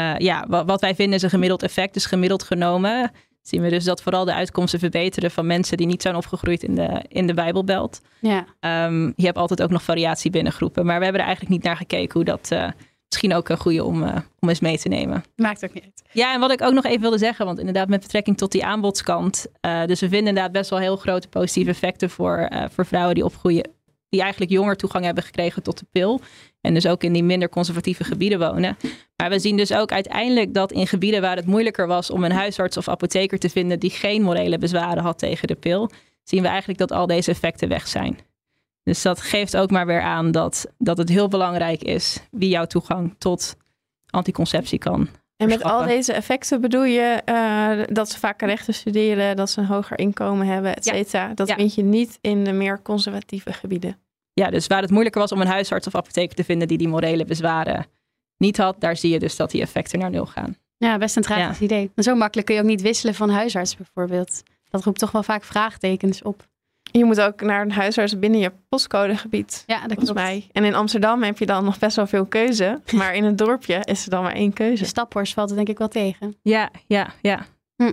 uh, 0.01 0.15
ja, 0.19 0.45
wat, 0.49 0.81
wij 0.81 0.95
vinden 0.95 1.15
is 1.15 1.23
een 1.23 1.31
gemiddeld 1.31 1.63
effect. 1.63 1.95
Dus 1.95 2.07
gemiddeld 2.07 2.43
genomen 2.43 3.13
zien 3.43 3.63
we 3.63 3.69
dus 3.69 3.85
dat 3.85 4.03
vooral 4.03 4.25
de 4.25 4.35
uitkomsten 4.35 4.79
verbeteren 4.79 5.31
van 5.31 5.47
mensen 5.47 5.77
die 5.77 5.87
niet 5.87 6.03
zijn 6.03 6.17
opgegroeid 6.17 6.63
in 6.63 6.75
de, 6.75 7.05
in 7.09 7.27
de 7.27 7.35
Bijbelbelt. 7.35 8.01
Ja. 8.21 8.47
Um, 8.87 9.13
je 9.17 9.25
hebt 9.25 9.39
altijd 9.39 9.63
ook 9.63 9.71
nog 9.71 9.83
variatie 9.83 10.31
binnen 10.31 10.53
groepen. 10.53 10.87
Maar 10.87 10.99
we 10.99 11.03
hebben 11.03 11.21
er 11.21 11.27
eigenlijk 11.27 11.57
niet 11.57 11.65
naar 11.65 11.77
gekeken 11.77 12.13
hoe 12.13 12.25
dat 12.25 12.51
uh, 12.53 12.69
misschien 13.09 13.35
ook 13.35 13.49
een 13.49 13.59
goede 13.59 13.85
om, 13.85 14.03
uh, 14.03 14.17
om 14.39 14.49
eens 14.49 14.61
mee 14.61 14.79
te 14.79 14.89
nemen. 14.89 15.25
Maakt 15.37 15.65
ook 15.65 15.75
niet 15.75 15.85
uit. 15.85 16.03
Ja, 16.13 16.35
en 16.35 16.41
wat 16.41 16.53
ik 16.53 16.63
ook 16.63 16.73
nog 16.73 16.85
even 16.85 17.01
wilde 17.01 17.19
zeggen, 17.19 17.47
want 17.47 17.59
inderdaad 17.59 17.89
met 17.89 18.01
betrekking 18.01 18.37
tot 18.37 18.53
die 18.53 18.65
aanbodskant. 18.65 19.47
dus 19.87 20.01
we 20.01 20.09
vinden 20.09 20.29
inderdaad 20.29 20.53
best 20.53 20.71
wel 20.71 20.79
heel 20.79 20.97
grote 20.97 21.29
positieve 21.29 21.71
effecten 21.71 22.11
voor, 22.11 22.49
voor 22.71 22.87
vrouwen 22.87 23.15
die 23.15 23.25
opgroeien 23.25 23.71
die 24.15 24.23
eigenlijk 24.23 24.53
jonger 24.53 24.77
toegang 24.77 25.05
hebben 25.05 25.25
gekregen 25.25 25.63
tot 25.63 25.79
de 25.79 25.87
pil. 25.93 26.21
En 26.61 26.75
dus 26.75 26.87
ook 26.87 27.03
in 27.03 27.13
die 27.13 27.23
minder 27.23 27.49
conservatieve 27.49 28.05
gebieden 28.05 28.39
wonen. 28.39 28.77
Maar 29.17 29.31
we 29.31 29.39
zien 29.39 29.57
dus 29.57 29.73
ook 29.73 29.93
uiteindelijk 29.93 30.55
dat 30.55 30.73
in 30.73 30.87
gebieden 30.87 31.21
waar 31.21 31.37
het 31.37 31.47
moeilijker 31.47 31.87
was 31.87 32.11
om 32.11 32.25
een 32.25 32.33
huisarts 32.33 32.77
of 32.77 32.89
apotheker 32.89 33.39
te 33.39 33.49
vinden 33.49 33.81
die 33.81 33.91
geen 33.91 34.23
morele 34.23 34.59
bezwaren 34.59 35.03
had 35.03 35.19
tegen 35.19 35.49
de 35.49 35.55
pil, 35.55 35.91
zien 36.23 36.43
we 36.43 36.49
eigenlijk 36.49 36.79
dat 36.79 36.93
al 36.93 37.07
deze 37.07 37.31
effecten 37.31 37.69
weg 37.69 37.89
zijn. 37.89 38.19
Dus 38.83 39.03
dat 39.03 39.21
geeft 39.21 39.57
ook 39.57 39.71
maar 39.71 39.87
weer 39.87 40.03
aan 40.03 40.31
dat, 40.31 40.67
dat 40.79 40.99
het 40.99 41.09
heel 41.09 41.29
belangrijk 41.29 41.83
is 41.83 42.21
wie 42.31 42.49
jouw 42.49 42.67
toegang 42.67 43.15
tot 43.19 43.57
anticonceptie 44.11 44.79
kan. 44.79 45.09
En 45.45 45.59
met 45.59 45.63
al 45.63 45.87
deze 45.87 46.13
effecten 46.13 46.61
bedoel 46.61 46.85
je 46.85 47.23
uh, 47.29 47.95
dat 47.95 48.11
ze 48.11 48.19
vaker 48.19 48.49
rechten 48.49 48.75
studeren, 48.75 49.37
dat 49.37 49.51
ze 49.51 49.61
een 49.61 49.67
hoger 49.67 49.99
inkomen 49.99 50.47
hebben, 50.47 50.77
et 50.77 50.85
cetera. 50.85 51.35
Dat 51.35 51.53
vind 51.53 51.75
je 51.75 51.83
niet 51.83 52.19
in 52.21 52.45
de 52.45 52.53
meer 52.53 52.83
conservatieve 52.83 53.53
gebieden. 53.53 53.99
Ja, 54.33 54.51
dus 54.51 54.67
waar 54.67 54.83
het 54.83 54.91
moeilijker 54.91 55.21
was 55.21 55.33
om 55.33 55.41
een 55.41 55.47
huisarts 55.47 55.87
of 55.87 55.95
apotheker 55.95 56.37
te 56.37 56.45
vinden 56.45 56.69
die 56.69 56.79
die 56.79 56.89
morele 56.89 57.25
bezwaren 57.25 57.87
niet 58.39 58.57
had, 58.57 58.81
daar 58.81 58.97
zie 58.97 59.13
je 59.13 59.19
dus 59.19 59.37
dat 59.37 59.51
die 59.51 59.61
effecten 59.61 59.99
naar 59.99 60.11
nul 60.11 60.27
gaan. 60.27 60.57
Ja, 60.77 60.99
best 60.99 61.17
een 61.17 61.23
tragisch 61.23 61.61
idee. 61.61 61.91
Maar 61.95 62.05
zo 62.05 62.15
makkelijk 62.15 62.47
kun 62.47 62.57
je 62.57 62.63
ook 62.63 62.69
niet 62.69 62.83
wisselen 62.83 63.15
van 63.15 63.31
huisarts 63.31 63.77
bijvoorbeeld. 63.77 64.43
Dat 64.71 64.85
roept 64.85 64.99
toch 64.99 65.11
wel 65.11 65.23
vaak 65.23 65.45
vraagtekens 65.45 66.23
op. 66.23 66.47
Je 66.99 67.05
moet 67.05 67.21
ook 67.21 67.41
naar 67.41 67.63
een 67.63 67.73
huisarts 67.73 68.19
binnen 68.19 68.41
je 68.41 68.53
postcodegebied. 68.69 69.63
Ja, 69.67 69.75
dat 69.75 69.87
volgens 69.87 70.11
klopt. 70.11 70.27
mij. 70.27 70.47
En 70.53 70.65
in 70.65 70.75
Amsterdam 70.75 71.23
heb 71.23 71.39
je 71.39 71.47
dan 71.47 71.65
nog 71.65 71.79
best 71.79 71.97
wel 71.97 72.07
veel 72.07 72.27
keuze. 72.27 72.81
Maar 72.93 73.15
in 73.15 73.25
het 73.25 73.39
dorpje 73.39 73.81
is 73.85 74.05
er 74.05 74.11
dan 74.11 74.23
maar 74.23 74.35
één 74.35 74.53
keuze. 74.53 74.83
De 74.83 74.89
staphorst 74.89 75.35
valt 75.35 75.51
er 75.51 75.57
denk 75.57 75.69
ik 75.69 75.79
wel 75.79 75.89
tegen. 75.89 76.37
Ja, 76.43 76.71
ja, 76.87 77.13
ja. 77.21 77.47
Hm. 77.77 77.93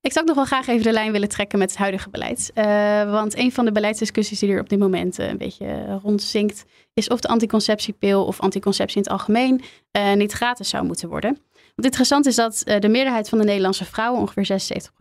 Ik 0.00 0.12
zou 0.12 0.20
ook 0.20 0.26
nog 0.26 0.36
wel 0.36 0.44
graag 0.44 0.66
even 0.66 0.82
de 0.84 0.92
lijn 0.92 1.12
willen 1.12 1.28
trekken 1.28 1.58
met 1.58 1.70
het 1.70 1.78
huidige 1.78 2.10
beleid. 2.10 2.50
Uh, 2.54 3.10
want 3.10 3.38
een 3.38 3.52
van 3.52 3.64
de 3.64 3.72
beleidsdiscussies 3.72 4.38
die 4.38 4.52
er 4.52 4.60
op 4.60 4.68
dit 4.68 4.78
moment 4.78 5.18
uh, 5.18 5.28
een 5.28 5.38
beetje 5.38 5.98
rondzinkt, 6.02 6.64
is 6.94 7.08
of 7.08 7.20
de 7.20 7.28
anticonceptiepil 7.28 8.24
of 8.24 8.40
anticonceptie 8.40 8.96
in 8.96 9.02
het 9.02 9.12
algemeen 9.12 9.62
uh, 9.92 10.12
niet 10.12 10.32
gratis 10.32 10.68
zou 10.68 10.84
moeten 10.84 11.08
worden. 11.08 11.38
Want 11.52 11.88
interessant 11.88 12.26
is 12.26 12.34
dat 12.34 12.62
de 12.78 12.88
meerderheid 12.88 13.28
van 13.28 13.38
de 13.38 13.44
Nederlandse 13.44 13.84
vrouwen, 13.84 14.20
ongeveer 14.20 14.46
76 14.46 14.92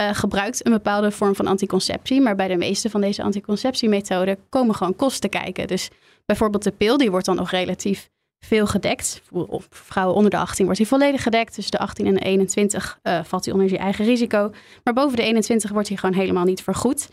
procent, 0.00 0.16
gebruikt 0.16 0.66
een 0.66 0.72
bepaalde 0.72 1.10
vorm 1.10 1.34
van 1.34 1.46
anticonceptie. 1.46 2.20
Maar 2.20 2.36
bij 2.36 2.48
de 2.48 2.56
meeste 2.56 2.90
van 2.90 3.00
deze 3.00 3.22
anticonceptiemethoden 3.22 4.38
komen 4.48 4.74
gewoon 4.74 4.96
kosten 4.96 5.30
kijken. 5.30 5.66
Dus 5.66 5.90
bijvoorbeeld 6.26 6.64
de 6.64 6.70
pil, 6.70 6.96
die 6.96 7.10
wordt 7.10 7.26
dan 7.26 7.36
nog 7.36 7.50
relatief 7.50 8.08
veel 8.46 8.66
gedekt. 8.66 9.22
Voor 9.24 9.62
vrouwen 9.70 10.16
onder 10.16 10.30
de 10.30 10.36
18 10.36 10.64
wordt 10.64 10.80
hij 10.80 10.88
volledig 10.88 11.22
gedekt. 11.22 11.54
Tussen 11.54 11.72
de 11.72 11.78
18 11.78 12.06
en 12.06 12.14
de 12.14 12.20
21 12.20 12.98
uh, 13.02 13.24
valt 13.24 13.44
hij 13.44 13.54
onder 13.54 13.70
je 13.70 13.78
eigen 13.78 14.04
risico. 14.04 14.52
Maar 14.84 14.94
boven 14.94 15.16
de 15.16 15.22
21 15.22 15.70
wordt 15.70 15.88
hij 15.88 15.96
gewoon 15.96 16.16
helemaal 16.16 16.44
niet 16.44 16.62
vergoed. 16.62 17.08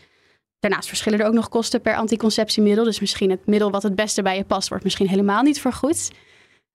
Daarnaast 0.58 0.88
verschillen 0.88 1.20
er 1.20 1.26
ook 1.26 1.32
nog 1.32 1.48
kosten 1.48 1.80
per 1.80 1.96
anticonceptiemiddel. 1.96 2.84
Dus 2.84 3.00
misschien 3.00 3.30
het 3.30 3.46
middel 3.46 3.70
wat 3.70 3.82
het 3.82 3.94
beste 3.94 4.22
bij 4.22 4.36
je 4.36 4.44
past, 4.44 4.68
wordt 4.68 4.84
misschien 4.84 5.08
helemaal 5.08 5.42
niet 5.42 5.60
vergoed. 5.60 6.10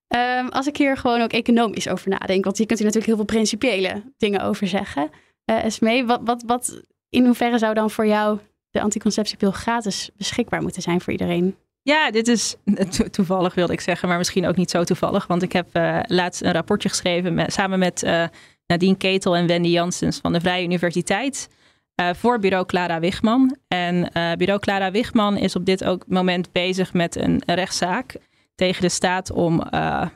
Um, 0.08 0.48
als 0.48 0.66
ik 0.66 0.76
hier 0.76 0.96
gewoon 0.96 1.20
ook 1.20 1.32
economisch 1.32 1.88
over 1.88 2.08
nadenk, 2.08 2.44
want 2.44 2.56
hier 2.56 2.66
kunt 2.66 2.80
u 2.80 2.84
natuurlijk 2.84 3.06
heel 3.06 3.24
veel 3.24 3.34
principiële 3.34 4.02
dingen 4.16 4.40
over 4.40 4.66
zeggen. 4.66 5.10
Uh, 5.50 5.64
Esmee, 5.64 6.04
wat, 6.04 6.20
wat, 6.24 6.42
wat, 6.46 6.82
in 7.08 7.24
hoeverre 7.24 7.58
zou 7.58 7.74
dan 7.74 7.90
voor 7.90 8.06
jou 8.06 8.38
de 8.70 8.80
anticonceptiepil 8.80 9.50
gratis 9.50 10.10
beschikbaar 10.16 10.62
moeten 10.62 10.82
zijn 10.82 11.00
voor 11.00 11.12
iedereen? 11.12 11.56
Ja, 11.82 12.10
dit 12.10 12.28
is 12.28 12.56
toevallig 13.10 13.54
wilde 13.54 13.72
ik 13.72 13.80
zeggen, 13.80 14.08
maar 14.08 14.18
misschien 14.18 14.46
ook 14.46 14.56
niet 14.56 14.70
zo 14.70 14.84
toevallig. 14.84 15.26
Want 15.26 15.42
ik 15.42 15.52
heb 15.52 15.68
uh, 15.72 16.00
laatst 16.06 16.42
een 16.42 16.52
rapportje 16.52 16.88
geschreven 16.88 17.52
samen 17.52 17.78
met 17.78 18.02
uh, 18.02 18.24
Nadine 18.66 18.96
Ketel 18.96 19.36
en 19.36 19.46
Wendy 19.46 19.68
Janssens 19.68 20.18
van 20.18 20.32
de 20.32 20.40
Vrije 20.40 20.64
Universiteit. 20.64 21.48
Voor 22.14 22.38
bureau 22.38 22.66
Clara 22.66 23.00
Wigman. 23.00 23.56
En 23.68 24.10
bureau 24.38 24.60
Clara 24.60 24.90
Wigman 24.90 25.36
is 25.36 25.56
op 25.56 25.64
dit 25.64 25.84
ook 25.84 26.04
moment 26.06 26.52
bezig 26.52 26.92
met 26.92 27.16
een 27.16 27.42
rechtszaak 27.46 28.16
tegen 28.54 28.82
de 28.82 28.88
staat 28.88 29.32
om, 29.32 29.62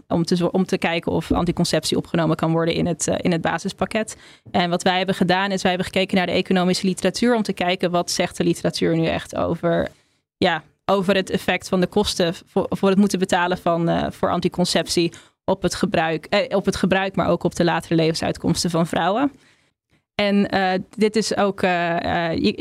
om, 0.08 0.24
te, 0.24 0.52
om 0.52 0.64
te 0.64 0.78
kijken 0.78 1.12
of 1.12 1.32
anticonceptie 1.32 1.96
opgenomen 1.96 2.36
kan 2.36 2.52
worden 2.52 2.74
in 2.74 2.86
het, 2.86 3.06
in 3.06 3.32
het 3.32 3.40
basispakket. 3.40 4.16
En 4.50 4.70
wat 4.70 4.82
wij 4.82 4.96
hebben 4.96 5.14
gedaan 5.14 5.50
is 5.50 5.62
wij 5.62 5.70
hebben 5.70 5.92
gekeken 5.92 6.16
naar 6.16 6.26
de 6.26 6.32
economische 6.32 6.86
literatuur 6.86 7.34
om 7.34 7.42
te 7.42 7.52
kijken 7.52 7.90
wat 7.90 8.10
zegt 8.10 8.36
de 8.36 8.44
literatuur 8.44 8.96
nu 8.96 9.06
echt 9.06 9.36
over 9.36 9.88
ja, 10.36 10.62
over 10.84 11.14
het 11.14 11.30
effect 11.30 11.68
van 11.68 11.80
de 11.80 11.86
kosten 11.86 12.34
voor, 12.70 12.88
het 12.88 12.98
moeten 12.98 13.18
betalen 13.18 13.58
van, 13.58 13.90
uh, 13.90 14.06
voor 14.10 14.30
anticonceptie 14.30 15.12
op 15.44 15.62
het, 15.62 15.74
gebruik, 15.74 16.26
eh, 16.26 16.56
op 16.56 16.64
het 16.64 16.76
gebruik, 16.76 17.16
maar 17.16 17.28
ook 17.28 17.44
op 17.44 17.54
de 17.54 17.64
latere 17.64 17.94
levensuitkomsten 17.94 18.70
van 18.70 18.86
vrouwen. 18.86 19.32
En 20.14 20.48
dit 20.96 21.16
is 21.16 21.36
ook, 21.36 21.62
uh, 21.62 21.70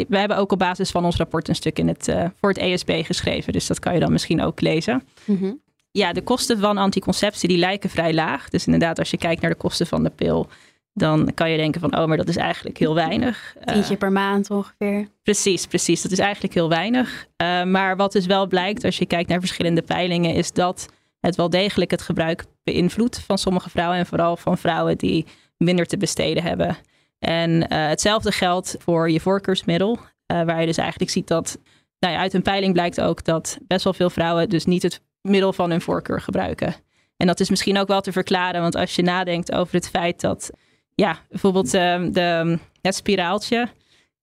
we 0.08 0.18
hebben 0.18 0.38
ook 0.38 0.52
op 0.52 0.60
basis 0.60 0.92
van 0.92 1.06
ons 1.06 1.16
rapport 1.16 1.48
een 1.48 1.56
stuk 1.56 1.80
in 1.80 1.88
het, 1.88 2.16
voor 2.40 2.50
het 2.50 2.58
ESB 2.58 3.06
geschreven. 3.06 3.54
Dus 3.54 3.68
dat 3.68 3.80
kan 3.80 3.94
je 3.94 4.00
dan 4.00 4.12
misschien 4.12 4.42
ook 4.42 4.62
lezen. 4.62 5.04
-hmm. 5.26 5.62
Ja, 5.98 6.14
de 6.14 6.22
kosten 6.22 6.60
van 6.60 6.78
anticonceptie 6.78 7.48
die 7.48 7.58
lijken 7.58 7.90
vrij 7.90 8.14
laag. 8.14 8.50
Dus 8.50 8.66
inderdaad, 8.66 9.00
als 9.00 9.10
je 9.10 9.18
kijkt 9.18 9.42
naar 9.42 9.52
de 9.52 9.58
kosten 9.58 9.88
van 9.88 10.04
de 10.04 10.10
pil, 10.10 10.48
dan 10.94 11.34
kan 11.34 11.52
je 11.52 11.58
denken 11.58 11.82
van, 11.82 11.98
oh, 11.98 12.06
maar 12.06 12.18
dat 12.18 12.28
is 12.28 12.36
eigenlijk 12.36 12.78
heel 12.78 12.94
weinig. 12.94 13.56
Tientje 13.66 13.94
uh, 13.94 14.00
per 14.00 14.12
maand 14.12 14.50
ongeveer. 14.50 15.08
Precies, 15.24 15.66
precies. 15.66 16.02
Dat 16.02 16.12
is 16.12 16.20
eigenlijk 16.20 16.54
heel 16.54 16.70
weinig. 16.70 17.28
Uh, 17.42 17.64
maar 17.64 17.96
wat 17.96 18.12
dus 18.12 18.26
wel 18.26 18.48
blijkt 18.48 18.84
als 18.84 18.98
je 18.98 19.06
kijkt 19.06 19.30
naar 19.30 19.40
verschillende 19.40 19.82
peilingen, 19.82 20.34
is 20.34 20.52
dat 20.52 20.86
het 21.20 21.36
wel 21.36 21.50
degelijk 21.50 21.92
het 21.92 22.02
gebruik 22.02 22.46
beïnvloedt 22.64 23.20
van 23.20 23.38
sommige 23.38 23.70
vrouwen 23.70 23.98
en 23.98 24.06
vooral 24.06 24.38
van 24.38 24.58
vrouwen 24.58 24.98
die 24.98 25.26
minder 25.58 25.86
te 25.86 25.98
besteden 25.98 26.44
hebben. 26.44 26.78
En 27.20 27.52
uh, 27.52 27.66
hetzelfde 27.68 28.32
geldt 28.32 28.76
voor 28.80 29.10
je 29.10 29.20
voorkeursmiddel, 29.20 30.00
waar 30.28 30.60
je 30.60 30.66
dus 30.66 30.78
eigenlijk 30.78 31.12
ziet 31.12 31.28
dat, 31.28 31.60
nou 32.00 32.14
ja, 32.14 32.20
uit 32.20 32.34
een 32.34 32.42
peiling 32.42 32.74
blijkt 32.74 33.02
ook 33.02 33.24
dat 33.24 33.58
best 33.68 33.84
wel 33.84 33.94
veel 33.94 34.10
vrouwen 34.10 34.50
dus 34.50 34.66
niet 34.66 34.84
het 34.84 35.02
middel 35.22 35.54
van 35.54 35.70
hun 35.70 35.82
voorkeur 35.82 36.22
gebruiken. 36.22 36.76
En 37.18 37.28
dat 37.28 37.40
is 37.40 37.50
misschien 37.50 37.78
ook 37.78 37.88
wel 37.88 38.02
te 38.02 38.12
verklaren, 38.12 38.62
want 38.62 38.76
als 38.76 38.96
je 38.96 39.02
nadenkt 39.02 39.52
over 39.52 39.76
het 39.76 39.90
feit 39.90 40.22
dat 40.22 40.50
ja, 40.96 41.18
bijvoorbeeld 41.30 41.74
uh, 41.74 42.06
de, 42.12 42.60
het 42.82 42.96
spiraaltje. 42.96 43.68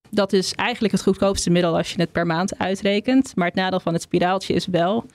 Dat 0.09 0.33
is 0.33 0.53
eigenlijk 0.53 0.93
het 0.93 1.03
goedkoopste 1.03 1.49
middel 1.49 1.77
als 1.77 1.91
je 1.91 2.01
het 2.01 2.11
per 2.11 2.25
maand 2.25 2.57
uitrekent. 2.57 3.35
Maar 3.35 3.47
het 3.47 3.55
nadeel 3.55 3.79
van 3.79 3.93
het 3.93 4.01
spiraaltje 4.01 4.53
is 4.53 4.65
wel 4.65 5.05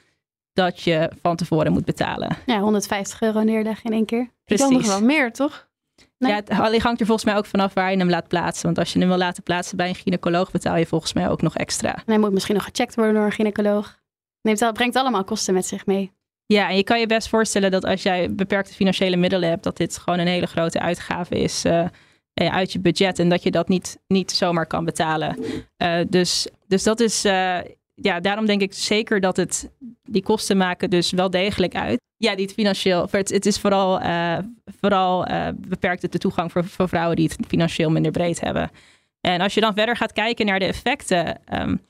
dat 0.53 0.81
je 0.81 1.11
van 1.23 1.37
tevoren 1.37 1.73
moet 1.73 1.85
betalen. 1.85 2.37
Ja, 2.47 2.59
150 2.59 3.21
euro 3.21 3.43
neerleggen 3.43 3.85
in 3.85 3.93
één 3.93 4.05
keer. 4.05 4.31
Precies. 4.45 4.65
Dan 4.65 4.75
nog 4.75 4.87
wel 4.87 5.03
meer, 5.03 5.33
toch? 5.33 5.69
Nee. 6.19 6.31
Ja, 6.31 6.37
het 6.37 6.83
hangt 6.83 7.01
er 7.01 7.07
volgens 7.07 7.25
mij 7.25 7.37
ook 7.37 7.47
vanaf 7.47 7.75
waar 7.75 7.91
je 7.91 7.97
hem 7.97 8.11
laat 8.11 8.29
plaatsen. 8.29 8.65
Want 8.65 8.79
als 8.79 8.93
je 8.93 8.99
hem 8.99 9.09
wil 9.09 9.17
laten 9.17 9.43
plaatsen 9.43 9.77
bij 9.77 9.89
een 9.89 9.95
gynaecoloog, 9.95 10.51
betaal 10.51 10.77
je 10.77 10.87
volgens 10.87 11.13
mij 11.13 11.29
ook 11.29 11.43
nog 11.43 11.57
extra. 11.57 11.95
En 11.95 12.03
hij 12.07 12.19
moet 12.19 12.33
misschien 12.33 12.55
nog 12.55 12.65
gecheckt 12.65 12.95
worden 12.95 13.15
door 13.15 13.25
een 13.25 13.33
gynaecoloog. 13.33 14.00
Neemt 14.43 14.59
dat 14.59 14.75
brengt 14.75 14.97
allemaal 14.97 15.25
kosten 15.25 15.55
met 15.55 15.67
zich 15.67 15.87
mee. 15.87 16.13
Ja, 16.47 16.69
en 16.69 16.77
je 16.77 16.85
kan 16.85 17.01
je 17.01 17.07
best 17.07 17.29
voorstellen 17.29 17.71
dat 17.71 17.85
als 17.85 18.03
jij 18.03 18.35
beperkte 18.35 18.75
financiële 18.75 19.17
middelen 19.17 19.49
hebt, 19.49 19.63
dat 19.63 19.77
dit 19.77 19.99
gewoon 19.99 20.19
een 20.19 20.27
hele 20.27 20.47
grote 20.47 20.81
uitgave 20.81 21.39
is 21.39 21.65
uh, 21.65 21.87
uit 22.35 22.73
je 22.73 22.81
budget 22.81 23.19
en 23.19 23.29
dat 23.29 23.43
je 23.43 23.51
dat 23.51 23.69
niet, 23.69 23.99
niet 24.07 24.31
zomaar 24.31 24.67
kan 24.67 24.85
betalen. 24.85 25.39
Uh, 25.83 26.01
dus, 26.09 26.49
dus 26.67 26.83
dat 26.83 27.01
is, 27.01 27.23
ja, 27.95 28.21
daarom 28.21 28.47
denk 28.47 28.61
ik 28.61 28.73
zeker 28.73 29.21
dat 29.21 29.37
het, 29.37 29.71
die 30.03 30.23
kosten 30.23 30.57
maken 30.57 30.91
dus 30.91 31.11
wel 31.11 31.31
degelijk 31.31 31.75
uit. 31.75 32.01
Ja, 32.17 32.35
die 32.35 32.45
het 32.45 32.55
financieel, 32.55 33.09
het, 33.11 33.47
is 33.47 33.59
vooral, 33.59 34.01
vooral 34.81 35.27
beperkt 35.57 36.13
de 36.13 36.19
toegang 36.19 36.53
voor, 36.53 36.65
voor 36.65 36.89
vrouwen 36.89 37.17
die 37.17 37.29
het 37.29 37.47
financieel 37.47 37.91
minder 37.91 38.13
breed 38.13 38.41
hebben. 38.41 38.71
En 39.21 39.41
als 39.41 39.55
je 39.55 39.61
dan 39.61 39.75
verder 39.75 39.97
gaat 39.97 40.13
kijken 40.13 40.47
naar 40.47 40.59
de 40.59 40.65
effecten, 40.65 41.41
um, 41.53 41.81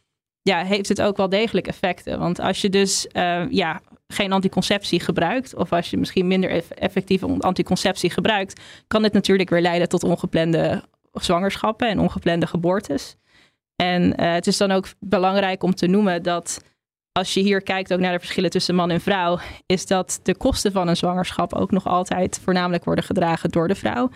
ja, 0.42 0.64
heeft 0.64 0.88
het 0.88 1.02
ook 1.02 1.16
wel 1.16 1.28
degelijk 1.28 1.66
effecten. 1.66 2.18
Want 2.18 2.40
als 2.40 2.60
je 2.60 2.68
dus 2.68 3.06
ja, 3.50 3.80
geen 4.08 4.32
anticonceptie 4.32 5.00
gebruikt, 5.00 5.54
of 5.54 5.72
als 5.72 5.90
je 5.90 5.96
misschien 5.96 6.26
minder 6.26 6.62
effectief 6.68 7.22
anticonceptie 7.22 8.10
gebruikt, 8.10 8.60
kan 8.86 9.02
dit 9.02 9.12
natuurlijk 9.12 9.50
weer 9.50 9.60
leiden 9.60 9.88
tot 9.88 10.04
ongeplande 10.04 10.84
zwangerschappen 11.12 11.88
en 11.88 11.98
ongeplande 11.98 12.46
geboortes. 12.46 13.16
En 13.76 14.02
uh, 14.02 14.32
het 14.32 14.46
is 14.46 14.56
dan 14.56 14.70
ook 14.70 14.86
belangrijk 14.98 15.62
om 15.62 15.74
te 15.74 15.86
noemen 15.86 16.22
dat 16.22 16.64
als 17.12 17.34
je 17.34 17.40
hier 17.40 17.62
kijkt 17.62 17.92
ook 17.92 18.00
naar 18.00 18.12
de 18.12 18.18
verschillen 18.18 18.50
tussen 18.50 18.74
man 18.74 18.90
en 18.90 19.00
vrouw, 19.00 19.38
is 19.66 19.86
dat 19.86 20.20
de 20.22 20.36
kosten 20.36 20.72
van 20.72 20.88
een 20.88 20.96
zwangerschap 20.96 21.54
ook 21.54 21.70
nog 21.70 21.86
altijd 21.86 22.40
voornamelijk 22.44 22.84
worden 22.84 23.04
gedragen 23.04 23.50
door 23.50 23.68
de 23.68 23.74
vrouw. 23.74 24.10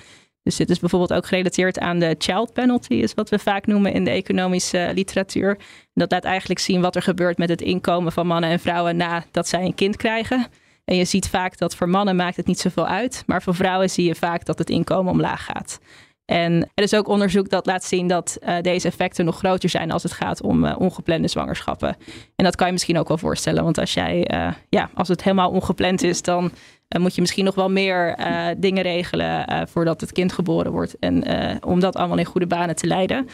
Dus 0.45 0.57
dit 0.57 0.70
is 0.70 0.78
bijvoorbeeld 0.78 1.12
ook 1.12 1.26
gerelateerd 1.26 1.78
aan 1.78 1.99
de 1.99 2.14
child 2.18 2.53
penalty, 2.53 2.95
is 2.95 3.14
wat 3.14 3.28
we 3.28 3.38
vaak 3.38 3.66
noemen 3.66 3.92
in 3.92 4.05
de 4.05 4.11
economische 4.11 4.90
literatuur. 4.95 5.59
Dat 5.95 6.11
laat 6.11 6.24
eigenlijk 6.24 6.61
zien 6.61 6.80
wat 6.80 6.97
er 6.97 7.03
gebeurt 7.03 7.38
met 7.38 7.49
het 7.49 7.61
inkomen 7.61 8.12
van 8.12 8.26
mannen 8.26 8.51
en 8.51 8.61
vrouwen 8.61 8.97
nadat 8.97 9.49
zij 9.49 9.64
een 9.64 9.74
kind 9.74 9.97
krijgen. 9.97 10.47
En 10.84 10.97
je 10.97 11.05
ziet 11.05 11.28
vaak 11.28 11.59
dat 11.59 11.76
voor 11.76 11.88
mannen 11.88 12.16
maakt 12.16 12.36
het 12.36 12.47
niet 12.47 12.61
zoveel 12.61 12.86
uit, 12.86 13.22
maar 13.26 13.42
voor 13.42 13.55
vrouwen 13.55 13.90
zie 13.90 14.05
je 14.05 14.14
vaak 14.14 14.45
dat 14.45 14.59
het 14.59 14.70
inkomen 14.70 15.12
omlaag 15.12 15.45
gaat. 15.45 15.80
En 16.24 16.70
er 16.74 16.84
is 16.84 16.95
ook 16.95 17.09
onderzoek 17.09 17.49
dat 17.49 17.66
laat 17.66 17.84
zien 17.84 18.07
dat 18.07 18.38
uh, 18.42 18.61
deze 18.61 18.88
effecten 18.88 19.24
nog 19.24 19.38
groter 19.38 19.68
zijn 19.68 19.90
als 19.90 20.03
het 20.03 20.12
gaat 20.12 20.42
om 20.42 20.64
uh, 20.64 20.74
ongeplande 20.78 21.28
zwangerschappen. 21.28 21.97
En 22.36 22.45
dat 22.45 22.57
kan 22.57 22.66
je 22.66 22.72
misschien 22.72 22.99
ook 22.99 23.09
wel 23.09 23.18
voorstellen, 23.18 23.64
want 23.64 23.78
als 23.78 23.95
jij, 23.95 24.26
ja, 24.68 24.90
als 24.95 25.09
het 25.09 25.22
helemaal 25.22 25.51
ongepland 25.51 26.03
is, 26.03 26.22
dan 26.22 26.53
moet 27.01 27.14
je 27.14 27.20
misschien 27.20 27.45
nog 27.45 27.55
wel 27.55 27.70
meer 27.70 28.16
dingen 28.59 28.82
regelen 28.82 29.68
voordat 29.68 30.01
het 30.01 30.12
kind 30.12 30.32
geboren 30.32 30.72
wordt. 30.72 30.99
En 30.99 31.24
om 31.64 31.80
dat 31.80 31.97
allemaal 31.97 32.18
in 32.18 32.24
goede 32.24 32.47
banen 32.47 32.76
te 32.76 32.86
leiden. 32.86 33.28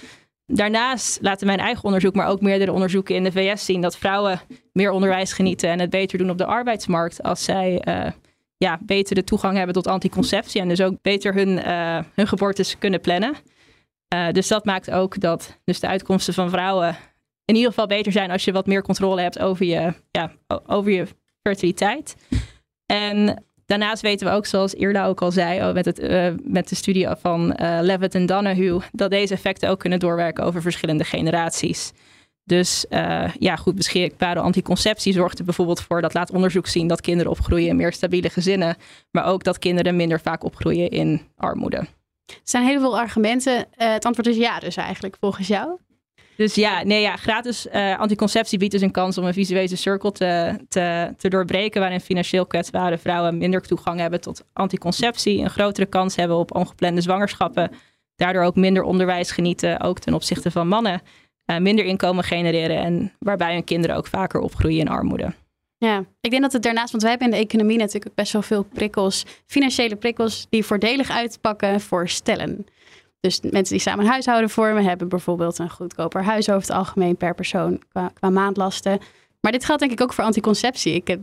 Daarnaast 0.46 1.18
laten 1.22 1.46
mijn 1.46 1.58
eigen 1.58 1.84
onderzoek, 1.84 2.14
maar 2.14 2.28
ook 2.28 2.40
meerdere 2.40 2.72
onderzoeken 2.72 3.14
in 3.14 3.24
de 3.24 3.32
VS 3.32 3.64
zien 3.64 3.80
dat 3.80 3.96
vrouwen 3.96 4.40
meer 4.72 4.90
onderwijs 4.90 5.32
genieten 5.32 5.70
en 5.70 5.80
het 5.80 5.90
beter 5.90 6.18
doen 6.18 6.30
op 6.30 6.38
de 6.38 6.46
arbeidsmarkt 6.46 7.22
als 7.22 7.44
zij 7.44 7.82
ja, 8.64 8.78
beter 8.82 9.14
de 9.14 9.24
toegang 9.24 9.56
hebben 9.56 9.74
tot 9.74 9.86
anticonceptie 9.86 10.60
en 10.60 10.68
dus 10.68 10.80
ook 10.80 11.02
beter 11.02 11.34
hun, 11.34 11.48
uh, 11.48 11.98
hun 12.14 12.26
geboortes 12.26 12.78
kunnen 12.78 13.00
plannen. 13.00 13.34
Uh, 14.14 14.30
dus 14.30 14.48
dat 14.48 14.64
maakt 14.64 14.90
ook 14.90 15.20
dat 15.20 15.58
dus 15.64 15.80
de 15.80 15.86
uitkomsten 15.86 16.34
van 16.34 16.50
vrouwen 16.50 16.96
in 17.44 17.54
ieder 17.54 17.70
geval 17.70 17.86
beter 17.86 18.12
zijn 18.12 18.30
als 18.30 18.44
je 18.44 18.52
wat 18.52 18.66
meer 18.66 18.82
controle 18.82 19.20
hebt 19.20 19.38
over 19.38 19.66
je, 19.66 19.94
ja, 20.10 20.32
over 20.66 20.90
je 20.90 21.06
fertiliteit. 21.42 22.16
En 22.86 23.44
daarnaast 23.70 24.02
weten 24.02 24.26
we 24.26 24.32
ook, 24.32 24.46
zoals 24.46 24.74
Irla 24.74 25.06
ook 25.06 25.22
al 25.22 25.30
zei, 25.30 25.68
oh, 25.68 25.74
met, 25.74 25.84
het, 25.84 26.00
uh, 26.00 26.26
met 26.42 26.68
de 26.68 26.74
studie 26.74 27.08
van 27.20 27.54
Levitt 27.80 28.14
en 28.14 28.26
Donahue, 28.26 28.80
dat 28.92 29.10
deze 29.10 29.34
effecten 29.34 29.68
ook 29.68 29.78
kunnen 29.78 29.98
doorwerken 29.98 30.44
over 30.44 30.62
verschillende 30.62 31.04
generaties. 31.04 31.92
Dus 32.44 32.84
uh, 32.90 33.30
ja, 33.38 33.56
goed 33.56 33.74
beschikbare 33.74 34.40
anticonceptie 34.40 35.12
zorgt 35.12 35.38
er 35.38 35.44
bijvoorbeeld 35.44 35.80
voor, 35.80 36.00
dat 36.00 36.14
laat 36.14 36.30
onderzoek 36.30 36.66
zien, 36.66 36.86
dat 36.86 37.00
kinderen 37.00 37.32
opgroeien 37.32 37.68
in 37.68 37.76
meer 37.76 37.92
stabiele 37.92 38.28
gezinnen. 38.28 38.76
Maar 39.10 39.24
ook 39.24 39.44
dat 39.44 39.58
kinderen 39.58 39.96
minder 39.96 40.20
vaak 40.20 40.44
opgroeien 40.44 40.90
in 40.90 41.20
armoede. 41.36 41.76
Er 41.76 42.40
zijn 42.44 42.66
heel 42.66 42.80
veel 42.80 42.98
argumenten. 42.98 43.56
Uh, 43.56 43.92
het 43.92 44.04
antwoord 44.04 44.28
is 44.28 44.36
ja 44.36 44.58
dus 44.58 44.76
eigenlijk, 44.76 45.16
volgens 45.20 45.48
jou? 45.48 45.78
Dus 46.40 46.54
ja, 46.54 46.82
nee, 46.84 47.00
ja 47.00 47.16
gratis 47.16 47.66
uh, 47.66 47.98
anticonceptie 47.98 48.58
biedt 48.58 48.72
dus 48.72 48.80
een 48.80 48.90
kans 48.90 49.18
om 49.18 49.24
een 49.24 49.32
visuele 49.32 49.76
cirkel 49.76 50.12
te, 50.12 50.56
te, 50.68 51.28
doorbreken. 51.28 51.80
Waarin 51.80 52.00
financieel 52.00 52.46
kwetsbare 52.46 52.98
vrouwen 52.98 53.38
minder 53.38 53.60
toegang 53.60 54.00
hebben 54.00 54.20
tot 54.20 54.44
anticonceptie. 54.52 55.38
Een 55.38 55.50
grotere 55.50 55.86
kans 55.86 56.16
hebben 56.16 56.36
op 56.36 56.54
ongeplande 56.54 57.00
zwangerschappen 57.00 57.70
daardoor 58.16 58.42
ook 58.42 58.56
minder 58.56 58.82
onderwijs 58.82 59.30
genieten, 59.30 59.80
ook 59.80 59.98
ten 59.98 60.14
opzichte 60.14 60.50
van 60.50 60.68
mannen. 60.68 61.02
Uh, 61.50 61.58
minder 61.58 61.84
inkomen 61.84 62.24
genereren 62.24 62.76
en 62.76 63.12
waarbij 63.18 63.52
hun 63.52 63.64
kinderen 63.64 63.96
ook 63.96 64.06
vaker 64.06 64.40
opgroeien 64.40 64.80
in 64.80 64.88
armoede. 64.88 65.32
Ja, 65.76 66.04
ik 66.20 66.30
denk 66.30 66.42
dat 66.42 66.52
het 66.52 66.62
daarnaast, 66.62 66.90
want 66.90 67.02
wij 67.02 67.10
hebben 67.10 67.30
in 67.30 67.34
de 67.34 67.46
economie 67.46 67.78
natuurlijk 67.78 68.14
best 68.14 68.32
wel 68.32 68.42
veel 68.42 68.62
prikkels, 68.62 69.24
financiële 69.46 69.96
prikkels, 69.96 70.46
die 70.50 70.64
voordelig 70.64 71.10
uitpakken 71.10 71.80
voor 71.80 72.08
stellen. 72.08 72.66
Dus 73.20 73.40
mensen 73.40 73.74
die 73.74 73.78
samen 73.78 74.04
een 74.04 74.10
huishouden 74.10 74.50
vormen, 74.50 74.84
hebben 74.84 75.08
bijvoorbeeld 75.08 75.58
een 75.58 75.70
goedkoper 75.70 76.24
huis 76.24 76.48
over 76.48 76.60
het 76.60 76.76
algemeen 76.76 77.16
per 77.16 77.34
persoon 77.34 77.82
qua, 77.88 78.30
maandlasten. 78.30 78.98
Maar 79.40 79.52
dit 79.52 79.64
geldt 79.64 79.80
denk 79.80 79.92
ik 79.92 80.00
ook 80.00 80.12
voor 80.12 80.24
anticonceptie. 80.24 80.94
Ik 80.94 81.08
heb 81.08 81.20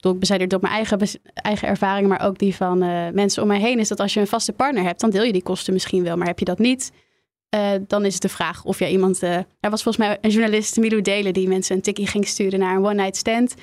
ik 0.00 0.18
bezijder 0.18 0.48
door 0.48 0.60
mijn 0.60 0.72
eigen, 0.72 0.98
eigen 1.34 1.68
ervaringen, 1.68 2.08
maar 2.08 2.26
ook 2.26 2.38
die 2.38 2.56
van 2.56 2.82
uh, 2.82 3.08
mensen 3.12 3.42
om 3.42 3.48
mij 3.48 3.60
heen, 3.60 3.78
is 3.78 3.88
dat 3.88 4.00
als 4.00 4.14
je 4.14 4.20
een 4.20 4.26
vaste 4.26 4.52
partner 4.52 4.82
hebt, 4.82 5.00
dan 5.00 5.10
deel 5.10 5.22
je 5.22 5.32
die 5.32 5.42
kosten 5.42 5.72
misschien 5.72 6.02
wel. 6.02 6.16
Maar 6.16 6.26
heb 6.26 6.38
je 6.38 6.44
dat 6.44 6.58
niet, 6.58 6.92
uh, 7.54 7.70
dan 7.86 8.04
is 8.04 8.12
het 8.12 8.22
de 8.22 8.28
vraag 8.28 8.64
of 8.64 8.78
jij 8.78 8.90
iemand. 8.90 9.22
Uh, 9.22 9.36
er 9.36 9.70
was 9.70 9.82
volgens 9.82 10.06
mij 10.06 10.18
een 10.20 10.30
journalist, 10.30 10.76
Milou 10.76 11.02
Delen, 11.02 11.32
die 11.32 11.48
mensen 11.48 11.76
een 11.76 11.82
tikkie 11.82 12.06
ging 12.06 12.26
sturen 12.26 12.58
naar 12.58 12.76
een 12.76 12.84
one-night 12.84 13.16
stand. 13.16 13.54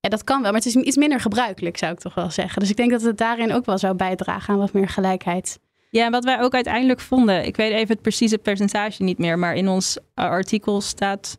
Ja, 0.00 0.08
dat 0.08 0.24
kan 0.24 0.42
wel, 0.42 0.52
maar 0.52 0.60
het 0.60 0.74
is 0.74 0.76
iets 0.76 0.96
minder 0.96 1.20
gebruikelijk, 1.20 1.76
zou 1.76 1.92
ik 1.92 1.98
toch 1.98 2.14
wel 2.14 2.30
zeggen. 2.30 2.60
Dus 2.60 2.70
ik 2.70 2.76
denk 2.76 2.90
dat 2.90 3.02
het 3.02 3.18
daarin 3.18 3.52
ook 3.52 3.64
wel 3.64 3.78
zou 3.78 3.94
bijdragen 3.94 4.54
aan 4.54 4.60
wat 4.60 4.72
meer 4.72 4.88
gelijkheid. 4.88 5.58
Ja, 5.96 6.10
wat 6.10 6.24
wij 6.24 6.40
ook 6.40 6.54
uiteindelijk 6.54 7.00
vonden, 7.00 7.44
ik 7.44 7.56
weet 7.56 7.72
even 7.72 7.88
het 7.88 8.02
precieze 8.02 8.38
percentage 8.38 9.02
niet 9.02 9.18
meer, 9.18 9.38
maar 9.38 9.54
in 9.54 9.68
ons 9.68 9.98
artikel 10.14 10.80
staat 10.80 11.38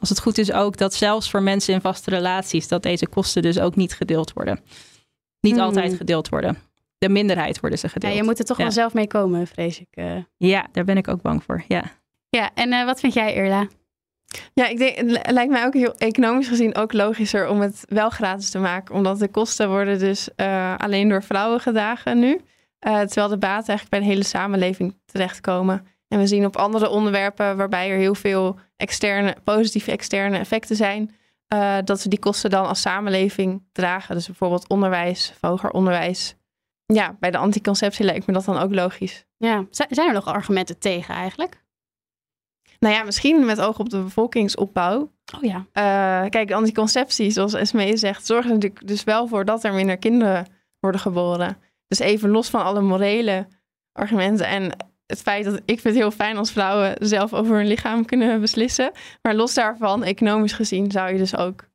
als 0.00 0.08
het 0.08 0.20
goed 0.20 0.38
is 0.38 0.52
ook 0.52 0.76
dat 0.76 0.94
zelfs 0.94 1.30
voor 1.30 1.42
mensen 1.42 1.74
in 1.74 1.80
vaste 1.80 2.10
relaties, 2.10 2.68
dat 2.68 2.82
deze 2.82 3.06
kosten 3.06 3.42
dus 3.42 3.60
ook 3.60 3.76
niet 3.76 3.94
gedeeld 3.94 4.32
worden. 4.32 4.60
Niet 5.40 5.54
hmm. 5.54 5.62
altijd 5.62 5.94
gedeeld 5.94 6.28
worden. 6.28 6.58
De 6.98 7.08
minderheid 7.08 7.60
worden 7.60 7.78
ze 7.78 7.88
gedeeld. 7.88 8.12
Ja, 8.12 8.18
je 8.18 8.24
moet 8.24 8.38
er 8.38 8.44
toch 8.44 8.56
wel 8.56 8.70
zelf 8.70 8.94
mee 8.94 9.06
komen, 9.06 9.46
vrees 9.46 9.80
ik. 9.80 9.88
Uh. 9.94 10.22
Ja, 10.36 10.66
daar 10.72 10.84
ben 10.84 10.96
ik 10.96 11.08
ook 11.08 11.22
bang 11.22 11.42
voor. 11.42 11.64
Ja, 11.68 11.82
ja 12.28 12.50
en 12.54 12.72
uh, 12.72 12.84
wat 12.84 13.00
vind 13.00 13.14
jij, 13.14 13.34
Irla? 13.34 13.66
Ja, 14.54 14.66
ik 14.66 14.78
denk, 14.78 14.96
het 14.96 15.30
lijkt 15.30 15.50
mij 15.50 15.64
ook 15.64 15.74
heel 15.74 15.94
economisch 15.94 16.48
gezien 16.48 16.76
ook 16.76 16.92
logischer 16.92 17.48
om 17.48 17.60
het 17.60 17.84
wel 17.88 18.10
gratis 18.10 18.50
te 18.50 18.58
maken. 18.58 18.94
Omdat 18.94 19.18
de 19.18 19.28
kosten 19.28 19.68
worden 19.68 19.98
dus 19.98 20.28
uh, 20.36 20.74
alleen 20.76 21.08
door 21.08 21.22
vrouwen 21.22 21.60
gedragen 21.60 22.18
nu. 22.18 22.40
Terwijl 22.78 23.28
de 23.28 23.38
baten 23.38 23.68
eigenlijk 23.68 23.90
bij 23.90 23.98
de 23.98 24.04
hele 24.04 24.24
samenleving 24.24 24.98
terechtkomen. 25.04 25.86
En 26.08 26.18
we 26.18 26.26
zien 26.26 26.44
op 26.44 26.56
andere 26.56 26.88
onderwerpen 26.88 27.56
waarbij 27.56 27.90
er 27.90 27.98
heel 27.98 28.14
veel 28.14 28.58
externe, 28.76 29.36
positieve 29.44 29.90
externe 29.90 30.38
effecten 30.38 30.76
zijn, 30.76 31.14
uh, 31.54 31.76
dat 31.84 32.02
we 32.02 32.08
die 32.08 32.18
kosten 32.18 32.50
dan 32.50 32.66
als 32.66 32.80
samenleving 32.80 33.62
dragen. 33.72 34.14
Dus 34.14 34.26
bijvoorbeeld 34.26 34.68
onderwijs, 34.68 35.32
hoger 35.40 35.70
onderwijs. 35.70 36.34
Ja, 36.86 37.16
bij 37.20 37.30
de 37.30 37.38
anticonceptie 37.38 38.04
lijkt 38.04 38.26
me 38.26 38.32
dat 38.32 38.44
dan 38.44 38.58
ook 38.58 38.74
logisch. 38.74 39.26
Ja, 39.36 39.66
zijn 39.70 40.08
er 40.08 40.12
nog 40.12 40.26
argumenten 40.26 40.78
tegen 40.78 41.14
eigenlijk? 41.14 41.62
Nou 42.78 42.94
ja, 42.94 43.02
misschien 43.02 43.44
met 43.44 43.60
oog 43.60 43.78
op 43.78 43.90
de 43.90 44.02
bevolkingsopbouw. 44.02 45.12
Oh 45.36 45.42
ja. 45.42 45.56
Uh, 45.56 46.30
kijk, 46.30 46.52
anticonceptie, 46.52 47.30
zoals 47.30 47.54
Esmee 47.54 47.96
zegt, 47.96 48.26
zorgt 48.26 48.48
er 48.48 48.54
natuurlijk 48.54 48.86
dus 48.86 49.04
wel 49.04 49.26
voor 49.26 49.44
dat 49.44 49.64
er 49.64 49.74
minder 49.74 49.96
kinderen 49.96 50.46
worden 50.80 51.00
geboren. 51.00 51.56
Dus 51.88 51.98
even 51.98 52.30
los 52.30 52.48
van 52.48 52.62
alle 52.62 52.80
morele 52.80 53.46
argumenten 53.92 54.46
en 54.46 54.72
het 55.06 55.22
feit 55.22 55.44
dat 55.44 55.54
ik 55.54 55.80
vind 55.80 55.82
het 55.82 55.94
heel 55.94 56.10
fijn 56.10 56.36
als 56.36 56.52
vrouwen 56.52 56.94
zelf 56.98 57.34
over 57.34 57.56
hun 57.56 57.66
lichaam 57.66 58.04
kunnen 58.04 58.40
beslissen. 58.40 58.92
Maar 59.22 59.34
los 59.34 59.54
daarvan, 59.54 60.04
economisch 60.04 60.52
gezien, 60.52 60.90
zou 60.90 61.12
je 61.12 61.18
dus 61.18 61.36
ook 61.36 61.68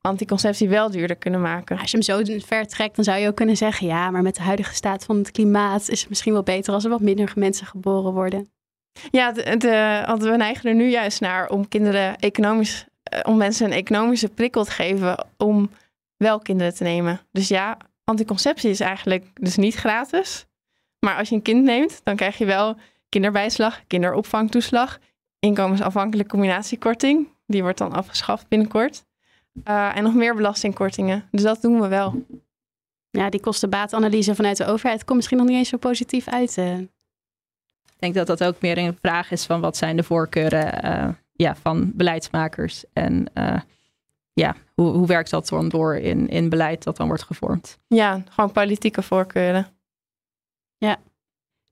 anticonceptie 0.00 0.68
wel 0.68 0.90
duurder 0.90 1.16
kunnen 1.16 1.40
maken. 1.40 1.78
Als 1.78 1.90
je 1.90 1.96
hem 1.96 2.26
zo 2.26 2.38
ver 2.46 2.66
trekt, 2.66 2.96
dan 2.96 3.04
zou 3.04 3.18
je 3.18 3.28
ook 3.28 3.34
kunnen 3.34 3.56
zeggen: 3.56 3.86
ja, 3.86 4.10
maar 4.10 4.22
met 4.22 4.34
de 4.34 4.42
huidige 4.42 4.74
staat 4.74 5.04
van 5.04 5.16
het 5.16 5.30
klimaat 5.30 5.88
is 5.88 6.00
het 6.00 6.08
misschien 6.08 6.32
wel 6.32 6.42
beter 6.42 6.74
als 6.74 6.84
er 6.84 6.90
wat 6.90 7.00
minder 7.00 7.32
mensen 7.34 7.66
geboren 7.66 8.12
worden. 8.12 8.48
Ja, 9.10 9.32
de, 9.32 9.56
de, 9.56 10.04
we 10.18 10.36
neigen 10.36 10.68
er 10.68 10.74
nu 10.74 10.88
juist 10.88 11.20
naar 11.20 11.48
om 11.48 11.68
kinderen 11.68 12.16
economisch, 12.16 12.86
eh, 13.02 13.20
om 13.22 13.36
mensen 13.36 13.66
een 13.66 13.72
economische 13.72 14.28
prikkel 14.28 14.64
te 14.64 14.70
geven 14.70 15.26
om 15.36 15.70
wel 16.16 16.38
kinderen 16.38 16.74
te 16.74 16.82
nemen. 16.82 17.20
Dus 17.32 17.48
ja, 17.48 17.76
anticonceptie 18.04 18.70
is 18.70 18.80
eigenlijk 18.80 19.26
dus 19.34 19.56
niet 19.56 19.74
gratis. 19.74 20.46
Maar 20.98 21.16
als 21.16 21.28
je 21.28 21.34
een 21.34 21.42
kind 21.42 21.64
neemt, 21.64 22.00
dan 22.04 22.16
krijg 22.16 22.38
je 22.38 22.44
wel 22.44 22.76
kinderbijslag, 23.08 23.86
kinderopvangtoeslag, 23.86 24.98
inkomensafhankelijke 25.38 26.30
combinatiekorting. 26.30 27.28
Die 27.46 27.62
wordt 27.62 27.78
dan 27.78 27.92
afgeschaft 27.92 28.48
binnenkort. 28.48 29.04
Uh, 29.68 29.96
en 29.96 30.02
nog 30.02 30.14
meer 30.14 30.34
belastingkortingen. 30.34 31.28
Dus 31.30 31.42
dat 31.42 31.62
doen 31.62 31.80
we 31.80 31.88
wel. 31.88 32.24
Ja, 33.10 33.30
die 33.30 33.40
kostenbaatanalyse 33.40 34.34
vanuit 34.34 34.56
de 34.56 34.66
overheid 34.66 35.04
komt 35.04 35.16
misschien 35.16 35.38
nog 35.38 35.46
niet 35.46 35.56
eens 35.56 35.68
zo 35.68 35.76
positief 35.76 36.28
uit. 36.28 36.56
Uh. 36.56 36.78
Ik 36.78 37.98
denk 37.98 38.14
dat 38.14 38.26
dat 38.26 38.44
ook 38.44 38.60
meer 38.60 38.78
een 38.78 38.98
vraag 39.00 39.30
is 39.30 39.46
van 39.46 39.60
wat 39.60 39.76
zijn 39.76 39.96
de 39.96 40.02
voorkeuren 40.02 40.84
uh, 40.84 41.08
ja, 41.32 41.56
van 41.56 41.92
beleidsmakers. 41.94 42.84
En 42.92 43.26
ja, 44.34 44.54
hoe, 44.74 44.92
hoe 44.92 45.06
werkt 45.06 45.30
dat 45.30 45.48
dan 45.48 45.68
door 45.68 45.96
in, 45.96 46.28
in 46.28 46.48
beleid 46.48 46.82
dat 46.82 46.96
dan 46.96 47.06
wordt 47.06 47.22
gevormd? 47.22 47.78
Ja, 47.86 48.22
gewoon 48.30 48.52
politieke 48.52 49.02
voorkeuren. 49.02 49.66
Ja. 50.78 50.96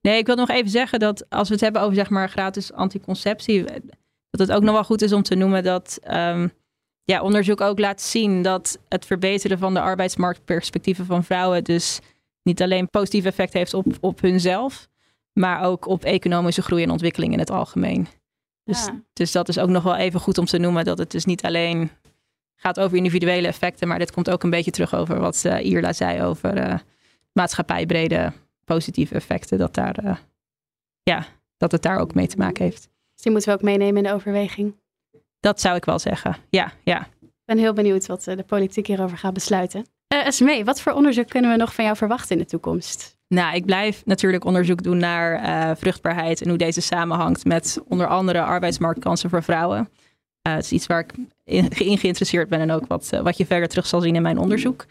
Nee, 0.00 0.18
ik 0.18 0.26
wil 0.26 0.36
nog 0.36 0.48
even 0.48 0.70
zeggen 0.70 0.98
dat 0.98 1.30
als 1.30 1.48
we 1.48 1.54
het 1.54 1.62
hebben 1.62 1.82
over 1.82 1.94
zeg 1.94 2.10
maar 2.10 2.28
gratis 2.28 2.72
anticonceptie, 2.72 3.64
dat 4.30 4.40
het 4.40 4.52
ook 4.52 4.62
nog 4.62 4.74
wel 4.74 4.84
goed 4.84 5.02
is 5.02 5.12
om 5.12 5.22
te 5.22 5.34
noemen 5.34 5.62
dat 5.62 5.98
um, 6.10 6.52
ja, 7.04 7.22
onderzoek 7.22 7.60
ook 7.60 7.78
laat 7.78 8.00
zien 8.00 8.42
dat 8.42 8.78
het 8.88 9.06
verbeteren 9.06 9.58
van 9.58 9.74
de 9.74 9.80
arbeidsmarktperspectieven 9.80 11.06
van 11.06 11.24
vrouwen 11.24 11.64
dus 11.64 12.00
niet 12.42 12.62
alleen 12.62 12.88
positief 12.88 13.24
effect 13.24 13.52
heeft 13.52 13.74
op, 13.74 13.86
op 14.00 14.20
hunzelf, 14.20 14.88
maar 15.32 15.62
ook 15.62 15.86
op 15.86 16.04
economische 16.04 16.62
groei 16.62 16.82
en 16.82 16.90
ontwikkeling 16.90 17.32
in 17.32 17.38
het 17.38 17.50
algemeen. 17.50 18.08
Dus, 18.64 18.88
dus 19.12 19.32
dat 19.32 19.48
is 19.48 19.58
ook 19.58 19.68
nog 19.68 19.82
wel 19.82 19.96
even 19.96 20.20
goed 20.20 20.38
om 20.38 20.44
te 20.44 20.58
noemen 20.58 20.84
dat 20.84 20.98
het 20.98 21.10
dus 21.10 21.24
niet 21.24 21.42
alleen 21.42 21.90
gaat 22.62 22.80
over 22.80 22.96
individuele 22.96 23.46
effecten, 23.46 23.88
maar 23.88 23.98
dit 23.98 24.12
komt 24.12 24.30
ook 24.30 24.42
een 24.42 24.50
beetje 24.50 24.70
terug 24.70 24.94
over 24.94 25.20
wat 25.20 25.42
uh, 25.46 25.64
Irla 25.64 25.92
zei 25.92 26.22
over 26.22 26.56
uh, 26.56 26.74
maatschappijbrede 27.32 28.32
positieve 28.64 29.14
effecten, 29.14 29.58
dat, 29.58 29.74
daar, 29.74 30.04
uh, 30.04 30.16
ja, 31.02 31.26
dat 31.56 31.72
het 31.72 31.82
daar 31.82 31.98
ook 31.98 32.14
mee 32.14 32.26
te 32.26 32.36
maken 32.36 32.64
heeft. 32.64 32.88
Dus 33.12 33.22
die 33.22 33.32
moeten 33.32 33.50
we 33.50 33.56
ook 33.56 33.62
meenemen 33.62 33.96
in 33.96 34.02
de 34.02 34.12
overweging. 34.12 34.74
Dat 35.40 35.60
zou 35.60 35.76
ik 35.76 35.84
wel 35.84 35.98
zeggen, 35.98 36.36
ja. 36.50 36.72
ja. 36.84 37.00
Ik 37.20 37.28
ben 37.44 37.58
heel 37.58 37.72
benieuwd 37.72 38.06
wat 38.06 38.26
eh, 38.26 38.36
de 38.36 38.42
politiek 38.42 38.86
hierover 38.86 39.18
gaat 39.18 39.34
besluiten. 39.34 39.86
Uh, 40.14 40.26
Esmee, 40.26 40.64
wat 40.64 40.80
voor 40.80 40.92
onderzoek 40.92 41.28
kunnen 41.28 41.50
we 41.50 41.56
nog 41.56 41.74
van 41.74 41.84
jou 41.84 41.96
verwachten 41.96 42.36
in 42.36 42.42
de 42.42 42.48
toekomst? 42.48 43.16
Nou, 43.28 43.54
ik 43.54 43.66
blijf 43.66 44.02
natuurlijk 44.04 44.44
onderzoek 44.44 44.82
doen 44.82 44.98
naar 44.98 45.42
uh, 45.42 45.76
vruchtbaarheid 45.76 46.42
en 46.42 46.48
hoe 46.48 46.58
deze 46.58 46.80
samenhangt 46.80 47.44
met 47.44 47.80
onder 47.88 48.06
andere 48.06 48.42
arbeidsmarktkansen 48.42 49.30
voor 49.30 49.42
vrouwen. 49.42 49.88
Uh, 50.49 50.55
het 50.55 50.64
is 50.64 50.72
iets 50.72 50.86
waar 50.86 51.01
ik 51.01 51.12
in, 51.45 51.68
in, 51.68 51.99
geïnteresseerd 51.99 52.49
ben 52.49 52.61
en 52.61 52.70
ook 52.70 52.86
wat, 52.86 53.11
wat 53.22 53.36
je 53.36 53.47
verder 53.47 53.68
terug 53.68 53.86
zal 53.86 54.01
zien 54.01 54.16
in 54.16 54.22
mijn 54.22 54.38
onderzoek. 54.38 54.86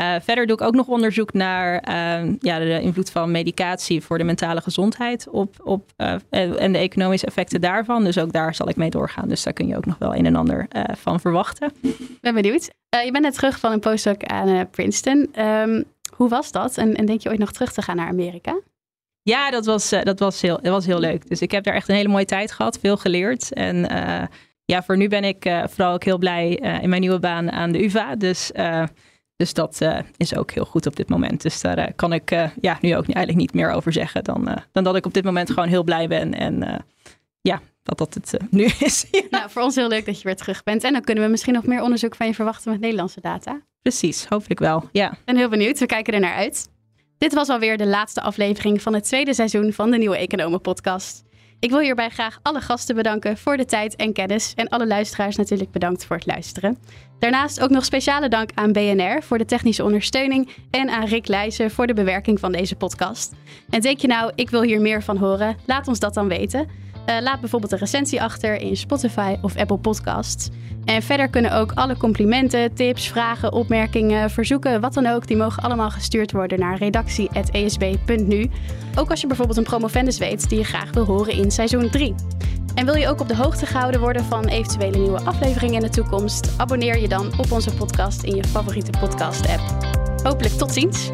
Uh, 0.00 0.14
verder 0.20 0.46
doe 0.46 0.56
ik 0.56 0.62
ook 0.62 0.74
nog 0.74 0.86
onderzoek 0.86 1.32
naar 1.32 1.74
uh, 1.74 2.32
ja, 2.40 2.58
de 2.58 2.80
invloed 2.80 3.10
van 3.10 3.30
medicatie 3.30 4.02
voor 4.02 4.18
de 4.18 4.24
mentale 4.24 4.60
gezondheid 4.60 5.28
op, 5.28 5.54
op, 5.64 5.92
en 6.30 6.72
de 6.72 6.78
economische 6.78 7.26
effecten 7.26 7.60
daarvan. 7.60 8.04
Dus 8.04 8.18
ook 8.18 8.32
daar 8.32 8.54
zal 8.54 8.68
ik 8.68 8.76
mee 8.76 8.90
doorgaan. 8.90 9.28
Dus 9.28 9.42
daar 9.42 9.52
kun 9.52 9.66
je 9.66 9.76
ook 9.76 9.86
nog 9.86 9.98
wel 9.98 10.14
een 10.14 10.26
en 10.26 10.36
ander 10.36 10.66
van 10.98 11.20
verwachten. 11.20 11.72
Ben 12.20 12.34
benieuwd. 12.34 12.70
je 12.88 13.10
bent 13.12 13.24
net 13.24 13.34
terug 13.34 13.58
van 13.58 13.72
een 13.72 13.80
postdoc 13.80 14.24
aan 14.24 14.70
Princeton. 14.70 15.44
Um, 15.44 15.84
hoe 16.16 16.28
was 16.28 16.52
dat? 16.52 16.76
En, 16.76 16.94
en, 16.94 17.06
denk 17.06 17.20
je 17.20 17.28
ooit 17.28 17.38
nog 17.38 17.52
terug 17.52 17.72
te 17.72 17.82
gaan 17.82 17.96
naar 17.96 18.08
Amerika? 18.08 18.60
Ja, 19.22 19.50
dat 19.50 19.66
was, 19.66 19.88
dat, 19.88 20.18
was 20.18 20.40
heel, 20.40 20.58
dat 20.62 20.72
was 20.72 20.86
heel 20.86 21.00
leuk. 21.00 21.28
Dus 21.28 21.40
ik 21.40 21.50
heb 21.50 21.64
daar 21.64 21.74
echt 21.74 21.88
een 21.88 21.94
hele 21.94 22.08
mooie 22.08 22.24
tijd 22.24 22.52
gehad, 22.52 22.78
veel 22.78 22.96
geleerd. 22.96 23.52
En 23.52 23.86
ja, 24.72 24.82
voor 24.82 24.96
nu 24.96 25.08
ben 25.08 25.24
ik 25.24 25.42
vooral 25.64 25.92
ook 25.92 26.04
heel 26.04 26.18
blij 26.18 26.48
in 26.82 26.88
mijn 26.88 27.00
nieuwe 27.00 27.18
baan 27.18 27.50
aan 27.50 27.72
de 27.72 27.84
UvA. 27.84 28.16
Dus 28.16 28.50
dus 29.36 29.54
dat 29.54 29.80
is 30.16 30.36
ook 30.36 30.50
heel 30.50 30.64
goed 30.64 30.86
op 30.86 30.96
dit 30.96 31.08
moment. 31.08 31.42
Dus 31.42 31.60
daar 31.60 31.92
kan 31.92 32.12
ik 32.12 32.30
ja, 32.60 32.78
nu 32.80 32.96
ook 32.96 33.04
eigenlijk 33.04 33.36
niet 33.36 33.54
meer 33.54 33.70
over 33.70 33.92
zeggen 33.92 34.24
dan, 34.24 34.62
dan 34.72 34.84
dat 34.84 34.96
ik 34.96 35.06
op 35.06 35.14
dit 35.14 35.24
moment 35.24 35.50
gewoon 35.50 35.68
heel 35.68 35.84
blij 35.84 36.08
ben. 36.08 36.34
En 36.34 36.84
ja, 37.40 37.60
dat 37.82 37.98
dat 37.98 38.14
het 38.14 38.40
nu 38.50 38.64
is. 38.78 39.06
ja. 39.10 39.22
Nou, 39.30 39.50
voor 39.50 39.62
ons 39.62 39.74
heel 39.74 39.88
leuk 39.88 40.06
dat 40.06 40.16
je 40.18 40.24
weer 40.24 40.36
terug 40.36 40.62
bent. 40.62 40.84
En 40.84 40.92
dan 40.92 41.02
kunnen 41.02 41.24
we 41.24 41.30
misschien 41.30 41.54
nog 41.54 41.66
meer 41.66 41.82
onderzoek 41.82 42.14
van 42.14 42.26
je 42.26 42.34
verwachten 42.34 42.70
met 42.70 42.80
Nederlandse 42.80 43.20
data. 43.20 43.60
Precies, 43.82 44.26
hopelijk 44.26 44.60
wel. 44.60 44.88
Ja. 44.92 45.12
Ik 45.12 45.24
ben 45.24 45.36
heel 45.36 45.48
benieuwd. 45.48 45.78
We 45.78 45.86
kijken 45.86 46.14
er 46.14 46.20
naar 46.20 46.34
uit. 46.34 46.68
Dit 47.18 47.34
was 47.34 47.48
alweer 47.48 47.76
de 47.76 47.86
laatste 47.86 48.20
aflevering 48.20 48.82
van 48.82 48.94
het 48.94 49.04
tweede 49.04 49.34
seizoen 49.34 49.72
van 49.72 49.90
de 49.90 49.98
Nieuwe 49.98 50.16
Economen 50.16 50.60
Podcast. 50.60 51.24
Ik 51.60 51.70
wil 51.70 51.80
hierbij 51.80 52.10
graag 52.10 52.38
alle 52.42 52.60
gasten 52.60 52.94
bedanken 52.94 53.36
voor 53.36 53.56
de 53.56 53.64
tijd 53.64 53.96
en 53.96 54.12
kennis. 54.12 54.52
En 54.54 54.68
alle 54.68 54.86
luisteraars 54.86 55.36
natuurlijk 55.36 55.70
bedankt 55.70 56.04
voor 56.04 56.16
het 56.16 56.26
luisteren. 56.26 56.78
Daarnaast 57.18 57.60
ook 57.60 57.70
nog 57.70 57.84
speciale 57.84 58.28
dank 58.28 58.50
aan 58.54 58.72
BNR 58.72 59.22
voor 59.22 59.38
de 59.38 59.44
technische 59.44 59.84
ondersteuning. 59.84 60.50
En 60.70 60.88
aan 60.88 61.06
Rick 61.06 61.26
Leijzen 61.26 61.70
voor 61.70 61.86
de 61.86 61.94
bewerking 61.94 62.40
van 62.40 62.52
deze 62.52 62.76
podcast. 62.76 63.32
En 63.70 63.80
denk 63.80 63.98
je 63.98 64.06
nou, 64.06 64.32
ik 64.34 64.50
wil 64.50 64.62
hier 64.62 64.80
meer 64.80 65.02
van 65.02 65.16
horen? 65.16 65.56
Laat 65.66 65.88
ons 65.88 65.98
dat 65.98 66.14
dan 66.14 66.28
weten. 66.28 66.68
Uh, 67.08 67.20
laat 67.20 67.40
bijvoorbeeld 67.40 67.72
een 67.72 67.78
recensie 67.78 68.22
achter 68.22 68.60
in 68.60 68.76
Spotify 68.76 69.36
of 69.42 69.56
Apple 69.56 69.78
Podcasts. 69.78 70.48
En 70.84 71.02
verder 71.02 71.28
kunnen 71.28 71.52
ook 71.52 71.72
alle 71.74 71.96
complimenten, 71.96 72.74
tips, 72.74 73.08
vragen, 73.08 73.52
opmerkingen, 73.52 74.30
verzoeken, 74.30 74.80
wat 74.80 74.94
dan 74.94 75.06
ook, 75.06 75.26
die 75.26 75.36
mogen 75.36 75.62
allemaal 75.62 75.90
gestuurd 75.90 76.32
worden 76.32 76.58
naar 76.58 76.78
redactie.esb.nu. 76.78 78.50
Ook 78.96 79.10
als 79.10 79.20
je 79.20 79.26
bijvoorbeeld 79.26 79.58
een 79.58 79.64
promovendus 79.64 80.18
weet 80.18 80.48
die 80.48 80.58
je 80.58 80.64
graag 80.64 80.90
wil 80.92 81.04
horen 81.04 81.32
in 81.32 81.50
seizoen 81.50 81.90
3. 81.90 82.14
En 82.74 82.84
wil 82.84 82.96
je 82.96 83.08
ook 83.08 83.20
op 83.20 83.28
de 83.28 83.36
hoogte 83.36 83.66
gehouden 83.66 84.00
worden 84.00 84.24
van 84.24 84.44
eventuele 84.44 84.98
nieuwe 84.98 85.20
afleveringen 85.24 85.74
in 85.74 85.80
de 85.80 85.88
toekomst? 85.88 86.54
Abonneer 86.56 86.98
je 86.98 87.08
dan 87.08 87.38
op 87.38 87.52
onze 87.52 87.74
podcast 87.74 88.22
in 88.22 88.34
je 88.34 88.44
favoriete 88.44 88.90
podcast-app. 88.98 89.62
Hopelijk 90.22 90.54
tot 90.54 90.72
ziens! 90.72 91.10